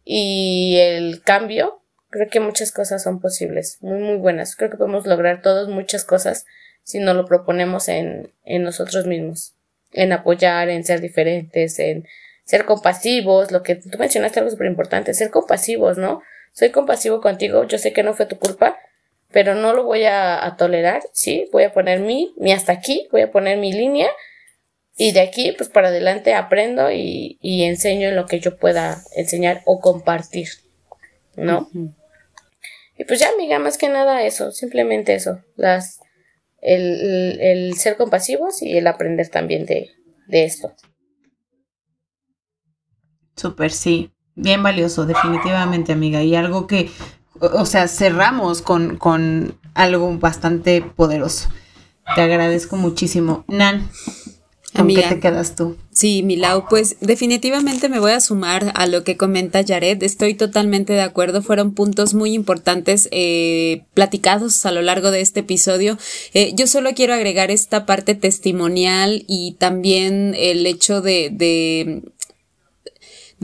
[0.04, 1.82] y el cambio,
[2.14, 4.54] creo que muchas cosas son posibles, muy, muy buenas.
[4.54, 6.46] Creo que podemos lograr todos muchas cosas
[6.84, 9.54] si no lo proponemos en, nosotros mismos,
[9.92, 12.06] en apoyar, en ser diferentes, en
[12.44, 16.22] ser compasivos, lo que tú mencionaste algo súper importante, ser compasivos, ¿no?
[16.52, 18.78] Soy compasivo contigo, yo sé que no fue tu culpa,
[19.32, 21.48] pero no lo voy a, tolerar, ¿sí?
[21.50, 24.08] Voy a poner mi, mi hasta aquí, voy a poner mi línea
[24.96, 29.02] y de aquí, pues para adelante aprendo y, y enseño en lo que yo pueda
[29.16, 30.50] enseñar o compartir,
[31.34, 31.68] ¿no?
[32.96, 36.00] Y pues ya, amiga, más que nada eso, simplemente eso, las,
[36.60, 39.90] el, el ser compasivos y el aprender también de,
[40.28, 40.72] de esto.
[43.36, 46.22] Súper, sí bien valioso, definitivamente, amiga.
[46.22, 46.90] Y algo que,
[47.40, 51.48] o sea, cerramos con, con algo bastante poderoso.
[52.14, 53.44] Te agradezco muchísimo.
[53.48, 53.88] Nan,
[54.74, 55.76] ¿con qué te quedas tú?
[55.92, 60.02] Sí, Milau, pues definitivamente me voy a sumar a lo que comenta Jared.
[60.02, 61.42] Estoy totalmente de acuerdo.
[61.42, 65.98] Fueron puntos muy importantes eh, platicados a lo largo de este episodio.
[66.32, 72.02] Eh, yo solo quiero agregar esta parte testimonial y también el hecho de, de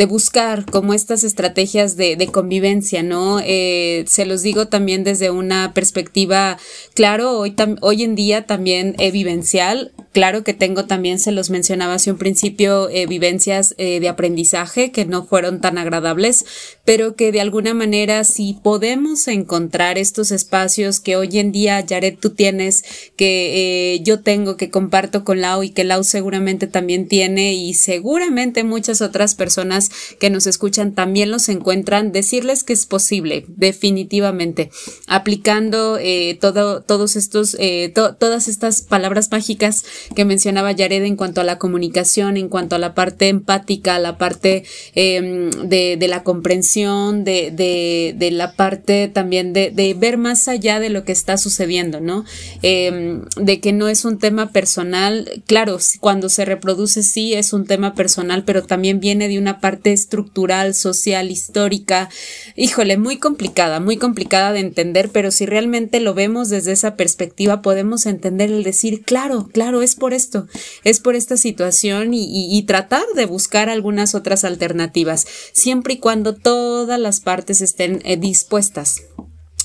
[0.00, 3.38] de buscar como estas estrategias de, de convivencia, ¿no?
[3.44, 6.58] Eh, se los digo también desde una perspectiva,
[6.94, 11.94] claro, hoy, hoy en día también eh, vivencial, claro que tengo también, se los mencionaba
[11.94, 16.44] hace un principio, eh, vivencias de aprendizaje que no fueron tan agradables,
[16.84, 22.16] pero que de alguna manera si podemos encontrar estos espacios que hoy en día, Jared,
[22.18, 22.84] tú tienes,
[23.16, 28.64] que yo tengo, que comparto con Lau y que Lau seguramente también tiene y seguramente
[28.64, 34.70] muchas otras personas que nos escuchan también los encuentran, decirles que es posible, definitivamente,
[35.06, 41.40] aplicando eh, todo, todos estos, eh, todas estas palabras mágicas que mencionaba Yared en cuanto
[41.40, 44.64] a la comunicación, en cuanto a la parte empática, la parte
[44.94, 51.12] em, de, la comprensión, de, la parte también de, ver más allá de lo que
[51.12, 52.24] está sucediendo, ¿no?
[52.62, 57.66] Em, de que no es un tema personal, claro, cuando se reproduce sí es un
[57.66, 62.08] tema personal, pero también viene de una parte estructural, social, histórica,
[62.56, 67.62] híjole, muy complicada, muy complicada de entender, pero si realmente lo vemos desde esa perspectiva,
[67.62, 70.46] podemos entender el decir, claro, claro, es por esto,
[70.84, 77.00] es por esta situación y, tratar de buscar algunas otras alternativas, siempre y cuando todas
[77.00, 79.02] las partes estén eh, dispuestas.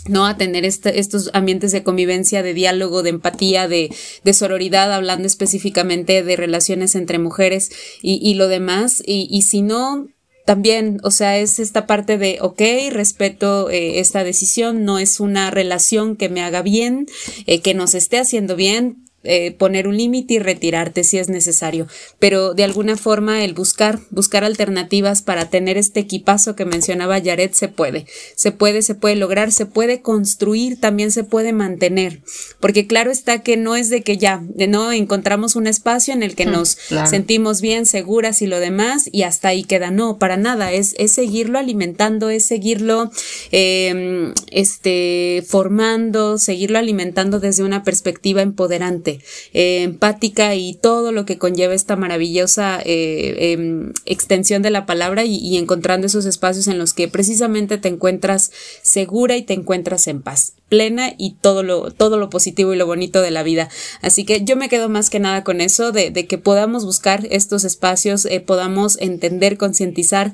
[0.07, 0.25] ¿no?
[0.27, 3.89] A tener este, estos ambientes de convivencia, de diálogo, de empatía, de,
[4.33, 7.71] sororidad, hablando específicamente de relaciones entre mujeres
[8.01, 9.01] y, lo demás.
[9.05, 10.07] Y, y, si no,
[10.45, 12.61] también, o sea, es esta parte de, ok,
[12.91, 17.07] respeto eh, esta decisión, no es una relación que me haga bien,
[17.47, 21.87] eh, que nos esté haciendo bien, eh, poner un límite y retirarte si es necesario.
[22.19, 27.51] Pero de alguna forma el buscar, buscar alternativas para tener este equipazo que mencionaba Jared
[27.51, 28.05] se puede.
[28.35, 32.21] Se puede, se puede lograr, se puede construir, también se puede mantener.
[32.59, 36.35] Porque claro está que no es de que ya, no encontramos un espacio en el
[36.35, 36.77] que mm, nos
[37.09, 39.91] sentimos bien, seguras y lo demás y hasta ahí queda.
[39.91, 40.71] No, para nada.
[40.71, 43.11] Es, es seguirlo alimentando, es seguirlo
[43.51, 49.14] em, este, formando, seguirlo alimentando desde una perspectiva empoderante.
[49.53, 55.23] Eh, empática y todo lo que conlleva esta maravillosa eh, em, extensión de la palabra
[55.25, 58.51] y, encontrando esos espacios en los que precisamente te encuentras
[58.81, 62.85] segura y te encuentras en paz plena y todo lo, todo lo positivo y lo
[62.85, 63.69] bonito de la vida.
[64.01, 67.63] Así que yo me quedo más que nada con eso, de, que podamos buscar estos
[67.63, 70.33] espacios, eh, podamos entender, concientizar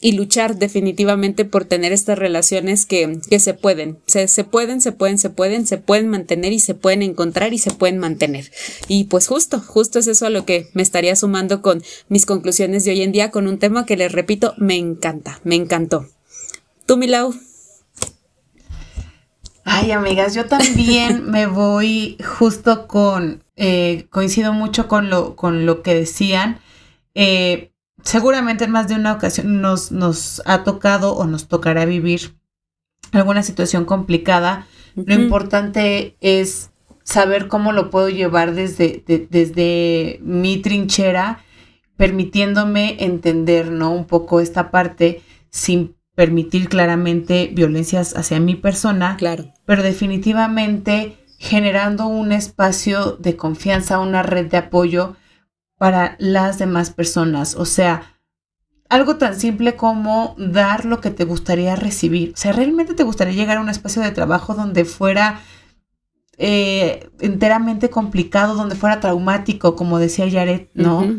[0.00, 4.92] y luchar definitivamente por tener estas relaciones que, que se pueden, se, se pueden, se
[4.92, 8.50] pueden, se pueden, se pueden mantener y se pueden encontrar y se pueden mantener.
[8.88, 12.84] Y pues justo, justo es eso a lo que me estaría sumando con mis conclusiones
[12.84, 16.06] de hoy en día con un tema que les repito, me encanta, me encantó.
[16.86, 17.49] Tú, Milau.
[19.64, 25.82] Ay, amigas, yo también me voy justo con, eh, coincido mucho con lo, con lo
[25.82, 26.58] que decían.
[27.14, 27.72] Eh,
[28.02, 32.34] seguramente en más de una ocasión nos, nos ha tocado o nos tocará vivir
[33.12, 34.66] alguna situación complicada.
[34.94, 36.70] Lo importante es
[37.04, 41.42] saber cómo lo puedo llevar desde, desde mi trinchera
[41.96, 43.92] permitiéndome entender, ¿no?
[43.92, 49.16] Un poco esta parte sin permitir claramente violencias hacia mi persona.
[49.16, 49.54] Claro.
[49.64, 55.16] Pero definitivamente generando un espacio de confianza, una red de apoyo
[55.78, 57.54] para las demás personas.
[57.54, 58.18] O sea,
[58.90, 62.34] algo tan simple como dar lo que te gustaría recibir.
[62.34, 65.40] O sea, ¿realmente te gustaría llegar a un espacio de trabajo donde fuera
[66.36, 70.66] eh, enteramente complicado, donde fuera traumático, como decía Jared?
[70.74, 71.18] No,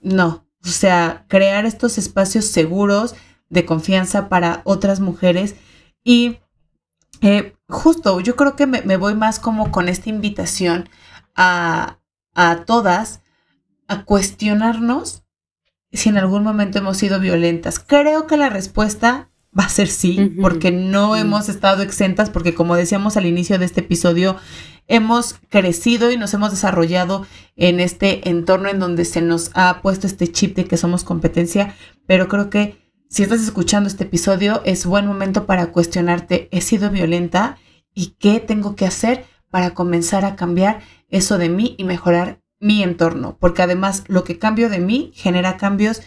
[0.00, 0.44] no.
[0.64, 3.14] O sea, crear estos espacios seguros
[3.52, 5.54] de confianza para otras mujeres.
[6.02, 6.38] Y
[7.20, 10.88] eh, justo, yo creo que me, voy más como con esta invitación
[11.36, 11.98] a,
[12.34, 13.20] a todas
[13.86, 15.22] a cuestionarnos
[15.92, 17.78] si en algún momento hemos sido violentas.
[17.78, 22.74] Creo que la respuesta va a ser sí, porque no hemos estado exentas, porque como
[22.74, 24.36] decíamos al inicio de este episodio,
[24.88, 27.26] hemos crecido y nos hemos desarrollado
[27.56, 31.74] en este entorno en donde se nos ha puesto este chip de que somos competencia,
[32.06, 32.81] pero creo que
[33.12, 37.58] si estás escuchando este episodio, es buen momento para cuestionarte, ¿he sido violenta?
[37.92, 40.80] ¿Y qué tengo que hacer para comenzar a cambiar
[41.10, 43.36] eso de mí y mejorar mi entorno?
[43.38, 46.00] Porque además lo que cambio de mí genera cambios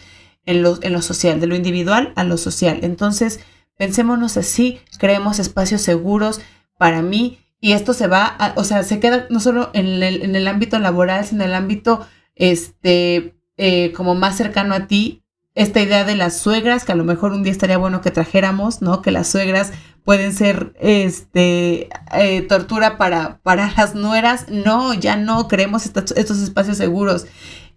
[0.46, 2.80] en lo, social, de lo individual a lo social.
[2.82, 3.38] Entonces,
[3.76, 6.40] pensémonos así, creemos espacios seguros
[6.76, 10.34] para mí y esto se va, o sea, se queda no solo en el, en
[10.34, 12.04] el ámbito laboral, sino en el ámbito
[12.34, 15.22] este, eh, como más cercano a ti
[15.56, 18.82] esta idea de las suegras, que a lo mejor un día estaría bueno que trajéramos,
[18.82, 19.00] ¿no?
[19.00, 19.72] Que las suegras
[20.04, 24.50] pueden ser este eh, tortura para, para las nueras.
[24.50, 27.26] No, ya no creemos estos, espacios seguros.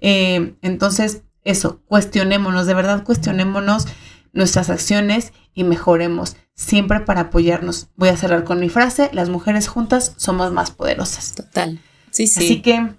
[0.02, 3.88] Eh, entonces, eso, cuestionémonos, de verdad cuestionémonos
[4.34, 7.88] nuestras acciones y mejoremos, siempre para apoyarnos.
[7.96, 11.34] Voy a cerrar con mi frase, las mujeres juntas somos más poderosas.
[11.34, 11.80] Total.
[12.12, 12.44] Sí, sí.
[12.44, 12.94] Así que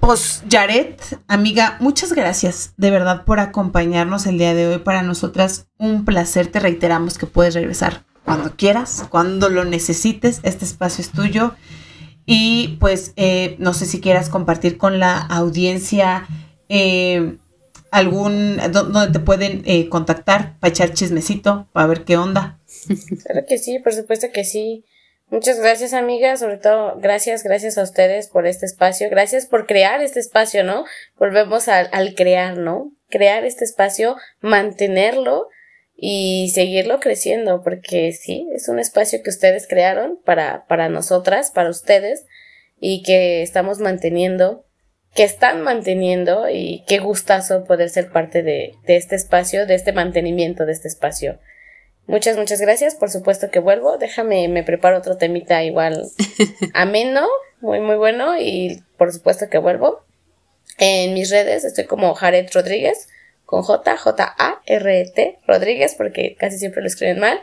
[0.00, 0.94] pues Jared,
[1.26, 4.78] amiga, muchas gracias de verdad por acompañarnos el día de hoy.
[4.78, 6.46] Para nosotras un placer.
[6.46, 10.40] Te reiteramos que puedes regresar cuando quieras, cuando lo necesites.
[10.42, 11.54] Este espacio es tuyo.
[12.26, 16.26] Y pues eh, no sé si quieras compartir con la audiencia
[16.68, 17.38] eh,
[17.90, 22.58] algún, donde te pueden eh, contactar para echar chismecito, para ver qué onda.
[23.24, 24.84] Claro que sí, por supuesto que sí.
[25.28, 26.40] Muchas gracias, amigas.
[26.40, 29.10] Sobre todo, gracias, gracias a ustedes por este espacio.
[29.10, 30.84] Gracias por crear este espacio, ¿no?
[31.18, 32.92] Volvemos al, al crear, ¿no?
[33.08, 35.48] Crear este espacio, mantenerlo
[35.96, 41.70] y seguirlo creciendo, porque sí, es un espacio que ustedes crearon para, para nosotras, para
[41.70, 42.26] ustedes,
[42.78, 44.66] y que estamos manteniendo,
[45.14, 49.92] que están manteniendo, y qué gustazo poder ser parte de, de este espacio, de este
[49.92, 51.40] mantenimiento de este espacio.
[52.06, 52.94] Muchas, muchas gracias.
[52.94, 53.98] Por supuesto que vuelvo.
[53.98, 56.04] Déjame, me preparo otro temita igual
[56.74, 57.26] ameno,
[57.60, 58.38] muy, muy bueno.
[58.38, 60.04] Y por supuesto que vuelvo.
[60.78, 63.08] En mis redes estoy como Jared Rodríguez,
[63.44, 67.40] con J, J-A-R-E-T Rodríguez, porque casi siempre lo escriben mal.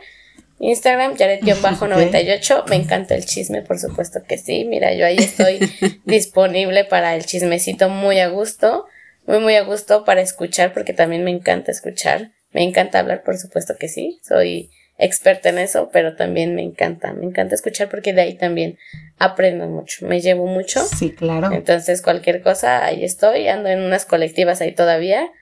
[0.60, 2.68] Instagram, Jared-98.
[2.68, 4.64] Me encanta el chisme, por supuesto que sí.
[4.64, 5.58] Mira, yo ahí estoy
[6.04, 8.86] disponible para el chismecito muy a gusto.
[9.26, 12.32] Muy, muy a gusto para escuchar, porque también me encanta escuchar.
[12.54, 17.12] Me encanta hablar, por supuesto que sí, soy experta en eso, pero también me encanta,
[17.12, 18.78] me encanta escuchar porque de ahí también
[19.18, 20.80] aprendo mucho, me llevo mucho.
[20.84, 21.50] Sí, claro.
[21.52, 25.32] Entonces, cualquier cosa, ahí estoy, ando en unas colectivas ahí todavía,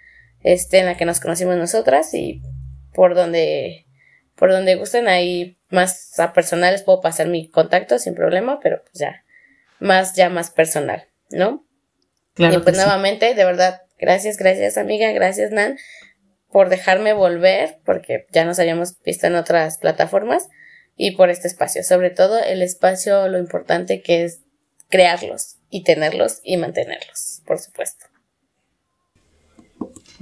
[0.42, 2.40] este, en la que nos conocimos nosotras y
[2.94, 3.84] por donde,
[4.34, 8.94] por donde gusten ahí más a personales puedo pasar mi contacto sin problema, pero pues
[8.94, 9.22] ya,
[9.80, 11.62] más, ya más personal, ¿no?
[12.32, 12.54] Claro.
[12.54, 15.76] Y pues nuevamente, de verdad, gracias, gracias amiga, gracias Nan
[16.52, 20.48] por dejarme volver, porque ya nos habíamos visto en otras plataformas,
[20.96, 21.82] y por este espacio.
[21.82, 24.40] Sobre todo el espacio, lo importante que es
[24.88, 28.11] crearlos y tenerlos y mantenerlos, por supuesto.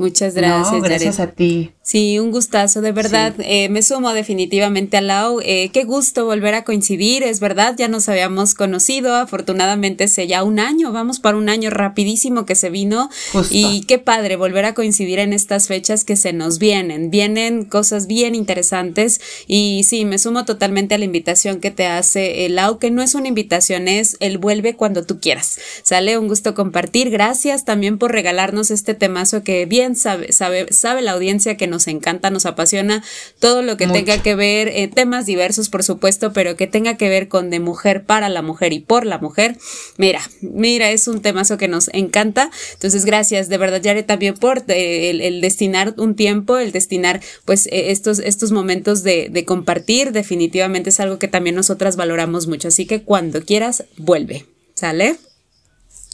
[0.01, 0.83] Muchas gracias.
[0.83, 1.73] gracias a ti.
[1.83, 3.35] Sí, un gustazo, de verdad.
[3.41, 5.41] Eh, me sumo definitivamente a Lau.
[5.45, 10.43] Eh, qué gusto volver a coincidir, es verdad, ya nos habíamos conocido, afortunadamente hace ya
[10.43, 13.11] un año, vamos para un año rapidísimo que se vino.
[13.51, 17.11] Y qué padre volver a coincidir en estas fechas que se nos vienen.
[17.11, 22.47] Vienen cosas bien interesantes y sí, me sumo totalmente a la invitación que te hace
[22.47, 25.59] el Lau, que no es una invitación, es el vuelve cuando tú quieras.
[25.83, 27.11] Sale, un gusto compartir.
[27.11, 31.87] Gracias también por regalarnos este temazo que bien sabe, sabe, sabe la audiencia que nos
[31.87, 33.03] encanta, nos apasiona
[33.39, 37.09] todo lo que tenga que ver, eh, temas diversos por supuesto, pero que tenga que
[37.09, 39.57] ver con de mujer para la mujer y por la mujer.
[39.97, 42.51] Mira, mira, es un temazo que nos encanta.
[42.75, 47.67] Entonces, gracias de verdad, Yare, también por eh, el, destinar un tiempo, el destinar pues
[47.67, 52.69] eh, estos, estos momentos de, de compartir, definitivamente es algo que también nosotras valoramos mucho.
[52.69, 54.47] Así que cuando quieras, vuelve.
[54.75, 55.17] ¿Sale?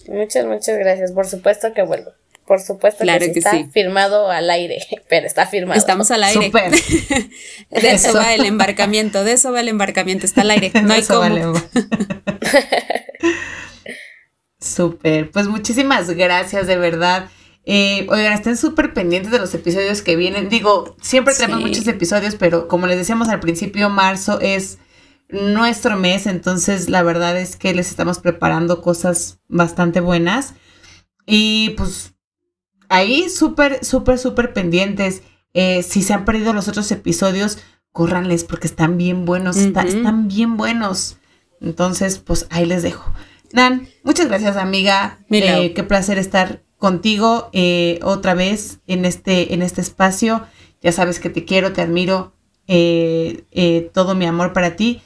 [0.08, 1.12] Muchas, muchas gracias.
[1.12, 2.12] Por supuesto que vuelvo.
[2.46, 4.78] Por supuesto claro que, está firmado al aire,
[5.08, 5.78] pero está firmado.
[5.78, 6.50] Estamos al aire.
[7.70, 10.70] de eso, va el embarcamiento, de eso va el embarcamiento, está al aire.
[10.82, 11.54] No hay cómo.
[14.60, 17.28] Súper, pues muchísimas gracias de verdad.
[17.64, 20.48] Eh, oigan, estén súper pendientes de los episodios que vienen.
[20.48, 24.78] Digo, siempre tenemos muchos episodios, pero como les decíamos al principio, marzo es
[25.28, 30.54] nuestro mes, entonces la verdad es que les estamos preparando cosas bastante buenas.
[31.26, 32.15] Y pues
[32.88, 35.22] ahí súper, súper, súper pendientes.
[35.54, 37.58] Eh, si se han perdido los otros episodios,
[37.92, 41.16] córranles porque están bien buenos, están bien buenos.
[41.60, 43.12] Entonces, pues ahí les dejo.
[43.52, 45.18] Nan, muchas gracias amiga.
[45.30, 50.46] Eh, qué placer estar contigo eh, otra vez en este, en este espacio.
[50.82, 52.34] Ya sabes que te quiero, te admiro,
[53.94, 55.00] todo mi amor para ti.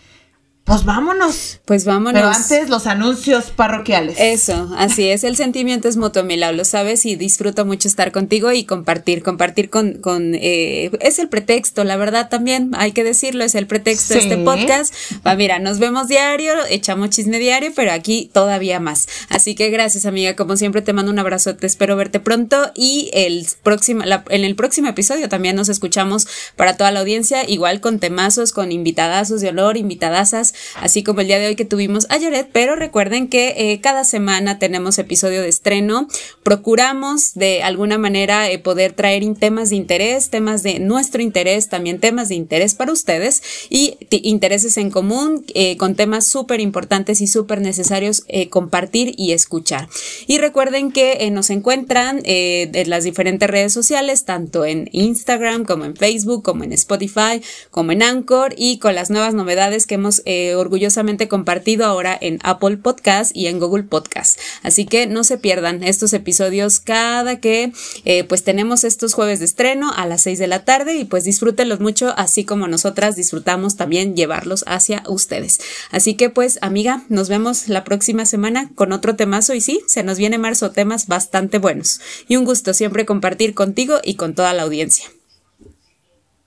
[0.71, 1.59] Pues vámonos.
[1.65, 2.13] Pues vámonos.
[2.13, 4.15] Pero antes los anuncios parroquiales.
[4.21, 5.25] Eso, así es.
[5.25, 9.69] El sentimiento es mutuo, Milau, lo sabes, y disfruto mucho estar contigo y compartir, compartir
[9.69, 14.15] con, con eh, es el pretexto, la verdad también, hay que decirlo, es el pretexto
[14.15, 14.95] de este podcast.
[15.27, 19.09] Va, mira, nos vemos diario, echamos chisme diario, pero aquí todavía más.
[19.29, 20.37] Así que gracias, amiga.
[20.37, 24.55] Como siempre, te mando un abrazo, te espero verte pronto y el próximo, en el
[24.55, 29.49] próximo episodio también nos escuchamos para toda la audiencia, igual con temazos, con invitadazos de
[29.49, 33.55] honor, invitadazas así como el día de hoy que tuvimos a Jared, pero recuerden que
[33.57, 36.09] eh, cada semana tenemos episodio de estreno.
[36.43, 42.01] Procuramos de alguna manera eh, poder traer temas de interés, temas de nuestro interés, también
[42.01, 47.27] temas de interés para ustedes y intereses en común eh, con temas súper importantes y
[47.27, 49.89] súper necesarios compartir y escuchar.
[50.27, 55.97] Y recuerden que nos encuentran en las diferentes redes sociales, tanto en Instagram como en
[55.97, 60.23] Facebook, como en Spotify, como en Anchor y con las nuevas novedades que hemos
[60.55, 64.39] orgullosamente compartido ahora en Apple Podcast y en Google Podcast.
[64.62, 67.72] Así que no se pierdan estos episodios cada que
[68.05, 71.24] eh, pues tenemos estos jueves de estreno a las 6 de la tarde y pues
[71.24, 75.60] disfrútenlos mucho así como nosotras disfrutamos también llevarlos hacia ustedes.
[75.90, 80.02] Así que pues amiga, nos vemos la próxima semana con otro temazo y sí, se
[80.02, 82.01] nos viene marzo temas bastante buenos.
[82.28, 85.10] Y un gusto siempre compartir contigo y con toda la audiencia.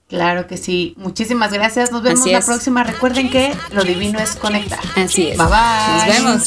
[0.08, 0.94] Claro que sí.
[0.98, 1.92] Muchísimas gracias.
[1.92, 2.84] Nos vemos la próxima.
[2.84, 4.80] Recuerden que lo divino es conectar.
[4.96, 5.38] Así es.
[5.38, 5.96] Bye bye.
[5.96, 6.44] Nos vemos.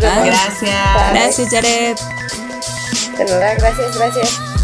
[0.00, 1.10] Gracias.
[1.12, 1.96] Gracias, Jared.
[3.18, 4.63] De nada, gracias, gracias.